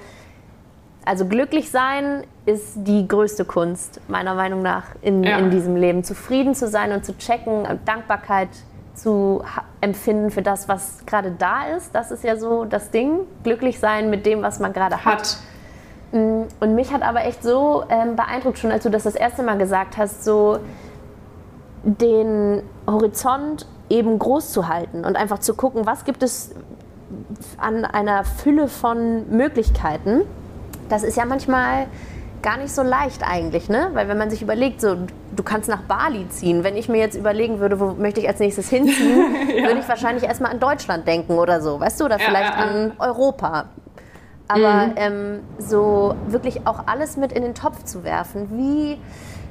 also 1.05 1.27
glücklich 1.27 1.71
sein 1.71 2.25
ist 2.47 2.75
die 2.77 3.07
größte 3.07 3.45
Kunst, 3.45 4.01
meiner 4.09 4.35
Meinung 4.35 4.63
nach, 4.63 4.85
in, 5.01 5.23
ja. 5.25 5.39
in 5.39 5.51
diesem 5.51 5.77
Leben. 5.77 6.05
Zufrieden 6.05 6.55
zu 6.55 6.69
sein 6.69 6.93
und 6.93 7.05
zu 7.05 7.17
checken, 7.19 7.67
Dankbarkeit 7.85 8.49
zu 8.95 9.43
empfinden 9.81 10.31
für 10.31 10.43
das, 10.43 10.69
was 10.69 11.05
gerade 11.07 11.33
da 11.33 11.67
ist. 11.77 11.95
Das 11.95 12.11
ist 12.11 12.25
ja 12.25 12.37
so 12.37 12.65
das 12.65 12.91
Ding. 12.91 13.21
Glücklich 13.43 13.79
sein 13.79 14.11
mit 14.11 14.27
dem, 14.27 14.43
was 14.43 14.61
man 14.61 14.73
gerade 14.73 15.05
hat. 15.05 15.15
hat. 15.15 15.37
Mm, 16.13 16.43
und 16.61 16.75
mich 16.75 16.93
hat 16.93 17.03
aber 17.03 17.25
echt 17.25 17.43
so 17.43 17.85
ähm, 17.89 18.17
beeindruckt, 18.17 18.59
schon 18.59 18.71
als 18.71 18.85
du 18.85 18.91
das 18.91 19.05
das 19.05 19.15
erste 19.15 19.43
Mal 19.43 19.59
gesagt 19.59 19.97
hast, 19.97 20.25
so 20.25 20.59
den 21.85 22.63
Horizont 22.87 23.67
eben 23.89 24.19
groß 24.19 24.53
zu 24.53 24.69
halten 24.69 25.05
und 25.05 25.17
einfach 25.17 25.41
zu 25.41 25.55
gucken, 25.55 25.85
was 25.85 26.05
gibt 26.05 26.23
es 26.23 26.55
an 27.59 27.85
einer 27.85 28.25
Fülle 28.25 28.69
von 28.69 29.29
Möglichkeiten 29.31 30.23
das 30.93 31.03
ist 31.03 31.16
ja 31.16 31.24
manchmal 31.24 31.86
gar 32.43 32.59
nicht 32.59 32.74
so 32.74 32.82
leicht 32.82 33.22
eigentlich, 33.26 33.68
ne? 33.68 33.90
Weil 33.95 34.09
wenn 34.09 34.18
man 34.18 34.28
sich 34.30 34.43
überlegt, 34.43 34.80
so 34.80 34.97
du 35.34 35.43
kannst 35.43 35.68
nach 35.68 35.82
Bali 35.82 36.28
ziehen. 36.28 36.64
Wenn 36.64 36.76
ich 36.76 36.88
mir 36.88 36.99
jetzt 36.99 37.14
überlegen 37.14 37.61
würde, 37.61 37.80
wo 37.80 37.93
möchte 37.93 38.20
ich 38.20 38.28
als 38.28 38.40
nächstes 38.40 38.68
hinziehen, 38.68 39.34
ja. 39.57 39.64
würde 39.64 39.80
ich 39.80 39.88
wahrscheinlich 39.88 40.24
erstmal 40.24 40.51
an 40.51 40.61
Deutschland 40.61 41.07
denken 41.07 41.38
oder 41.38 41.61
so, 41.62 41.80
weißt 41.80 42.01
du? 42.01 42.05
Oder 42.05 42.18
vielleicht 42.18 42.55
ja, 42.55 42.64
ja, 42.64 42.70
an 42.70 42.93
Europa. 42.99 43.64
Aber 44.49 44.86
mhm. 44.88 44.93
ähm, 44.97 45.40
so 45.59 46.14
wirklich 46.26 46.66
auch 46.66 46.86
alles 46.86 47.16
mit 47.16 47.32
in 47.32 47.43
den 47.43 47.55
Topf 47.55 47.84
zu 47.84 48.05
werfen, 48.05 48.49
wie 48.53 48.99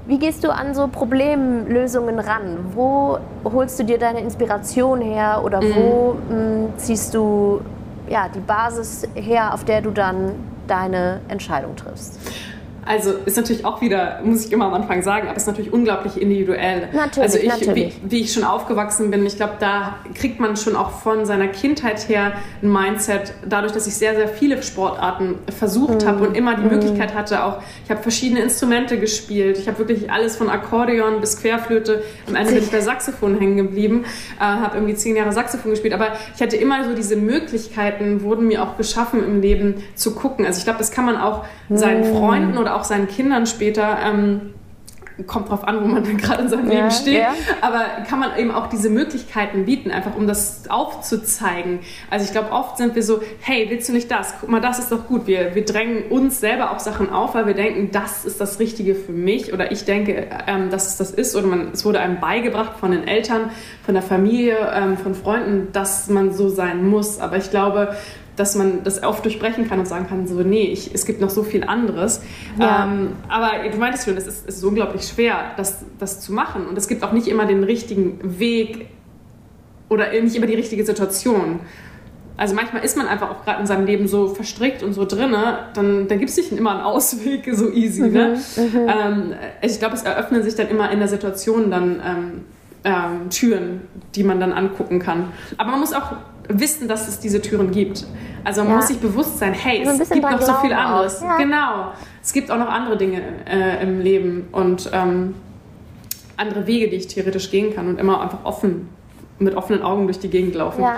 wie 0.08 0.18
gehst 0.18 0.44
du 0.44 0.52
an 0.52 0.74
so 0.74 0.88
Problemlösungen 0.88 2.20
ran? 2.20 2.58
Wo 2.74 3.20
holst 3.46 3.80
du 3.80 3.84
dir 3.84 4.00
deine 4.00 4.20
Inspiration 4.20 5.00
her 5.00 5.42
oder 5.44 5.62
mhm. 5.62 5.76
wo 5.76 6.14
mh, 6.14 6.36
hm, 6.36 6.74
ziehst 6.78 7.14
du 7.14 7.62
ja, 8.10 8.28
die 8.28 8.40
Basis 8.40 9.08
her, 9.16 9.54
auf 9.54 9.64
der 9.64 9.82
du 9.82 9.92
dann 9.92 10.34
deine 10.68 11.22
Entscheidung 11.28 11.76
triffst? 11.76 12.20
Also 12.86 13.12
ist 13.26 13.38
natürlich 13.38 13.64
auch 13.64 13.82
wieder, 13.82 14.22
muss 14.24 14.46
ich 14.46 14.52
immer 14.52 14.66
am 14.66 14.74
Anfang 14.74 15.04
sagen, 15.04 15.28
aber 15.28 15.38
ist 15.38 15.46
natürlich 15.46 15.72
unglaublich 15.72 16.20
individuell. 16.20 16.90
Natürlich, 16.94 17.18
also 17.18 17.38
ich, 17.38 17.48
natürlich. 17.48 17.96
Wie, 18.04 18.12
wie 18.12 18.20
ich 18.22 18.34
schon 18.34 18.44
aufgewachsen 18.44 19.12
bin, 19.12 19.26
ich 19.26 19.36
glaube, 19.36 19.54
da 19.60 19.98
kriegt 20.16 20.40
man 20.40 20.58
schon 20.58 20.76
auch 20.76 20.90
von 20.90 21.26
seiner 21.26 21.48
Kindheit 21.48 22.10
her 22.10 22.34
ein 22.62 22.72
Mindset, 22.72 23.34
dadurch, 23.48 23.72
dass 23.72 23.86
ich 23.86 23.94
sehr, 23.96 24.16
sehr 24.16 24.28
viele 24.28 24.64
Sportarten 24.64 25.36
versucht 25.56 26.04
mm. 26.04 26.08
habe 26.08 26.28
und 26.28 26.36
immer 26.36 26.56
die 26.56 26.64
mm. 26.64 26.70
Möglichkeit 26.70 27.14
hatte, 27.14 27.44
auch, 27.44 27.60
ich 27.84 27.92
habe 27.92 28.02
verschiedene 28.02 28.42
Instrumente 28.42 28.98
gespielt, 29.00 29.60
ich 29.60 29.68
habe 29.68 29.78
wirklich 29.78 30.12
alles 30.12 30.36
von 30.36 30.50
Akkordeon 30.50 31.22
bis 31.22 31.40
Querflöte, 31.40 32.04
am 32.28 32.36
Ende 32.36 32.54
bin 32.54 32.64
ich 32.64 32.72
bei 32.72 32.82
Saxophon 32.82 33.38
hängen 33.38 33.58
geblieben, 33.58 34.06
äh, 34.40 34.44
habe 34.44 34.78
irgendwie 34.78 34.96
zehn 34.96 35.16
Jahre 35.16 35.32
Saxophon 35.34 35.72
gespielt, 35.72 35.94
aber 35.94 36.14
ich 36.36 36.42
hatte 36.42 36.58
immer 36.58 36.84
so 36.84 36.96
diese 36.96 37.16
Möglichkeiten, 37.16 38.24
wurden 38.24 38.48
mir 38.48 38.64
auch 38.64 38.78
geschaffen 38.78 39.24
im 39.24 39.42
Leben 39.42 39.84
zu 39.94 40.16
gucken. 40.16 40.46
Also 40.48 40.58
ich 40.58 40.64
glaube, 40.64 40.80
das 40.80 40.92
kann 40.92 41.06
man 41.06 41.18
auch 41.18 41.46
seinen 41.70 42.12
mm. 42.12 42.18
Freunden 42.18 42.58
oder 42.58 42.71
auch 42.76 42.84
seinen 42.84 43.08
Kindern 43.08 43.46
später, 43.46 43.98
ähm, 44.04 44.54
kommt 45.28 45.50
drauf 45.50 45.68
an, 45.68 45.82
wo 45.82 45.88
man 45.88 46.04
dann 46.04 46.18
gerade 46.18 46.44
in 46.44 46.50
seinem 46.50 46.72
ja, 46.72 46.80
Leben 46.80 46.92
steht, 46.92 47.20
ja. 47.20 47.34
aber 47.62 48.04
kann 48.08 48.20
man 48.20 48.38
eben 48.38 48.52
auch 48.52 48.68
diese 48.68 48.90
Möglichkeiten 48.90 49.66
bieten, 49.66 49.92
einfach 49.92 50.16
um 50.16 50.28
das 50.28 50.70
aufzuzeigen. 50.70 51.80
Also 52.10 52.26
ich 52.26 52.32
glaube, 52.32 52.52
oft 52.52 52.78
sind 52.78 52.96
wir 52.96 53.04
so, 53.04 53.22
hey, 53.42 53.68
willst 53.70 53.90
du 53.90 53.94
nicht 53.94 54.10
das? 54.10 54.36
Guck 54.40 54.50
mal, 54.50 54.62
das 54.62 54.80
ist 54.80 54.92
doch 54.92 55.08
gut. 55.08 55.28
Wir, 55.28 55.56
wir 55.56 55.66
drängen 55.66 56.04
uns 56.10 56.40
selber 56.40 56.72
auch 56.72 56.80
Sachen 56.80 57.10
auf, 57.10 57.36
weil 57.36 57.48
wir 57.48 57.54
denken, 57.54 57.92
das 57.92 58.26
ist 58.26 58.42
das 58.42 58.60
Richtige 58.60 58.96
für 58.96 59.12
mich 59.12 59.54
oder 59.54 59.72
ich 59.72 59.86
denke, 59.86 60.28
ähm, 60.48 60.70
dass 60.70 60.88
es 60.88 60.98
das 60.98 61.12
ist 61.12 61.36
oder 61.36 61.48
man, 61.48 61.72
es 61.74 61.86
wurde 61.86 62.00
einem 62.00 62.20
beigebracht 62.20 62.80
von 62.80 62.92
den 62.92 63.08
Eltern, 63.08 63.52
von 63.84 63.94
der 63.94 64.04
Familie, 64.04 64.58
ähm, 64.74 64.98
von 64.98 65.16
Freunden, 65.16 65.72
dass 65.72 66.08
man 66.08 66.34
so 66.34 66.50
sein 66.50 66.88
muss. 66.88 67.20
Aber 67.20 67.38
ich 67.38 67.52
glaube, 67.52 67.96
dass 68.36 68.56
man 68.56 68.84
das 68.84 69.04
oft 69.04 69.24
durchbrechen 69.26 69.68
kann 69.68 69.80
und 69.80 69.88
sagen 69.88 70.08
kann, 70.08 70.28
so, 70.28 70.36
nee, 70.42 70.64
ich, 70.64 70.94
es 70.94 71.06
gibt 71.06 71.22
noch 71.22 71.30
so 71.30 71.44
viel 71.44 71.64
anderes. 71.64 72.22
Ja. 72.60 72.86
Ähm, 72.86 73.14
aber 73.28 73.52
du 73.70 73.78
meintest 73.78 74.06
schon, 74.06 74.18
es 74.18 74.28
ist, 74.28 74.48
es 74.48 74.58
ist 74.58 74.64
unglaublich 74.64 75.04
schwer, 75.04 75.52
das, 75.58 75.84
das 76.00 76.22
zu 76.22 76.34
machen. 76.34 76.66
Und 76.66 76.78
es 76.78 76.88
gibt 76.88 77.04
auch 77.04 77.12
nicht 77.12 77.28
immer 77.28 77.46
den 77.46 77.64
richtigen 77.64 78.40
Weg 78.40 78.88
oder 79.90 80.12
nicht 80.22 80.36
immer 80.36 80.48
die 80.48 80.56
richtige 80.56 80.86
Situation. 80.86 81.60
Also 82.38 82.56
manchmal 82.56 82.84
ist 82.84 82.98
man 82.98 83.08
einfach 83.08 83.30
auch 83.30 83.44
gerade 83.44 83.60
in 83.60 83.68
seinem 83.68 83.86
Leben 83.86 84.08
so 84.08 84.30
verstrickt 84.30 84.82
und 84.82 84.94
so 84.94 85.06
drinne, 85.06 85.60
dann, 85.76 86.08
dann 86.08 86.18
gibt 86.18 86.32
es 86.32 86.38
nicht 86.38 86.52
immer 86.52 86.72
einen 86.72 86.82
Ausweg 86.82 87.48
so 87.54 87.70
easy. 87.72 88.02
Ne? 88.02 88.40
Mhm, 88.56 88.64
mhm. 88.64 88.88
ähm, 88.88 89.34
ich 89.62 89.78
glaube, 89.78 89.96
es 89.96 90.04
eröffnen 90.04 90.42
sich 90.42 90.56
dann 90.56 90.68
immer 90.70 90.90
in 90.92 91.00
der 91.00 91.08
Situation 91.08 91.70
dann 91.70 92.02
ähm, 92.04 92.32
ähm, 92.84 93.30
Türen, 93.30 93.82
die 94.16 94.24
man 94.24 94.40
dann 94.40 94.54
angucken 94.54 95.00
kann. 95.00 95.32
Aber 95.58 95.72
man 95.72 95.82
muss 95.82 95.94
auch 95.94 96.14
wissen, 96.48 96.88
dass 96.88 97.08
es 97.08 97.20
diese 97.20 97.42
Türen 97.42 97.72
gibt. 97.72 98.06
Also 98.44 98.62
man 98.62 98.72
ja. 98.72 98.76
muss 98.78 98.88
sich 98.88 99.00
bewusst 99.00 99.38
sein, 99.38 99.54
hey, 99.54 99.86
also 99.88 100.02
es 100.02 100.10
gibt 100.10 100.30
noch 100.30 100.42
so 100.42 100.54
viel 100.56 100.74
anderes. 100.74 101.22
Ja. 101.22 101.38
Genau. 101.38 101.92
Es 102.22 102.34
gibt 102.34 102.52
auch 102.52 102.58
noch 102.58 102.70
andere 102.70 102.98
Dinge 102.98 103.22
äh, 103.46 103.84
im 103.84 104.00
Leben 104.02 104.48
und 104.52 104.90
ähm, 104.94 105.36
andere 106.38 106.66
Wege, 106.68 106.90
die 106.90 106.96
ich 106.96 107.08
theoretisch 107.08 107.52
gehen 107.52 107.74
kann 107.74 107.88
und 107.88 108.00
immer 108.00 108.22
einfach 108.22 108.44
offen, 108.44 108.90
mit 109.40 109.56
offenen 109.56 109.84
Augen 109.84 110.06
durch 110.06 110.20
die 110.20 110.30
Gegend 110.30 110.56
laufen. 110.56 110.82
Ja. 110.82 110.98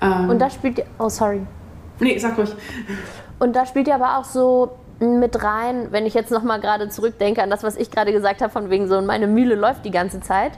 Ähm, 0.00 0.30
und 0.30 0.38
da 0.38 0.50
spielt, 0.50 0.82
oh 0.98 1.08
sorry. 1.08 1.42
Nee, 2.00 2.16
sag 2.18 2.38
ruhig. 2.38 2.54
Und 3.38 3.54
da 3.54 3.66
spielt 3.66 3.88
ja 3.88 3.96
aber 3.96 4.18
auch 4.18 4.24
so 4.24 4.72
mit 5.00 5.42
rein, 5.42 5.88
wenn 5.90 6.06
ich 6.06 6.14
jetzt 6.14 6.30
nochmal 6.30 6.60
gerade 6.60 6.88
zurückdenke 6.88 7.42
an 7.42 7.50
das, 7.50 7.62
was 7.62 7.76
ich 7.76 7.90
gerade 7.90 8.12
gesagt 8.12 8.40
habe, 8.40 8.52
von 8.52 8.70
wegen 8.70 8.88
so, 8.88 9.00
meine 9.00 9.26
Mühle 9.26 9.54
läuft 9.54 9.84
die 9.84 9.90
ganze 9.90 10.20
Zeit. 10.20 10.52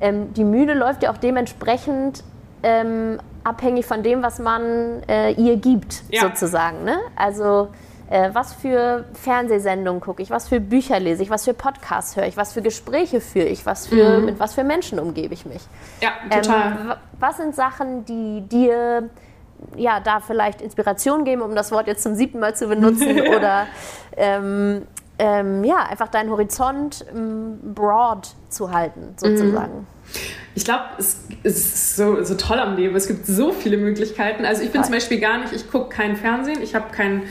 Ähm, 0.00 0.32
die 0.34 0.44
Mühle 0.44 0.74
läuft 0.74 1.02
ja 1.02 1.12
auch 1.12 1.18
dementsprechend 1.18 2.24
ähm, 2.64 3.18
abhängig 3.44 3.86
von 3.86 4.02
dem, 4.02 4.22
was 4.22 4.38
man 4.38 5.02
äh, 5.08 5.32
ihr 5.32 5.56
gibt, 5.56 6.02
ja. 6.08 6.22
sozusagen. 6.22 6.82
Ne? 6.84 6.98
Also 7.14 7.68
äh, 8.08 8.30
was 8.32 8.54
für 8.54 9.04
Fernsehsendungen 9.12 10.00
gucke 10.00 10.22
ich, 10.22 10.30
was 10.30 10.48
für 10.48 10.60
Bücher 10.60 10.98
lese 10.98 11.22
ich, 11.22 11.30
was 11.30 11.44
für 11.44 11.54
Podcasts 11.54 12.16
höre 12.16 12.26
ich, 12.26 12.36
was 12.36 12.52
für 12.54 12.62
Gespräche 12.62 13.20
führe 13.20 13.46
ich, 13.46 13.66
was 13.66 13.86
für, 13.86 14.18
mhm. 14.18 14.24
mit 14.24 14.40
was 14.40 14.54
für 14.54 14.64
Menschen 14.64 14.98
umgebe 14.98 15.34
ich 15.34 15.46
mich. 15.46 15.62
Ja, 16.00 16.12
total. 16.30 16.66
Ähm, 16.72 16.92
was 17.20 17.36
sind 17.36 17.54
Sachen, 17.54 18.04
die 18.06 18.42
dir 18.48 19.10
ja, 19.76 20.00
da 20.00 20.20
vielleicht 20.20 20.60
Inspiration 20.60 21.24
geben, 21.24 21.42
um 21.42 21.54
das 21.54 21.72
Wort 21.72 21.86
jetzt 21.86 22.02
zum 22.02 22.14
siebten 22.14 22.40
Mal 22.40 22.54
zu 22.54 22.68
benutzen, 22.68 23.20
oder 23.36 23.66
ähm, 24.16 24.86
ähm, 25.18 25.64
ja, 25.64 25.86
einfach 25.88 26.08
deinen 26.08 26.30
Horizont 26.30 27.04
ähm, 27.14 27.58
broad 27.74 28.34
zu 28.48 28.72
halten, 28.72 29.14
sozusagen. 29.16 29.78
Mhm. 29.80 29.93
Ich 30.54 30.64
glaube, 30.64 30.84
es, 30.98 31.18
ist 31.42 31.96
so, 31.96 32.22
so 32.22 32.34
toll 32.34 32.58
am 32.58 32.76
Leben. 32.76 32.94
Es 32.94 33.08
gibt 33.08 33.26
so 33.26 33.52
viele 33.52 33.76
Möglichkeiten. 33.76 34.44
Also 34.44 34.62
ich 34.62 34.70
bin 34.70 34.80
Voll. 34.80 34.84
zum 34.84 34.94
Beispiel 34.94 35.20
gar 35.20 35.38
nicht, 35.38 35.52
ich 35.52 35.70
gucke 35.70 35.88
kein 35.88 36.16
Fernsehen, 36.16 36.62
ich 36.62 36.74
habe 36.74 36.92
kein 36.92 37.22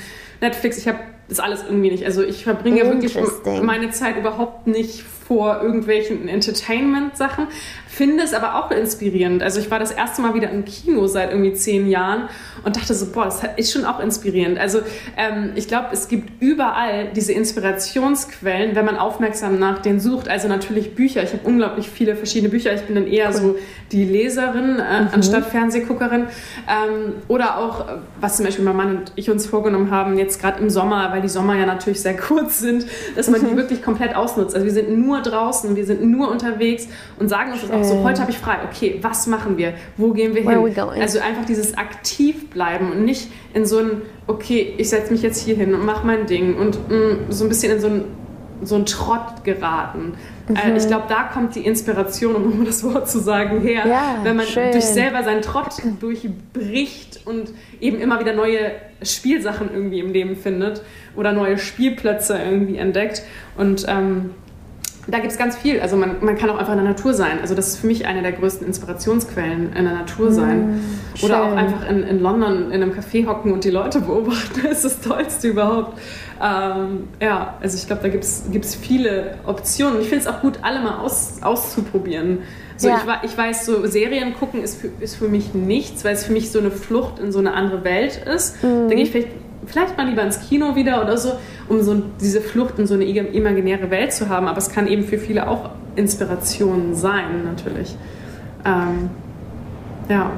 Netflix, 0.42 0.78
ich 0.78 0.88
habe 0.88 1.00
das 1.30 1.40
alles 1.40 1.64
irgendwie 1.64 1.92
nicht. 1.92 2.06
Also 2.06 2.22
ich 2.24 2.44
verbringe 2.44 2.84
wirklich 2.84 3.18
meine 3.62 3.92
Zeit 3.92 4.18
überhaupt 4.18 4.68
nicht 4.68 5.04
vor 5.04 5.62
irgendwelchen 5.62 6.28
Entertainment-Sachen 6.28 7.48
finde 7.94 8.24
es 8.24 8.34
aber 8.34 8.56
auch 8.56 8.72
inspirierend. 8.72 9.44
Also 9.44 9.60
ich 9.60 9.70
war 9.70 9.78
das 9.78 9.92
erste 9.92 10.22
Mal 10.24 10.34
wieder 10.34 10.50
im 10.50 10.66
Kino 10.66 11.06
seit 11.06 11.30
irgendwie 11.30 11.54
zehn 11.54 11.88
Jahren 11.88 12.28
und 12.64 12.76
dachte 12.76 12.94
so, 12.96 13.06
boah, 13.12 13.26
das 13.26 13.42
ist 13.58 13.72
schon 13.72 13.86
auch 13.86 14.00
inspirierend. 14.00 14.58
Also 14.58 14.80
ähm, 15.16 15.52
ich 15.56 15.68
glaube, 15.68 15.90
es 15.92 16.08
gibt 16.08 16.42
überall 16.42 17.10
diese 17.16 17.34
Inspirationsquellen, 17.34 18.76
wenn 18.76 18.86
man 18.86 18.98
aufmerksam 18.98 19.60
nach 19.60 19.80
denen 19.80 20.00
sucht. 20.00 20.28
Also 20.28 20.48
natürlich 20.48 20.96
Bücher. 20.96 21.22
Ich 21.22 21.34
habe 21.34 21.44
unglaublich 21.44 21.88
viele 21.88 22.16
verschiedene 22.16 22.50
Bücher. 22.50 22.74
Ich 22.74 22.82
bin 22.82 22.96
dann 22.96 23.06
eher 23.06 23.28
cool. 23.30 23.34
so 23.34 23.56
die 23.92 24.06
Leserin 24.06 24.80
äh, 24.80 25.02
mhm. 25.02 25.10
anstatt 25.12 25.46
Fernsehguckerin. 25.46 26.24
Ähm, 26.68 27.14
oder 27.28 27.60
auch, 27.60 27.86
was 28.20 28.38
zum 28.38 28.46
Beispiel 28.46 28.66
mein 28.66 28.76
Mann 28.76 28.98
und 28.98 29.12
ich 29.16 29.30
uns 29.30 29.46
vorgenommen 29.46 29.92
haben, 29.92 30.18
jetzt 30.18 30.42
gerade 30.42 30.60
im 30.60 30.72
Sommer, 30.72 31.12
weil 31.12 31.22
die 31.22 31.30
Sommer 31.30 31.56
ja 31.56 31.68
natürlich 31.68 32.02
sehr 32.02 32.18
kurz 32.18 32.58
sind, 32.58 32.88
dass 33.16 33.30
man 33.30 33.42
mhm. 33.42 33.50
die 33.50 33.58
wirklich 33.58 33.84
komplett 33.84 34.16
ausnutzt. 34.16 34.56
Also 34.56 34.66
wir 34.66 34.74
sind 34.74 34.98
nur 34.98 35.22
draußen, 35.22 35.76
wir 35.76 35.86
sind 35.86 36.04
nur 36.04 36.32
unterwegs 36.32 36.88
und 37.20 37.30
sagen 37.30 37.52
uns 37.52 37.62
das 37.62 37.70
auch 37.70 37.83
so, 37.84 38.04
heute 38.04 38.22
habe 38.22 38.32
ich 38.32 38.38
frei, 38.38 38.58
okay, 38.70 39.00
was 39.02 39.28
machen 39.28 39.58
wir? 39.58 39.74
Wo 39.98 40.12
gehen 40.12 40.34
wir 40.36 40.42
hin? 40.42 41.02
Also 41.02 41.20
einfach 41.20 41.46
dieses 41.46 41.78
aktiv 41.78 42.50
bleiben 42.50 42.92
und 42.92 43.06
nicht 43.06 43.30
in 43.54 43.66
so 43.66 43.80
ein, 43.80 44.02
okay, 44.28 44.74
ich 44.78 44.90
setze 44.90 45.12
mich 45.12 45.22
jetzt 45.22 45.44
hier 45.44 45.56
hin 45.56 45.74
und 45.74 45.86
mache 45.86 46.06
mein 46.06 46.26
Ding 46.26 46.56
und 46.58 46.90
mh, 46.90 46.96
mm, 46.96 47.18
so 47.30 47.46
ein 47.46 47.50
bisschen 47.50 47.74
in 47.74 47.80
so 47.80 47.88
ein, 47.88 48.04
so 48.62 48.76
ein 48.76 48.86
Trott 48.86 49.44
geraten. 49.44 50.14
Äh, 50.50 50.70
mhm. 50.70 50.76
ich 50.76 50.88
glaube, 50.88 51.06
da 51.08 51.24
kommt 51.24 51.56
die 51.56 51.66
Inspiration, 51.66 52.36
um 52.36 52.66
das 52.66 52.84
Wort 52.84 53.10
zu 53.10 53.20
sagen, 53.20 53.62
her, 53.62 53.88
ja, 53.88 54.18
wenn 54.24 54.36
man 54.36 54.46
schön. 54.46 54.72
durch 54.72 54.86
selber 54.86 55.24
seinen 55.24 55.42
Trott 55.42 55.74
durchbricht 56.00 57.22
und 57.26 57.52
eben 57.80 58.00
immer 58.00 58.20
wieder 58.20 58.34
neue 58.34 58.72
Spielsachen 59.02 59.70
irgendwie 59.74 60.00
im 60.00 60.12
Leben 60.12 60.36
findet 60.36 60.82
oder 61.16 61.32
neue 61.32 61.58
Spielplätze 61.58 62.38
irgendwie 62.38 62.78
entdeckt. 62.78 63.24
Und 63.58 63.86
ähm, 63.88 64.32
da 65.08 65.20
gibt 65.20 65.32
es 65.32 65.38
ganz 65.38 65.58
viel. 65.58 65.82
Also 65.82 65.98
man, 65.98 66.24
man 66.24 66.38
kann 66.38 66.50
auch 66.50 66.58
einfach 66.58 66.72
in 66.72 66.80
der 66.80 66.88
Natur 66.88 67.14
sein. 67.14 67.40
Also 67.42 67.56
das 67.56 67.70
ist 67.70 67.78
für 67.78 67.88
mich 67.88 68.06
eine 68.06 68.22
der 68.22 68.32
größten 68.32 68.66
Inspirationsquellen, 68.66 69.74
in 69.74 69.84
der 69.84 69.94
Natur 69.94 70.32
sein. 70.32 70.78
Mm, 70.78 71.24
Oder 71.26 71.44
auch 71.44 71.56
einfach 71.56 71.90
in, 71.90 72.04
in 72.04 72.20
London 72.20 72.72
in 72.72 72.82
einem 72.82 72.92
Café 72.92 73.28
hocken 73.28 73.52
und 73.52 73.66
die 73.66 73.70
Leute 73.70 74.00
beobachten. 74.02 74.62
Das 74.64 74.86
ist 74.86 75.02
das 75.02 75.02
Tollste 75.02 75.50
überhaupt. 75.50 76.00
Ähm, 76.42 77.10
ja, 77.22 77.58
also 77.62 77.78
ich 77.78 77.86
glaube, 77.86 78.02
da 78.02 78.10
gibt 78.10 78.24
es 78.24 78.76
viele 78.76 79.36
Optionen. 79.46 80.00
Ich 80.02 80.08
finde 80.08 80.24
es 80.24 80.28
auch 80.28 80.42
gut, 80.42 80.60
alle 80.62 80.82
mal 80.82 81.00
aus, 81.00 81.42
auszuprobieren. 81.42 82.40
So, 82.78 82.88
ja. 82.88 83.02
ich, 83.22 83.32
ich, 83.32 83.38
weiß, 83.38 83.66
so 83.66 83.86
Serien 83.86 84.34
gucken 84.34 84.64
ist 84.64 84.80
für, 84.80 84.90
ist 85.00 85.16
für 85.16 85.28
mich 85.28 85.54
nichts, 85.54 86.04
weil 86.04 86.14
es 86.14 86.26
für 86.26 86.34
mich 86.34 86.52
so 86.52 86.60
eine 86.60 86.72
Flucht 86.72 87.20
in 87.20 87.32
so 87.32 87.40
eine 87.40 87.54
andere 87.54 87.84
Welt 87.84 88.18
ist. 88.26 88.64
Mhm. 88.64 88.90
Gehe 88.90 89.04
ich 89.04 89.12
vielleicht 89.12 89.30
vielleicht 89.66 89.98
mal 89.98 90.08
lieber 90.08 90.24
ins 90.24 90.40
Kino 90.48 90.76
wieder 90.76 91.02
oder 91.02 91.18
so, 91.18 91.34
um 91.70 91.82
so 91.82 92.02
diese 92.22 92.42
Flucht 92.42 92.80
in 92.80 92.88
so 92.88 92.94
eine 92.94 93.06
imaginäre 93.06 93.90
Welt 93.90 94.14
zu 94.14 94.30
haben. 94.30 94.48
Aber 94.48 94.58
es 94.58 94.70
kann 94.70 94.88
eben 94.88 95.04
für 95.04 95.18
viele 95.18 95.48
auch 95.48 95.72
Inspiration 95.96 96.96
sein, 96.96 97.44
natürlich. 97.44 97.96
Ähm, 98.66 99.10
ja. 100.10 100.32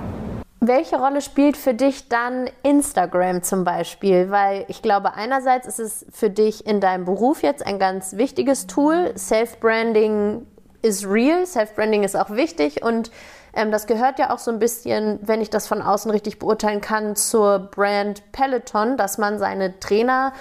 Welche 0.61 0.97
Rolle 0.97 1.21
spielt 1.21 1.57
für 1.57 1.73
dich 1.73 2.09
dann 2.09 2.49
Instagram 2.63 3.43
zum 3.43 3.63
Beispiel? 3.63 4.31
Weil 4.31 4.65
ich 4.67 4.81
glaube, 4.81 5.13
einerseits 5.13 5.67
ist 5.67 5.79
es 5.79 6.05
für 6.11 6.29
dich 6.29 6.65
in 6.65 6.79
deinem 6.79 7.05
Beruf 7.05 7.43
jetzt 7.43 7.65
ein 7.65 7.77
ganz 7.77 8.17
wichtiges 8.17 8.65
Tool. 8.65 9.13
Self-Branding 9.15 10.45
ist 10.81 11.05
real, 11.05 11.45
Self-Branding 11.45 12.03
ist 12.03 12.15
auch 12.15 12.31
wichtig 12.31 12.83
und 12.83 13.11
ähm, 13.55 13.71
das 13.71 13.87
gehört 13.87 14.19
ja 14.19 14.33
auch 14.33 14.39
so 14.39 14.51
ein 14.51 14.59
bisschen, 14.59 15.19
wenn 15.21 15.41
ich 15.41 15.49
das 15.49 15.67
von 15.67 15.81
außen 15.81 16.11
richtig 16.11 16.39
beurteilen 16.39 16.81
kann, 16.81 17.15
zur 17.15 17.59
Brand 17.59 18.31
Peloton, 18.31 18.97
dass 18.97 19.17
man 19.17 19.39
seine 19.39 19.79
Trainer 19.79 20.33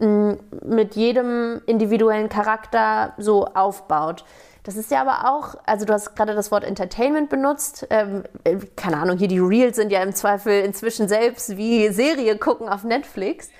mit 0.00 0.96
jedem 0.96 1.60
individuellen 1.66 2.30
Charakter 2.30 3.12
so 3.18 3.44
aufbaut. 3.46 4.24
Das 4.62 4.76
ist 4.76 4.90
ja 4.90 5.00
aber 5.00 5.30
auch, 5.30 5.56
also 5.66 5.84
du 5.86 5.92
hast 5.92 6.14
gerade 6.14 6.34
das 6.34 6.50
Wort 6.50 6.64
Entertainment 6.64 7.28
benutzt. 7.28 7.86
Ähm, 7.90 8.24
äh, 8.44 8.56
keine 8.76 8.98
Ahnung, 8.98 9.18
hier 9.18 9.28
die 9.28 9.38
Reels 9.38 9.76
sind 9.76 9.90
ja 9.90 10.02
im 10.02 10.14
Zweifel 10.14 10.62
inzwischen 10.62 11.08
selbst 11.08 11.56
wie 11.56 11.88
Serie 11.88 12.36
gucken 12.36 12.68
auf 12.68 12.84
Netflix. 12.84 13.50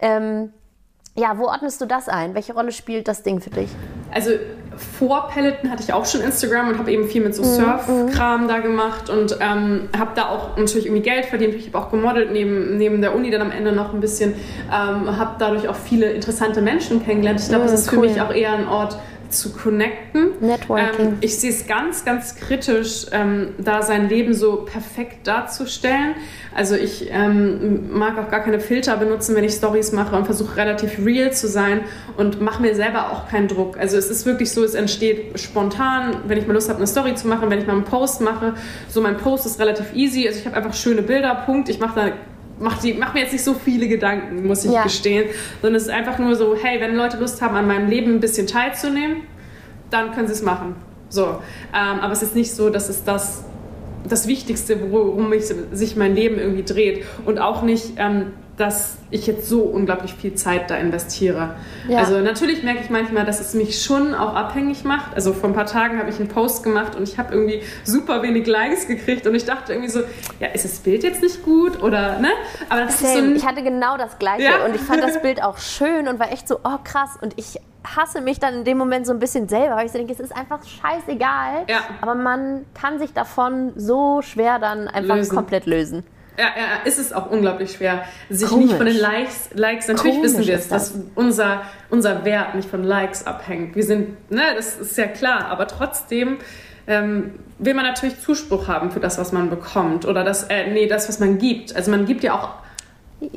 Ähm, 0.00 0.52
ja, 1.14 1.38
wo 1.38 1.46
ordnest 1.46 1.80
du 1.80 1.86
das 1.86 2.08
ein? 2.08 2.34
Welche 2.34 2.54
Rolle 2.54 2.72
spielt 2.72 3.08
das 3.08 3.22
Ding 3.22 3.40
für 3.40 3.50
dich? 3.50 3.70
Also 4.10 4.30
vor 4.78 5.28
Peloton 5.28 5.70
hatte 5.70 5.82
ich 5.82 5.92
auch 5.92 6.06
schon 6.06 6.20
Instagram 6.20 6.68
und 6.68 6.78
habe 6.78 6.92
eben 6.92 7.08
viel 7.08 7.22
mit 7.22 7.34
so 7.34 7.42
mhm, 7.42 7.46
Surf-Kram 7.46 8.44
mhm. 8.44 8.48
da 8.48 8.58
gemacht 8.58 9.10
und 9.10 9.38
ähm, 9.40 9.88
habe 9.96 10.12
da 10.14 10.28
auch 10.28 10.56
natürlich 10.56 10.86
irgendwie 10.86 11.02
Geld 11.02 11.26
verdient. 11.26 11.54
Ich 11.54 11.66
habe 11.68 11.78
auch 11.78 11.90
gemodelt 11.90 12.32
neben, 12.32 12.76
neben 12.78 13.00
der 13.00 13.14
Uni 13.14 13.30
dann 13.30 13.42
am 13.42 13.50
Ende 13.50 13.72
noch 13.72 13.92
ein 13.92 14.00
bisschen. 14.00 14.34
Ähm, 14.66 15.18
habe 15.18 15.36
dadurch 15.38 15.68
auch 15.68 15.76
viele 15.76 16.10
interessante 16.10 16.62
Menschen 16.62 17.04
kennengelernt. 17.04 17.40
Ich 17.40 17.48
glaube, 17.48 17.64
mhm, 17.64 17.70
das 17.70 17.80
ist 17.80 17.92
cool. 17.92 18.00
für 18.00 18.08
mich 18.08 18.20
auch 18.20 18.32
eher 18.32 18.52
ein 18.52 18.68
Ort, 18.68 18.96
zu 19.30 19.52
connecten. 19.52 20.32
Networking. 20.40 21.06
Ähm, 21.06 21.18
ich 21.20 21.38
sehe 21.38 21.50
es 21.50 21.66
ganz, 21.66 22.04
ganz 22.04 22.36
kritisch, 22.36 23.06
ähm, 23.12 23.50
da 23.58 23.82
sein 23.82 24.08
Leben 24.08 24.34
so 24.34 24.64
perfekt 24.64 25.26
darzustellen. 25.26 26.14
Also 26.54 26.74
ich 26.74 27.08
ähm, 27.10 27.96
mag 27.96 28.18
auch 28.18 28.30
gar 28.30 28.40
keine 28.40 28.60
Filter 28.60 28.96
benutzen, 28.96 29.34
wenn 29.34 29.44
ich 29.44 29.52
Stories 29.52 29.92
mache 29.92 30.16
und 30.16 30.24
versuche 30.24 30.56
relativ 30.56 31.04
real 31.04 31.32
zu 31.32 31.48
sein 31.48 31.80
und 32.16 32.40
mache 32.40 32.62
mir 32.62 32.74
selber 32.74 33.12
auch 33.12 33.28
keinen 33.28 33.48
Druck. 33.48 33.78
Also 33.78 33.96
es 33.96 34.10
ist 34.10 34.26
wirklich 34.26 34.50
so, 34.50 34.64
es 34.64 34.74
entsteht 34.74 35.38
spontan, 35.38 36.22
wenn 36.26 36.38
ich 36.38 36.46
mal 36.46 36.54
Lust 36.54 36.68
habe, 36.68 36.78
eine 36.78 36.86
Story 36.86 37.14
zu 37.14 37.28
machen, 37.28 37.50
wenn 37.50 37.58
ich 37.58 37.66
mal 37.66 37.74
einen 37.74 37.84
Post 37.84 38.20
mache. 38.20 38.54
So 38.88 39.00
mein 39.00 39.16
Post 39.16 39.46
ist 39.46 39.60
relativ 39.60 39.94
easy. 39.94 40.26
Also 40.26 40.40
ich 40.40 40.46
habe 40.46 40.56
einfach 40.56 40.74
schöne 40.74 41.02
Bilder, 41.02 41.34
Punkt. 41.46 41.68
Ich 41.68 41.78
mache 41.78 41.94
da 42.00 42.12
mach, 42.60 42.80
die, 42.80 42.94
mach 42.94 43.14
mir 43.14 43.20
jetzt 43.20 43.32
nicht 43.32 43.44
so 43.44 43.54
viele 43.54 43.88
Gedanken, 43.88 44.46
muss 44.46 44.64
ich 44.64 44.72
ja. 44.72 44.82
gestehen. 44.82 45.28
Sondern 45.60 45.76
es 45.76 45.84
ist 45.84 45.90
einfach 45.90 46.18
nur 46.18 46.34
so, 46.34 46.56
hey, 46.60 46.80
wenn 46.80 46.94
Leute 46.94 47.16
Lust 47.18 47.40
haben, 47.42 47.56
an 47.56 47.66
meinem 47.66 47.88
Leben 47.88 48.14
ein 48.14 48.20
bisschen 48.20 48.46
teilzunehmen, 48.46 49.22
dann 49.90 50.12
können 50.12 50.26
sie 50.26 50.34
es 50.34 50.42
machen. 50.42 50.76
So. 51.08 51.24
Ähm, 51.24 52.00
aber 52.00 52.12
es 52.12 52.22
ist 52.22 52.34
nicht 52.34 52.52
so, 52.52 52.70
dass 52.70 52.88
es 52.88 53.04
das, 53.04 53.44
das 54.08 54.26
Wichtigste, 54.26 54.90
worum 54.90 55.32
ich, 55.32 55.44
sich 55.72 55.96
mein 55.96 56.14
Leben 56.14 56.38
irgendwie 56.38 56.64
dreht. 56.64 57.04
Und 57.24 57.38
auch 57.38 57.62
nicht, 57.62 57.94
ähm, 57.96 58.32
dass 58.58 58.98
ich 59.10 59.26
jetzt 59.26 59.48
so 59.48 59.62
unglaublich 59.62 60.14
viel 60.14 60.34
Zeit 60.34 60.70
da 60.70 60.76
investiere. 60.76 61.54
Ja. 61.88 61.98
Also 62.00 62.18
natürlich 62.18 62.62
merke 62.62 62.80
ich 62.82 62.90
manchmal, 62.90 63.24
dass 63.24 63.40
es 63.40 63.54
mich 63.54 63.82
schon 63.82 64.14
auch 64.14 64.34
abhängig 64.34 64.84
macht. 64.84 65.14
Also 65.14 65.32
vor 65.32 65.48
ein 65.48 65.54
paar 65.54 65.66
Tagen 65.66 65.98
habe 65.98 66.10
ich 66.10 66.18
einen 66.18 66.28
Post 66.28 66.64
gemacht 66.64 66.94
und 66.96 67.08
ich 67.08 67.18
habe 67.18 67.32
irgendwie 67.32 67.62
super 67.84 68.22
wenig 68.22 68.46
Likes 68.46 68.86
gekriegt 68.86 69.26
und 69.26 69.34
ich 69.34 69.44
dachte 69.44 69.72
irgendwie 69.72 69.90
so, 69.90 70.00
ja, 70.40 70.48
ist 70.48 70.64
das 70.64 70.80
Bild 70.80 71.04
jetzt 71.04 71.22
nicht 71.22 71.44
gut 71.44 71.82
oder 71.82 72.18
ne? 72.18 72.28
Aber 72.68 72.82
das 72.82 73.00
ist 73.00 73.12
so 73.12 73.18
ein 73.18 73.36
ich 73.36 73.46
hatte 73.46 73.62
genau 73.62 73.96
das 73.96 74.18
Gleiche 74.18 74.44
ja? 74.44 74.64
und 74.66 74.74
ich 74.74 74.82
fand 74.82 75.02
das 75.02 75.22
Bild 75.22 75.42
auch 75.42 75.58
schön 75.58 76.08
und 76.08 76.18
war 76.18 76.32
echt 76.32 76.48
so, 76.48 76.56
oh 76.64 76.78
krass 76.82 77.16
und 77.20 77.34
ich 77.36 77.58
hasse 77.96 78.20
mich 78.20 78.38
dann 78.38 78.54
in 78.54 78.64
dem 78.64 78.78
Moment 78.78 79.06
so 79.06 79.12
ein 79.12 79.18
bisschen 79.18 79.48
selber, 79.48 79.76
weil 79.76 79.86
ich 79.86 79.92
so 79.92 79.98
denke, 79.98 80.12
es 80.12 80.20
ist 80.20 80.36
einfach 80.36 80.60
scheißegal. 80.64 81.64
Ja. 81.68 81.80
Aber 82.00 82.14
man 82.14 82.66
kann 82.74 82.98
sich 82.98 83.12
davon 83.12 83.72
so 83.76 84.20
schwer 84.22 84.58
dann 84.58 84.88
einfach 84.88 85.16
lösen. 85.16 85.34
komplett 85.34 85.66
lösen. 85.66 86.04
Ja, 86.38 86.44
ja, 86.44 86.82
ist 86.84 87.00
es 87.00 87.12
auch 87.12 87.30
unglaublich 87.30 87.72
schwer, 87.72 88.04
sich 88.30 88.48
Komisch. 88.48 88.66
nicht 88.66 88.76
von 88.76 88.86
den 88.86 88.96
Likes, 88.96 89.50
Likes 89.54 89.88
natürlich 89.88 90.16
Komisch 90.16 90.32
wissen 90.34 90.46
wir 90.46 90.54
es, 90.54 90.68
das. 90.68 90.92
dass 90.92 91.00
unser, 91.16 91.62
unser 91.90 92.24
Wert 92.24 92.54
nicht 92.54 92.70
von 92.70 92.84
Likes 92.84 93.26
abhängt. 93.26 93.74
Wir 93.74 93.82
sind, 93.82 94.30
ne, 94.30 94.42
das 94.54 94.76
ist 94.76 94.96
ja 94.96 95.08
klar, 95.08 95.46
aber 95.46 95.66
trotzdem 95.66 96.38
ähm, 96.86 97.40
will 97.58 97.74
man 97.74 97.84
natürlich 97.84 98.20
Zuspruch 98.20 98.68
haben 98.68 98.92
für 98.92 99.00
das, 99.00 99.18
was 99.18 99.32
man 99.32 99.50
bekommt 99.50 100.06
oder 100.06 100.22
das, 100.22 100.44
äh, 100.44 100.70
nee, 100.70 100.86
das, 100.86 101.08
was 101.08 101.18
man 101.18 101.38
gibt. 101.38 101.74
Also 101.74 101.90
man 101.90 102.06
gibt 102.06 102.22
ja 102.22 102.38
auch 102.38 102.50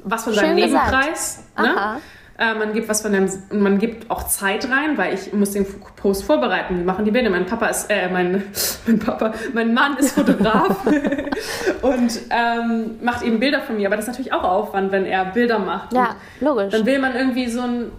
was 0.03 0.25
von 0.25 0.33
seinem 0.33 0.57
Leben 0.57 0.73
preis. 0.73 1.43
Ne? 1.57 1.97
Äh, 2.41 2.55
man 2.55 2.73
gibt 2.73 2.89
was 2.89 3.03
von 3.03 3.11
dem, 3.11 3.29
man 3.51 3.77
gibt 3.77 4.09
auch 4.09 4.23
Zeit 4.23 4.67
rein, 4.71 4.97
weil 4.97 5.13
ich 5.13 5.31
muss 5.31 5.51
den 5.51 5.63
Post 5.95 6.23
vorbereiten. 6.23 6.75
Wir 6.77 6.85
machen 6.85 7.05
die 7.05 7.11
Bilder. 7.11 7.29
Mein 7.29 7.45
Papa 7.45 7.67
ist, 7.67 7.87
äh, 7.91 8.09
mein, 8.09 8.43
mein 8.87 8.97
Papa, 8.97 9.31
mein 9.53 9.75
Mann 9.75 9.95
ist 9.97 10.13
Fotograf 10.15 10.75
und 11.83 12.19
ähm, 12.31 12.95
macht 13.03 13.21
eben 13.21 13.39
Bilder 13.39 13.61
von 13.61 13.77
mir. 13.77 13.87
Aber 13.87 13.95
das 13.95 14.05
ist 14.05 14.09
natürlich 14.09 14.33
auch 14.33 14.43
Aufwand, 14.43 14.91
wenn 14.91 15.05
er 15.05 15.25
Bilder 15.25 15.59
macht. 15.59 15.93
Ja, 15.93 16.15
und 16.39 16.47
logisch. 16.47 16.71
Dann 16.71 16.83
will 16.87 16.97
man 16.97 17.15
irgendwie 17.15 17.47
so 17.47 17.61
ein 17.61 17.91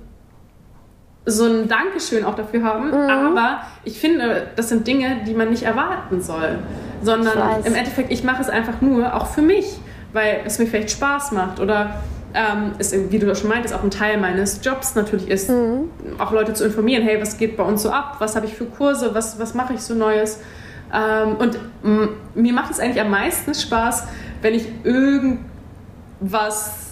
so 1.25 1.45
ein 1.45 1.69
Dankeschön 1.69 2.25
auch 2.25 2.35
dafür 2.35 2.65
haben. 2.65 2.89
Mhm. 2.89 3.11
Aber 3.37 3.61
ich 3.85 4.01
finde, 4.01 4.49
das 4.57 4.71
sind 4.71 4.89
Dinge, 4.89 5.21
die 5.25 5.35
man 5.35 5.51
nicht 5.51 5.63
erwarten 5.63 6.21
soll. 6.21 6.59
Sondern 7.01 7.63
im 7.65 7.77
Endeffekt, 7.77 8.11
ich 8.11 8.25
mache 8.25 8.43
es 8.43 8.49
einfach 8.49 8.81
nur 8.81 9.15
auch 9.15 9.27
für 9.27 9.43
mich, 9.43 9.79
weil 10.13 10.41
es 10.45 10.59
mir 10.59 10.67
vielleicht 10.67 10.91
Spaß 10.91 11.31
macht 11.31 11.61
oder 11.61 11.95
ähm, 12.35 12.73
ist, 12.79 12.95
wie 13.11 13.19
du 13.19 13.27
das 13.27 13.41
schon 13.41 13.51
meintest, 13.51 13.75
auch 13.75 13.83
ein 13.83 13.91
Teil 13.91 14.19
meines 14.19 14.61
Jobs 14.65 14.95
natürlich 14.95 15.29
ist, 15.29 15.51
mhm. 15.51 15.91
auch 16.19 16.33
Leute 16.33 16.55
zu 16.55 16.65
informieren, 16.65 17.03
hey, 17.03 17.21
was 17.21 17.37
geht 17.37 17.57
bei 17.57 17.65
uns 17.65 17.83
so 17.83 17.91
ab, 17.91 18.17
was 18.19 18.37
habe 18.37 18.47
ich 18.47 18.55
für 18.55 18.67
Kurse, 18.67 19.15
was, 19.15 19.39
was 19.39 19.55
mache 19.55 19.75
ich 19.75 19.81
so 19.81 19.95
Neues. 19.95 20.41
Ähm, 20.93 21.37
und 21.37 21.59
mir 22.35 22.53
macht 22.53 22.71
es 22.71 22.81
eigentlich 22.81 23.01
am 23.01 23.11
meisten 23.11 23.55
Spaß, 23.55 24.05
wenn 24.43 24.55
ich 24.55 24.67
irgendwas 24.85 26.83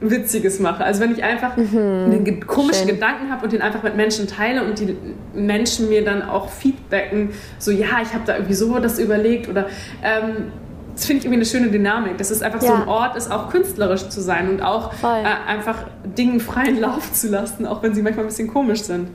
Witziges 0.00 0.60
mache. 0.60 0.82
Also 0.82 1.00
wenn 1.00 1.12
ich 1.12 1.22
einfach 1.22 1.56
mhm. 1.56 1.76
einen 1.76 2.46
komischen 2.46 2.86
Schön. 2.86 2.94
Gedanken 2.94 3.30
habe 3.30 3.44
und 3.44 3.52
den 3.52 3.60
einfach 3.60 3.82
mit 3.82 3.96
Menschen 3.96 4.26
teile 4.26 4.64
und 4.64 4.78
die 4.78 4.96
Menschen 5.34 5.88
mir 5.88 6.04
dann 6.04 6.22
auch 6.22 6.48
feedbacken, 6.48 7.30
so 7.58 7.70
ja, 7.70 8.00
ich 8.02 8.14
habe 8.14 8.24
da 8.24 8.34
irgendwie 8.34 8.54
so 8.54 8.78
das 8.78 8.98
überlegt 8.98 9.48
oder 9.48 9.66
ähm, 10.02 10.52
das 10.94 11.06
finde 11.06 11.20
ich 11.20 11.24
irgendwie 11.24 11.38
eine 11.38 11.46
schöne 11.46 11.70
Dynamik. 11.70 12.18
Das 12.18 12.30
ist 12.30 12.42
einfach 12.42 12.62
ja. 12.62 12.68
so 12.68 12.74
ein 12.74 12.88
Ort, 12.88 13.16
ist 13.16 13.30
auch 13.30 13.50
künstlerisch 13.50 14.08
zu 14.08 14.20
sein 14.20 14.48
und 14.48 14.62
auch 14.62 14.92
äh, 15.02 15.24
einfach 15.46 15.84
Dingen 16.04 16.40
freien 16.40 16.80
Lauf 16.80 17.12
zu 17.12 17.28
lassen, 17.28 17.66
auch 17.66 17.82
wenn 17.82 17.94
sie 17.94 18.02
manchmal 18.02 18.24
ein 18.24 18.28
bisschen 18.28 18.48
komisch 18.48 18.82
sind. 18.82 19.08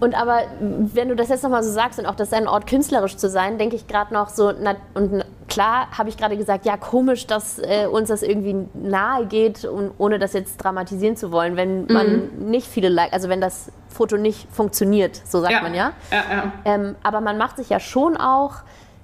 Und 0.00 0.14
aber, 0.14 0.42
wenn 0.60 1.08
du 1.08 1.16
das 1.16 1.28
jetzt 1.28 1.42
nochmal 1.42 1.62
so 1.62 1.72
sagst 1.72 1.98
und 1.98 2.06
auch 2.06 2.14
das 2.14 2.28
ist 2.28 2.34
ein 2.34 2.46
Ort 2.46 2.66
künstlerisch 2.68 3.16
zu 3.16 3.28
sein, 3.28 3.58
denke 3.58 3.74
ich 3.74 3.88
gerade 3.88 4.14
noch 4.14 4.28
so, 4.28 4.52
na, 4.52 4.76
und 4.94 5.24
klar 5.48 5.88
habe 5.96 6.08
ich 6.08 6.16
gerade 6.16 6.36
gesagt, 6.36 6.66
ja 6.66 6.76
komisch, 6.76 7.26
dass 7.26 7.58
äh, 7.58 7.86
uns 7.86 8.08
das 8.08 8.22
irgendwie 8.22 8.68
nahe 8.74 9.26
geht, 9.26 9.64
und, 9.64 9.92
ohne 9.98 10.18
das 10.18 10.34
jetzt 10.34 10.58
dramatisieren 10.58 11.16
zu 11.16 11.32
wollen, 11.32 11.56
wenn 11.56 11.82
mhm. 11.82 11.92
man 11.92 12.30
nicht 12.50 12.68
viele 12.68 12.88
Likes, 12.88 13.12
also 13.12 13.28
wenn 13.28 13.40
das 13.40 13.72
Foto 13.88 14.16
nicht 14.16 14.46
funktioniert, 14.52 15.20
so 15.24 15.40
sagt 15.40 15.52
ja. 15.52 15.62
man 15.62 15.74
ja. 15.74 15.92
ja, 16.12 16.24
ja. 16.30 16.52
Ähm, 16.64 16.94
aber 17.02 17.20
man 17.20 17.36
macht 17.36 17.56
sich 17.56 17.68
ja 17.68 17.80
schon 17.80 18.16
auch 18.16 18.56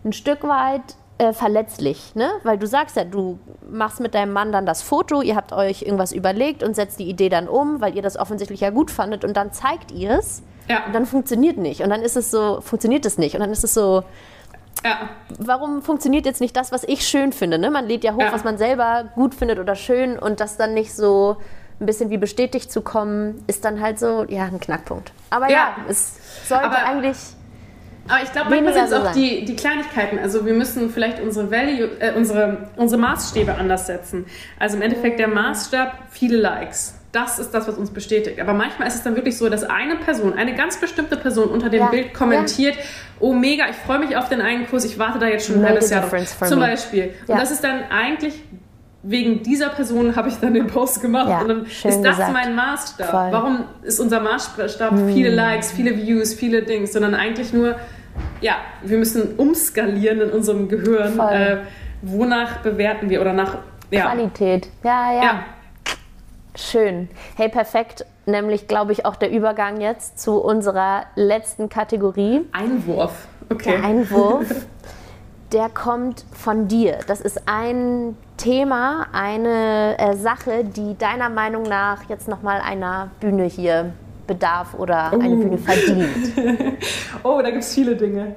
ein 0.05 0.13
Stück 0.13 0.45
weit 0.45 0.95
äh, 1.19 1.33
verletzlich, 1.33 2.15
ne? 2.15 2.31
Weil 2.43 2.59
du 2.59 2.67
sagst 2.67 2.97
ja, 2.97 3.05
du 3.05 3.39
machst 3.71 4.01
mit 4.01 4.15
deinem 4.15 4.33
Mann 4.33 4.53
dann 4.53 4.67
das 4.67 4.83
Foto, 4.83 5.23
ihr 5.23 5.37
habt 5.37 5.53
euch 5.53 5.83
irgendwas 5.83 6.13
überlegt 6.13 6.63
und 6.63 6.75
setzt 6.75 6.99
die 6.99 7.09
Idee 7.09 7.29
dann 7.29 7.49
um, 7.49 7.81
weil 7.81 7.95
ihr 7.95 8.03
das 8.03 8.17
offensichtlich 8.17 8.61
ja 8.61 8.71
gut 8.71 8.91
fandet 8.91 9.25
und 9.25 9.37
dann 9.37 9.53
zeigt 9.53 9.93
ihr 9.93 10.19
es. 10.19 10.43
Ja. 10.69 10.87
Und 10.87 10.95
dann 10.95 11.07
funktioniert 11.07 11.59
nicht. 11.59 11.83
Und 11.83 11.91
dann 11.91 12.03
ist 12.03 12.17
es 12.17 12.31
so, 12.31 12.61
funktioniert 12.63 13.05
es 13.07 13.19
nicht. 13.19 13.35
Und 13.35 13.41
dann 13.41 13.51
ist 13.51 13.65
es 13.65 13.75
so, 13.75 14.03
ja. 14.85 15.09
Warum 15.39 15.83
funktioniert 15.83 16.27
jetzt 16.27 16.41
nicht 16.41 16.57
das, 16.57 16.73
was 16.73 16.85
ich 16.85 17.07
schön 17.07 17.33
finde? 17.33 17.59
Ne? 17.59 17.71
Man 17.71 17.87
lädt 17.87 18.05
ja 18.05 18.15
hoch, 18.15 18.21
ja. 18.21 18.33
was 18.33 18.45
man 18.45 18.59
selber 18.59 19.05
gut 19.15 19.35
findet 19.35 19.59
oder 19.59 19.77
schön 19.77 20.19
und 20.19 20.41
das 20.41 20.57
dann 20.57 20.75
nicht 20.75 20.95
so 20.95 21.37
ein 21.81 21.87
bisschen 21.87 22.11
wie 22.11 22.19
bestätigt 22.19 22.71
zu 22.71 22.83
kommen, 22.83 23.43
ist 23.47 23.65
dann 23.65 23.81
halt 23.81 23.99
so, 23.99 24.25
ja, 24.29 24.45
ein 24.45 24.61
Knackpunkt. 24.61 25.13
Aber 25.31 25.49
ja, 25.49 25.57
ja 25.57 25.77
es 25.89 26.17
sollte 26.47 26.67
Aber 26.67 26.85
eigentlich 26.85 27.17
aber 28.09 28.23
ich 28.23 28.33
glaube, 28.33 28.51
manchmal 28.51 28.75
sind 28.75 28.85
es 28.85 28.93
auch 28.93 29.13
die, 29.13 29.45
die 29.45 29.57
Kleinigkeiten. 29.57 30.19
Also 30.19 30.45
wir 30.45 30.53
müssen 30.53 30.91
vielleicht 30.91 31.21
unsere 31.21 31.51
Value, 31.51 31.89
äh, 32.01 32.13
unsere, 32.13 32.69
unsere 32.77 33.01
Maßstäbe 33.01 33.55
anders 33.55 33.87
setzen. 33.87 34.27
Also 34.59 34.77
im 34.77 34.83
Endeffekt 34.83 35.19
der 35.19 35.29
Maßstab, 35.29 35.93
viele 36.11 36.37
Likes. 36.37 36.95
Das 37.13 37.39
ist 37.39 37.53
das, 37.53 37.69
was 37.69 37.77
uns 37.77 37.91
bestätigt. 37.91 38.41
Aber 38.41 38.53
manchmal 38.53 38.89
ist 38.89 38.97
es 38.97 39.03
dann 39.03 39.15
wirklich 39.15 39.39
so, 39.39 39.49
dass 39.49 39.63
eine 39.63 39.97
Person, 39.97 40.35
eine 40.35 40.55
ganz 40.55 40.79
bestimmte 40.79 41.17
Person 41.17 41.49
unter 41.49 41.71
dem 41.71 41.81
ja. 41.81 41.87
Bild 41.87 42.13
kommentiert, 42.13 42.75
ja. 42.75 42.83
oh 43.21 43.33
mega, 43.33 43.69
ich 43.71 43.77
freue 43.77 44.01
mich 44.01 44.17
auf 44.17 44.29
den 44.29 44.41
einen 44.41 44.67
Kurs, 44.67 44.85
ich 44.85 44.99
warte 44.99 45.21
da 45.21 45.29
jetzt 45.29 45.47
schon 45.47 45.61
ein 45.61 45.69
halbes 45.69 45.91
Jahr 45.91 46.09
drauf. 46.09 46.49
Zum 46.49 46.59
Beispiel. 46.59 47.15
Ja. 47.27 47.35
Und 47.35 47.41
das 47.41 47.53
ist 47.53 47.63
dann 47.63 47.85
eigentlich 47.89 48.35
wegen 49.07 49.43
dieser 49.43 49.69
Person 49.69 50.17
habe 50.17 50.29
ich 50.29 50.37
dann 50.41 50.55
den 50.55 50.67
Post 50.67 51.03
gemacht 51.03 51.29
ja, 51.29 51.43
und 51.43 51.49
dann 51.49 51.67
ist 51.67 51.85
das 51.85 52.17
gesagt. 52.17 52.33
mein 52.33 52.55
Maßstab. 52.55 53.11
Voll. 53.11 53.29
Warum 53.33 53.65
ist 53.83 54.01
unser 54.01 54.21
Maßstab 54.21 54.93
hm. 54.93 55.13
viele 55.13 55.29
Likes, 55.29 55.73
viele 55.73 55.97
Views, 55.97 56.33
viele 56.33 56.63
Dings, 56.63 56.93
sondern 56.95 57.15
eigentlich 57.15 57.53
nur, 57.53 57.77
ja, 58.41 58.57
wir 58.83 58.97
müssen 58.97 59.37
umskalieren 59.37 60.23
in 60.23 60.31
unserem 60.31 60.69
Gehirn. 60.69 61.19
Äh, 61.19 61.59
wonach 62.01 62.59
bewerten 62.59 63.11
wir 63.11 63.21
oder 63.21 63.35
nach 63.35 63.59
ja. 63.91 64.07
Qualität. 64.07 64.69
Ja, 64.83 65.13
ja, 65.13 65.23
ja. 65.23 65.45
Schön. 66.57 67.09
Hey, 67.37 67.49
perfekt. 67.49 68.07
Nämlich, 68.27 68.69
glaube 68.69 68.93
ich, 68.93 69.05
auch 69.05 69.17
der 69.17 69.31
Übergang 69.31 69.81
jetzt 69.81 70.19
zu 70.19 70.39
unserer 70.41 71.05
letzten 71.15 71.69
Kategorie. 71.69 72.43
Einwurf. 72.53 73.29
Okay. 73.51 73.73
Der 73.73 73.85
Einwurf. 73.85 74.67
der 75.53 75.69
kommt 75.69 76.25
von 76.33 76.69
dir. 76.69 76.99
Das 77.07 77.21
ist 77.21 77.43
ein 77.47 78.17
Thema, 78.37 79.07
eine 79.13 79.97
äh, 79.99 80.17
Sache, 80.17 80.65
die 80.65 80.97
deiner 80.99 81.31
Meinung 81.31 81.63
nach 81.63 82.09
jetzt 82.09 82.29
nochmal 82.29 82.61
einer 82.61 83.11
Bühne 83.21 83.45
hier 83.45 83.93
bedarf 84.27 84.75
oder 84.75 85.13
uh. 85.13 85.21
eine 85.21 85.37
Bühne 85.37 85.59
verdient? 85.59 86.33
oh, 87.23 87.41
da 87.43 87.51
gibt 87.51 87.63
es 87.63 87.75
viele 87.75 87.97
Dinge. 87.97 88.37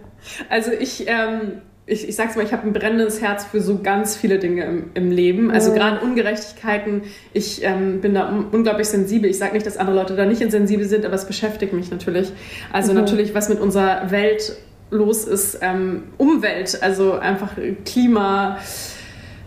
Also 0.49 0.71
ich, 0.71 1.05
ähm, 1.07 1.61
ich, 1.85 2.07
ich 2.07 2.15
sag's 2.15 2.35
mal, 2.35 2.43
ich 2.43 2.51
habe 2.51 2.67
ein 2.67 2.73
brennendes 2.73 3.21
Herz 3.21 3.45
für 3.45 3.61
so 3.61 3.79
ganz 3.81 4.15
viele 4.15 4.39
Dinge 4.39 4.65
im, 4.65 4.89
im 4.93 5.11
Leben. 5.11 5.49
Also 5.51 5.71
mhm. 5.71 5.75
gerade 5.75 5.99
Ungerechtigkeiten, 6.01 7.03
ich 7.33 7.63
ähm, 7.63 8.01
bin 8.01 8.13
da 8.13 8.29
unglaublich 8.51 8.89
sensibel. 8.89 9.29
Ich 9.29 9.37
sage 9.37 9.53
nicht, 9.53 9.65
dass 9.65 9.77
andere 9.77 9.95
Leute 9.95 10.15
da 10.15 10.25
nicht 10.25 10.41
insensibel 10.41 10.85
sind, 10.85 11.05
aber 11.05 11.15
es 11.15 11.25
beschäftigt 11.25 11.73
mich 11.73 11.89
natürlich. 11.89 12.31
Also 12.71 12.91
mhm. 12.91 12.99
natürlich, 12.99 13.33
was 13.33 13.49
mit 13.49 13.59
unserer 13.59 14.11
Welt 14.11 14.57
los 14.89 15.25
ist, 15.25 15.59
ähm, 15.61 16.03
Umwelt, 16.17 16.81
also 16.81 17.13
einfach 17.13 17.53
Klima, 17.85 18.57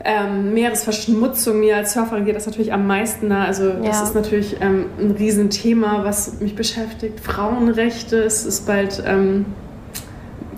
ähm, 0.04 0.54
Meeresverschmutzung. 0.54 1.60
Mir 1.60 1.76
als 1.76 1.92
Surferin 1.92 2.24
geht 2.24 2.36
das 2.36 2.46
natürlich 2.46 2.72
am 2.72 2.86
meisten 2.86 3.28
nah. 3.28 3.44
Also 3.44 3.70
das 3.70 3.98
ja. 3.98 4.02
ist 4.02 4.14
natürlich 4.14 4.56
ähm, 4.60 4.86
ein 4.98 5.10
Riesenthema, 5.12 6.04
was 6.04 6.40
mich 6.40 6.54
beschäftigt. 6.54 7.20
Frauenrechte, 7.20 8.22
es 8.22 8.44
ist 8.46 8.66
bald 8.66 9.02
ähm, 9.06 9.46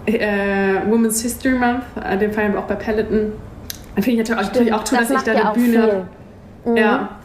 äh, 0.06 0.88
Women's 0.88 1.22
History 1.22 1.54
Month, 1.54 1.84
äh, 2.02 2.16
den 2.18 2.32
feiern 2.32 2.52
wir 2.52 2.60
auch 2.60 2.66
bei 2.66 2.76
Peloton. 2.76 3.32
Da 3.94 4.02
finde 4.02 4.22
ich 4.22 4.28
natürlich, 4.28 4.48
natürlich 4.48 4.72
auch 4.72 4.84
toll, 4.84 4.98
dass 4.98 5.10
ich 5.10 5.22
da 5.22 5.32
eine 5.32 5.52
Bühne... 5.52 6.06
Mhm. 6.64 6.76
Ja, 6.76 7.18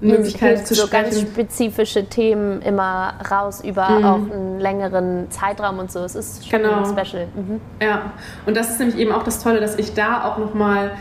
Möglichkeit 0.00 0.66
zu 0.66 0.74
so 0.74 0.86
sprechen. 0.86 1.10
ganz 1.10 1.20
spezifische 1.20 2.04
Themen 2.06 2.62
immer 2.62 3.14
raus 3.30 3.62
über 3.64 3.88
mhm. 3.90 4.04
auch 4.04 4.32
einen 4.32 4.60
längeren 4.60 5.30
Zeitraum 5.30 5.78
und 5.78 5.90
so. 5.90 6.00
Es 6.00 6.14
ist 6.14 6.48
schon 6.48 6.62
genau. 6.62 6.84
special. 6.84 7.26
Mhm. 7.34 7.60
Ja, 7.80 8.12
und 8.46 8.56
das 8.56 8.70
ist 8.70 8.78
nämlich 8.78 8.98
eben 8.98 9.12
auch 9.12 9.22
das 9.22 9.42
Tolle, 9.42 9.60
dass 9.60 9.76
ich 9.78 9.94
da 9.94 10.24
auch 10.24 10.38
nochmal 10.38 10.92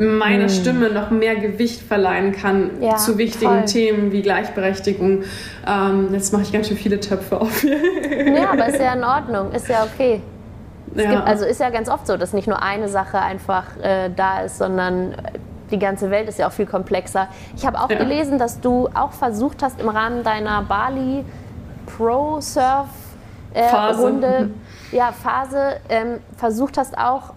meiner 0.00 0.44
mhm. 0.44 0.48
Stimme 0.48 0.90
noch 0.90 1.10
mehr 1.10 1.36
Gewicht 1.36 1.82
verleihen 1.82 2.32
kann 2.32 2.70
ja, 2.80 2.96
zu 2.96 3.18
wichtigen 3.18 3.50
voll. 3.50 3.64
Themen 3.66 4.12
wie 4.12 4.22
Gleichberechtigung. 4.22 5.24
Ähm, 5.66 6.08
jetzt 6.12 6.32
mache 6.32 6.42
ich 6.42 6.52
ganz 6.52 6.68
schön 6.68 6.76
viele 6.78 6.98
Töpfe 7.00 7.40
auf. 7.40 7.64
Ja, 8.20 8.52
aber 8.52 8.66
ist 8.68 8.80
ja 8.80 8.92
in 8.92 9.04
Ordnung, 9.04 9.52
ist 9.52 9.68
ja 9.68 9.84
okay. 9.84 10.20
Ja. 10.94 11.10
Gibt, 11.10 11.26
also 11.26 11.44
ist 11.44 11.60
ja 11.60 11.70
ganz 11.70 11.88
oft 11.88 12.06
so, 12.06 12.16
dass 12.16 12.32
nicht 12.32 12.48
nur 12.48 12.62
eine 12.62 12.88
Sache 12.88 13.20
einfach 13.20 13.64
äh, 13.82 14.10
da 14.14 14.40
ist, 14.40 14.58
sondern 14.58 15.14
die 15.70 15.78
ganze 15.78 16.10
Welt 16.10 16.28
ist 16.28 16.38
ja 16.38 16.48
auch 16.48 16.52
viel 16.52 16.66
komplexer. 16.66 17.28
Ich 17.56 17.66
habe 17.66 17.78
auch 17.78 17.90
ja. 17.90 17.98
gelesen, 17.98 18.38
dass 18.38 18.60
du 18.60 18.88
auch 18.94 19.12
versucht 19.12 19.62
hast, 19.62 19.80
im 19.80 19.88
Rahmen 19.88 20.22
deiner 20.24 20.62
Bali 20.62 21.24
Pro 21.86 22.40
Surf 22.40 22.88
äh, 23.54 23.64
Runde, 23.92 24.46
mhm. 24.46 24.54
Ja, 24.92 25.12
Phase, 25.12 25.80
ähm, 25.88 26.20
versucht 26.36 26.76
hast 26.76 26.96
auch 26.98 27.34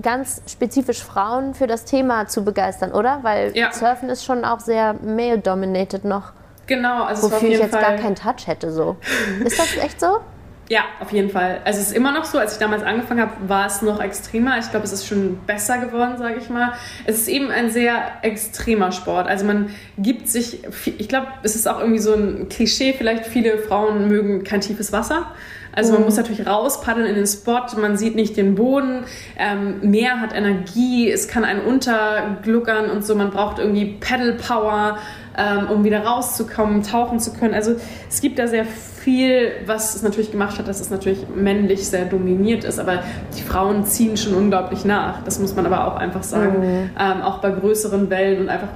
ganz 0.00 0.42
spezifisch 0.48 1.02
Frauen 1.02 1.54
für 1.54 1.66
das 1.66 1.84
Thema 1.84 2.26
zu 2.26 2.44
begeistern, 2.44 2.92
oder? 2.92 3.20
Weil 3.22 3.56
ja. 3.56 3.72
Surfen 3.72 4.08
ist 4.08 4.24
schon 4.24 4.44
auch 4.44 4.60
sehr 4.60 4.94
male-dominated 4.94 6.04
noch. 6.04 6.32
Genau, 6.66 7.04
also 7.04 7.30
wofür 7.30 7.48
ich 7.48 7.58
jetzt 7.58 7.72
Fall 7.72 7.82
gar 7.82 7.96
keinen 7.96 8.14
Touch 8.14 8.46
hätte 8.46 8.70
so. 8.70 8.96
Ist 9.44 9.58
das 9.58 9.76
echt 9.76 10.00
so? 10.00 10.20
Ja, 10.68 10.84
auf 11.00 11.12
jeden 11.12 11.28
Fall. 11.28 11.60
Also 11.64 11.80
es 11.80 11.88
ist 11.88 11.96
immer 11.96 12.12
noch 12.12 12.24
so, 12.24 12.38
als 12.38 12.54
ich 12.54 12.58
damals 12.58 12.82
angefangen 12.82 13.20
habe, 13.20 13.32
war 13.46 13.66
es 13.66 13.82
noch 13.82 14.00
extremer. 14.00 14.58
Ich 14.58 14.70
glaube, 14.70 14.86
es 14.86 14.92
ist 14.92 15.06
schon 15.06 15.38
besser 15.44 15.78
geworden, 15.78 16.16
sage 16.16 16.36
ich 16.38 16.48
mal. 16.48 16.72
Es 17.04 17.18
ist 17.18 17.28
eben 17.28 17.50
ein 17.50 17.70
sehr 17.70 18.00
extremer 18.22 18.90
Sport. 18.90 19.26
Also 19.26 19.44
man 19.44 19.68
gibt 19.98 20.28
sich, 20.28 20.62
ich 20.86 21.08
glaube, 21.08 21.26
es 21.42 21.56
ist 21.56 21.68
auch 21.68 21.78
irgendwie 21.78 21.98
so 21.98 22.14
ein 22.14 22.48
Klischee, 22.48 22.94
vielleicht 22.96 23.26
viele 23.26 23.58
Frauen 23.58 24.08
mögen 24.08 24.44
kein 24.44 24.62
tiefes 24.62 24.92
Wasser. 24.92 25.32
Also 25.74 25.92
man 25.92 26.02
mhm. 26.02 26.06
muss 26.06 26.16
natürlich 26.16 26.46
rauspaddeln 26.46 27.06
in 27.06 27.14
den 27.14 27.26
Spot, 27.26 27.62
man 27.80 27.96
sieht 27.96 28.14
nicht 28.14 28.36
den 28.36 28.54
Boden, 28.54 29.04
ähm, 29.38 29.78
Meer 29.82 30.20
hat 30.20 30.34
Energie, 30.34 31.10
es 31.10 31.28
kann 31.28 31.44
einen 31.44 31.60
untergluckern 31.60 32.90
und 32.90 33.04
so, 33.04 33.14
man 33.14 33.30
braucht 33.30 33.58
irgendwie 33.58 33.96
Pedal 34.00 34.34
Power, 34.34 34.98
ähm, 35.36 35.70
um 35.70 35.84
wieder 35.84 36.04
rauszukommen, 36.04 36.82
tauchen 36.82 37.20
zu 37.20 37.32
können. 37.32 37.54
Also 37.54 37.76
es 38.08 38.20
gibt 38.20 38.38
da 38.38 38.46
sehr 38.46 38.66
viel, 38.66 39.52
was 39.66 39.94
es 39.94 40.02
natürlich 40.02 40.30
gemacht 40.30 40.58
hat, 40.58 40.68
dass 40.68 40.80
es 40.80 40.90
natürlich 40.90 41.26
männlich 41.34 41.88
sehr 41.88 42.04
dominiert 42.04 42.64
ist, 42.64 42.78
aber 42.78 43.02
die 43.36 43.42
Frauen 43.42 43.84
ziehen 43.84 44.16
schon 44.16 44.34
unglaublich 44.34 44.84
nach. 44.84 45.22
Das 45.24 45.38
muss 45.38 45.56
man 45.56 45.64
aber 45.66 45.86
auch 45.86 45.96
einfach 45.96 46.22
sagen. 46.22 46.60
Mhm. 46.60 46.90
Ähm, 46.98 47.22
auch 47.22 47.38
bei 47.38 47.50
größeren 47.50 48.10
Wellen 48.10 48.42
und 48.42 48.48
einfach 48.50 48.68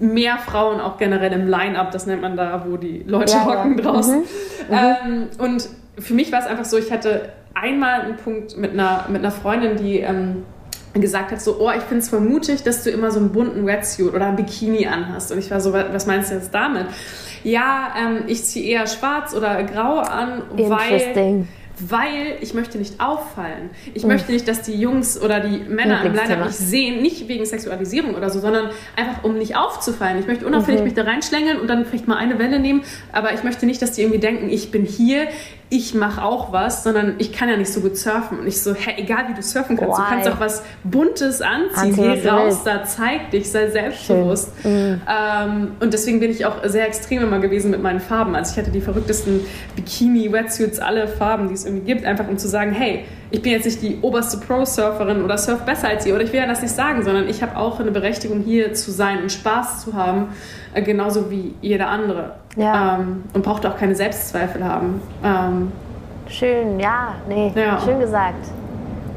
mehr 0.00 0.38
Frauen 0.38 0.80
auch 0.80 0.96
generell 0.96 1.32
im 1.32 1.46
Line-Up, 1.46 1.90
das 1.92 2.06
nennt 2.06 2.22
man 2.22 2.36
da, 2.36 2.64
wo 2.66 2.76
die 2.76 3.04
Leute 3.06 3.34
ja, 3.34 3.44
hocken 3.44 3.78
ja. 3.78 3.84
draußen. 3.84 4.18
Mhm. 4.18 4.24
Ähm, 4.70 5.26
und 5.38 5.68
für 5.98 6.14
mich 6.14 6.32
war 6.32 6.40
es 6.40 6.46
einfach 6.46 6.64
so, 6.64 6.76
ich 6.76 6.90
hatte 6.90 7.30
einmal 7.54 8.02
einen 8.02 8.16
Punkt 8.16 8.56
mit 8.56 8.72
einer, 8.72 9.06
mit 9.08 9.20
einer 9.20 9.30
Freundin, 9.30 9.76
die 9.76 10.00
ähm, 10.00 10.44
gesagt 10.94 11.32
hat, 11.32 11.40
so, 11.40 11.58
oh, 11.60 11.70
ich 11.70 11.82
finde 11.82 12.02
es 12.02 12.08
voll 12.08 12.20
mutig, 12.20 12.62
dass 12.62 12.84
du 12.84 12.90
immer 12.90 13.10
so 13.10 13.18
einen 13.18 13.30
bunten 13.30 13.66
Wetsuit 13.66 14.12
oder 14.14 14.26
ein 14.26 14.36
Bikini 14.36 14.86
anhast. 14.86 15.32
Und 15.32 15.38
ich 15.38 15.50
war 15.50 15.60
so, 15.60 15.72
was 15.72 16.06
meinst 16.06 16.30
du 16.30 16.36
jetzt 16.36 16.54
damit? 16.54 16.86
Ja, 17.42 17.94
ähm, 18.00 18.24
ich 18.26 18.44
ziehe 18.44 18.66
eher 18.66 18.86
schwarz 18.86 19.34
oder 19.34 19.62
grau 19.64 19.98
an, 19.98 20.42
weil 20.56 21.46
weil 21.80 22.36
ich 22.40 22.54
möchte 22.54 22.78
nicht 22.78 23.00
auffallen. 23.00 23.70
Ich 23.94 24.04
möchte 24.04 24.30
nicht, 24.30 24.46
dass 24.46 24.62
die 24.62 24.74
Jungs 24.78 25.20
oder 25.20 25.40
die 25.40 25.58
Männer 25.58 26.04
im 26.04 26.14
Line-Up 26.14 26.46
mich 26.46 26.54
sehen, 26.54 27.02
nicht 27.02 27.26
wegen 27.26 27.44
Sexualisierung 27.44 28.14
oder 28.14 28.30
so, 28.30 28.38
sondern 28.38 28.70
einfach, 28.96 29.24
um 29.24 29.36
nicht 29.36 29.56
aufzufallen. 29.56 30.20
Ich 30.20 30.26
möchte 30.26 30.46
unauffällig 30.46 30.80
mhm. 30.80 30.84
mich 30.84 30.94
da 30.94 31.02
reinschlängeln 31.02 31.58
und 31.58 31.66
dann 31.66 31.84
vielleicht 31.84 32.06
mal 32.06 32.16
eine 32.16 32.38
Welle 32.38 32.60
nehmen, 32.60 32.82
aber 33.12 33.34
ich 33.34 33.42
möchte 33.42 33.66
nicht, 33.66 33.82
dass 33.82 33.92
die 33.92 34.02
irgendwie 34.02 34.20
denken, 34.20 34.48
ich 34.50 34.70
bin 34.70 34.84
hier, 34.84 35.26
ich 35.70 35.94
mache 35.94 36.22
auch 36.22 36.52
was, 36.52 36.84
sondern 36.84 37.14
ich 37.18 37.32
kann 37.32 37.48
ja 37.48 37.56
nicht 37.56 37.72
so 37.72 37.80
gut 37.80 37.96
surfen. 37.96 38.40
Und 38.40 38.46
ich 38.46 38.60
so, 38.60 38.74
hä, 38.74 38.94
egal 38.96 39.28
wie 39.28 39.34
du 39.34 39.42
surfen 39.42 39.76
kannst, 39.76 39.98
Why? 39.98 40.02
du 40.02 40.08
kannst 40.08 40.28
auch 40.28 40.40
was 40.40 40.62
Buntes 40.84 41.40
anziehen. 41.40 41.96
Geh 41.96 42.28
raus, 42.28 42.62
da 42.64 42.84
zeig 42.84 43.30
dich, 43.30 43.50
sei 43.50 43.70
selbstbewusst. 43.70 44.52
Mhm. 44.64 45.00
Ähm, 45.08 45.72
und 45.80 45.92
deswegen 45.92 46.20
bin 46.20 46.30
ich 46.30 46.46
auch 46.46 46.64
sehr 46.64 46.86
extrem 46.86 47.22
immer 47.22 47.40
gewesen 47.40 47.70
mit 47.70 47.82
meinen 47.82 48.00
Farben. 48.00 48.34
Also 48.34 48.52
ich 48.52 48.58
hatte 48.58 48.70
die 48.70 48.80
verrücktesten 48.80 49.40
Bikini, 49.74 50.30
Wetsuits, 50.32 50.78
alle 50.78 51.08
Farben, 51.08 51.48
die 51.48 51.54
es 51.54 51.64
irgendwie 51.64 51.86
gibt, 51.86 52.04
einfach 52.04 52.28
um 52.28 52.38
zu 52.38 52.48
sagen, 52.48 52.72
hey, 52.72 53.04
ich 53.34 53.42
bin 53.42 53.50
jetzt 53.50 53.64
nicht 53.64 53.82
die 53.82 53.98
oberste 54.00 54.36
Pro-Surferin 54.36 55.24
oder 55.24 55.36
surf 55.36 55.62
besser 55.62 55.88
als 55.88 56.06
ihr 56.06 56.14
oder 56.14 56.22
ich 56.22 56.32
will 56.32 56.38
ja 56.38 56.46
das 56.46 56.62
nicht 56.62 56.72
sagen, 56.72 57.02
sondern 57.02 57.28
ich 57.28 57.42
habe 57.42 57.56
auch 57.56 57.80
eine 57.80 57.90
Berechtigung 57.90 58.42
hier 58.42 58.74
zu 58.74 58.92
sein 58.92 59.22
und 59.22 59.32
Spaß 59.32 59.84
zu 59.84 59.94
haben, 59.94 60.28
äh, 60.72 60.82
genauso 60.82 61.32
wie 61.32 61.52
jeder 61.60 61.88
andere. 61.88 62.36
Ja. 62.54 62.94
Ähm, 62.94 63.24
und 63.32 63.42
braucht 63.42 63.66
auch 63.66 63.76
keine 63.76 63.96
Selbstzweifel 63.96 64.64
haben. 64.64 65.02
Ähm, 65.24 65.72
schön, 66.28 66.78
ja, 66.78 67.16
nee, 67.28 67.52
ja. 67.56 67.80
schön 67.80 67.98
gesagt. 67.98 68.46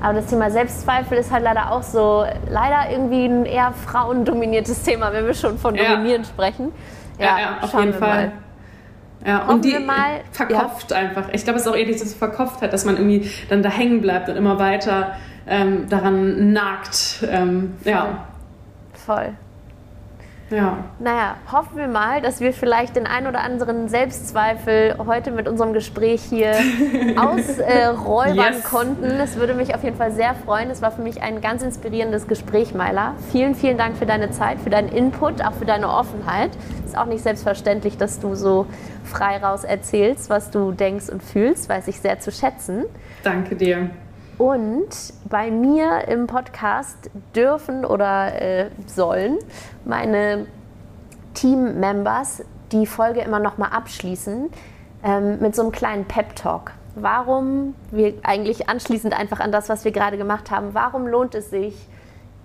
Aber 0.01 0.13
das 0.15 0.25
Thema 0.25 0.49
Selbstzweifel 0.49 1.19
ist 1.19 1.31
halt 1.31 1.43
leider 1.43 1.71
auch 1.71 1.83
so, 1.83 2.25
leider 2.49 2.89
irgendwie 2.91 3.25
ein 3.25 3.45
eher 3.45 3.71
frauendominiertes 3.85 4.81
Thema, 4.81 5.13
wenn 5.13 5.27
wir 5.27 5.35
schon 5.35 5.59
von 5.59 5.75
dominieren 5.75 6.25
sprechen. 6.25 6.71
Ja, 7.19 7.25
ja, 7.25 7.39
ja 7.39 7.57
auf 7.61 7.73
jeden 7.79 7.93
Fall. 7.93 8.25
Mal. 8.25 8.31
Ja, 9.27 9.43
und 9.43 9.65
die 9.65 9.77
mal, 9.77 10.21
verkopft 10.31 10.91
ja. 10.91 10.97
einfach. 10.97 11.27
Ich 11.33 11.43
glaube, 11.43 11.59
es 11.59 11.65
ist 11.65 11.71
auch 11.71 11.75
eher 11.75 11.85
dieses 11.85 12.13
Verkopftheit, 12.13 12.71
dass 12.71 12.85
man 12.85 12.95
irgendwie 12.95 13.29
dann 13.49 13.61
da 13.61 13.69
hängen 13.69 13.99
bleibt 14.01 14.29
und 14.29 14.37
immer 14.37 14.57
weiter 14.57 15.17
ähm, 15.45 15.89
daran 15.89 16.53
nagt. 16.53 17.27
Ähm, 17.29 17.73
Voll. 17.83 17.91
Ja. 17.91 18.27
Voll. 18.93 19.33
Ja. 20.49 20.85
Naja, 20.99 21.35
hoffen 21.51 21.77
wir 21.77 21.87
mal, 21.87 22.21
dass 22.21 22.39
wir 22.39 22.53
vielleicht 22.53 22.95
den 22.95 23.05
ein 23.05 23.27
oder 23.27 23.41
anderen 23.41 23.89
Selbstzweifel 23.89 24.95
heute 25.05 25.31
mit 25.31 25.47
unserem 25.47 25.73
Gespräch 25.73 26.21
hier 26.21 26.55
ausräubern 27.17 28.53
yes. 28.53 28.63
konnten. 28.63 29.05
Es 29.05 29.35
würde 29.35 29.53
mich 29.53 29.75
auf 29.75 29.83
jeden 29.83 29.97
Fall 29.97 30.11
sehr 30.11 30.35
freuen. 30.35 30.69
Es 30.69 30.81
war 30.81 30.91
für 30.91 31.01
mich 31.01 31.21
ein 31.21 31.41
ganz 31.41 31.63
inspirierendes 31.63 32.27
Gespräch, 32.27 32.73
Myla. 32.73 33.15
Vielen, 33.31 33.55
vielen 33.55 33.77
Dank 33.77 33.97
für 33.97 34.05
deine 34.05 34.31
Zeit, 34.31 34.59
für 34.59 34.69
deinen 34.69 34.89
Input, 34.89 35.43
auch 35.43 35.53
für 35.53 35.65
deine 35.65 35.89
Offenheit. 35.89 36.51
Es 36.79 36.91
ist 36.91 36.97
auch 36.97 37.05
nicht 37.05 37.23
selbstverständlich, 37.23 37.97
dass 37.97 38.19
du 38.19 38.35
so 38.35 38.67
frei 39.03 39.37
raus 39.37 39.65
erzählst, 39.65 40.29
was 40.29 40.49
du 40.49 40.71
denkst 40.71 41.09
und 41.09 41.21
fühlst. 41.21 41.67
Weiß 41.67 41.87
ich 41.89 41.99
sehr 41.99 42.19
zu 42.19 42.31
schätzen. 42.31 42.85
Danke 43.23 43.55
dir. 43.55 43.89
Und 44.37 44.89
bei 45.29 45.49
mir 45.49 46.07
im 46.07 46.27
Podcast 46.27 47.09
dürfen 47.35 47.85
oder 47.85 48.39
äh, 48.39 48.69
sollen 48.85 49.37
meine 49.83 50.45
Team-Members 51.33 52.43
die 52.71 52.85
Folge 52.85 53.21
immer 53.21 53.39
noch 53.39 53.57
mal 53.57 53.69
abschließen 53.69 54.49
ähm, 55.03 55.39
mit 55.39 55.55
so 55.55 55.63
einem 55.63 55.71
kleinen 55.71 56.05
Pep-Talk. 56.05 56.73
Warum 56.95 57.75
wir 57.91 58.13
eigentlich 58.23 58.69
anschließend 58.69 59.17
einfach 59.17 59.39
an 59.39 59.51
das, 59.51 59.69
was 59.69 59.85
wir 59.85 59.91
gerade 59.91 60.17
gemacht 60.17 60.51
haben, 60.51 60.73
warum 60.73 61.07
lohnt 61.07 61.35
es 61.35 61.49
sich, 61.49 61.75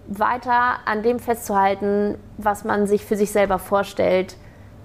weiter 0.09 0.79
an 0.85 1.03
dem 1.03 1.19
festzuhalten, 1.19 2.17
was 2.39 2.65
man 2.65 2.87
sich 2.87 3.05
für 3.05 3.17
sich 3.17 3.33
selber 3.33 3.59
vorstellt, 3.59 4.37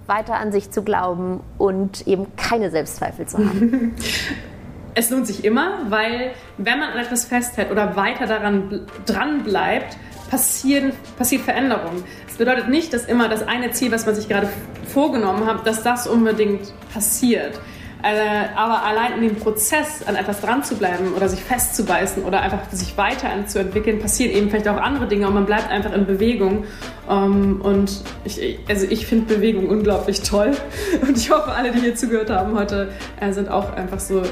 weiter 0.06 0.34
an 0.36 0.52
sich 0.52 0.70
zu 0.70 0.82
glauben 0.82 1.40
und 1.58 2.06
eben 2.06 2.34
keine 2.36 2.70
Selbstzweifel 2.70 3.26
zu 3.26 3.38
haben? 3.38 3.94
es 4.98 5.10
lohnt 5.10 5.28
sich 5.28 5.44
immer, 5.44 5.78
weil 5.90 6.32
wenn 6.56 6.80
man 6.80 6.90
an 6.90 6.98
etwas 6.98 7.24
festhält 7.24 7.70
oder 7.70 7.94
weiter 7.94 8.26
daran 8.26 8.84
dran 9.06 9.44
bleibt, 9.44 9.96
passieren, 10.28 10.92
passiert 11.16 11.42
Veränderung. 11.42 12.02
Das 12.26 12.36
bedeutet 12.36 12.68
nicht, 12.68 12.92
dass 12.92 13.04
immer 13.04 13.28
das 13.28 13.46
eine 13.46 13.70
Ziel, 13.70 13.92
was 13.92 14.06
man 14.06 14.16
sich 14.16 14.28
gerade 14.28 14.48
vorgenommen 14.92 15.46
hat, 15.46 15.64
dass 15.68 15.84
das 15.84 16.08
unbedingt 16.08 16.74
passiert. 16.92 17.60
Äh, 18.00 18.54
aber 18.54 18.84
allein 18.84 19.14
in 19.14 19.22
dem 19.22 19.36
Prozess 19.36 20.06
an 20.06 20.14
etwas 20.14 20.40
dran 20.40 20.62
zu 20.62 20.76
bleiben 20.76 21.14
oder 21.16 21.28
sich 21.28 21.42
festzubeißen 21.42 22.24
oder 22.24 22.40
einfach 22.42 22.70
sich 22.70 22.96
weiterzuentwickeln, 22.96 23.98
passieren 23.98 24.32
eben 24.32 24.50
vielleicht 24.50 24.68
auch 24.68 24.76
andere 24.76 25.08
Dinge 25.08 25.26
und 25.26 25.34
man 25.34 25.46
bleibt 25.46 25.68
einfach 25.68 25.92
in 25.92 26.06
Bewegung. 26.06 26.64
Ähm, 27.10 27.60
und 27.60 28.04
ich, 28.24 28.60
also 28.68 28.86
ich 28.88 29.06
finde 29.06 29.34
Bewegung 29.34 29.68
unglaublich 29.68 30.22
toll 30.22 30.52
und 31.02 31.16
ich 31.16 31.30
hoffe, 31.30 31.50
alle, 31.52 31.72
die 31.72 31.80
hier 31.80 31.96
zugehört 31.96 32.30
haben 32.30 32.56
heute, 32.56 32.90
äh, 33.20 33.32
sind 33.32 33.48
auch 33.48 33.74
einfach 33.74 33.98
so 33.98 34.22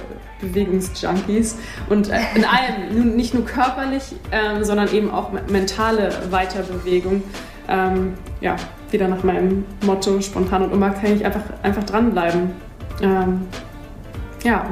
Bewegungsjunkies 0.41 1.59
und 1.89 2.09
äh, 2.09 2.21
in 2.37 2.45
allem, 2.45 3.17
nicht 3.17 3.35
nur 3.35 3.45
körperlich, 3.45 4.15
ähm, 4.31 4.63
sondern 4.63 4.93
eben 4.93 5.11
auch 5.11 5.33
mentale 5.49 6.11
Weiterbewegung. 6.31 7.25
Ähm, 7.69 8.15
ja, 8.41 8.55
wieder 8.93 9.09
nach 9.09 9.25
meinem 9.25 9.65
Motto 9.85 10.21
spontan 10.21 10.63
und 10.63 10.73
immer 10.73 10.91
kann 10.91 11.17
ich 11.17 11.25
einfach, 11.25 11.43
einfach 11.65 11.83
dranbleiben. 11.83 12.66
Ähm, 13.01 13.47
ja, 14.43 14.67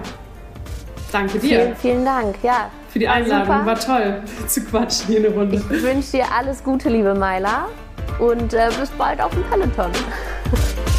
danke 1.12 1.38
dir. 1.38 1.40
Vielen, 1.40 1.76
vielen 1.76 2.04
Dank, 2.04 2.36
ja. 2.42 2.70
Für 2.88 2.98
die 2.98 3.08
Einladung, 3.08 3.48
war, 3.48 3.66
war 3.66 3.78
toll 3.78 4.22
zu 4.46 4.62
quatschen 4.64 5.08
hier 5.08 5.18
eine 5.18 5.28
Runde. 5.28 5.56
Ich 5.56 5.82
wünsche 5.82 6.12
dir 6.12 6.26
alles 6.36 6.62
Gute, 6.62 6.88
liebe 6.88 7.14
Myla 7.14 7.68
und 8.18 8.54
äh, 8.54 8.70
bis 8.78 8.90
bald 8.90 9.20
auf 9.20 9.32
dem 9.32 9.42
Peloton. 9.44 9.90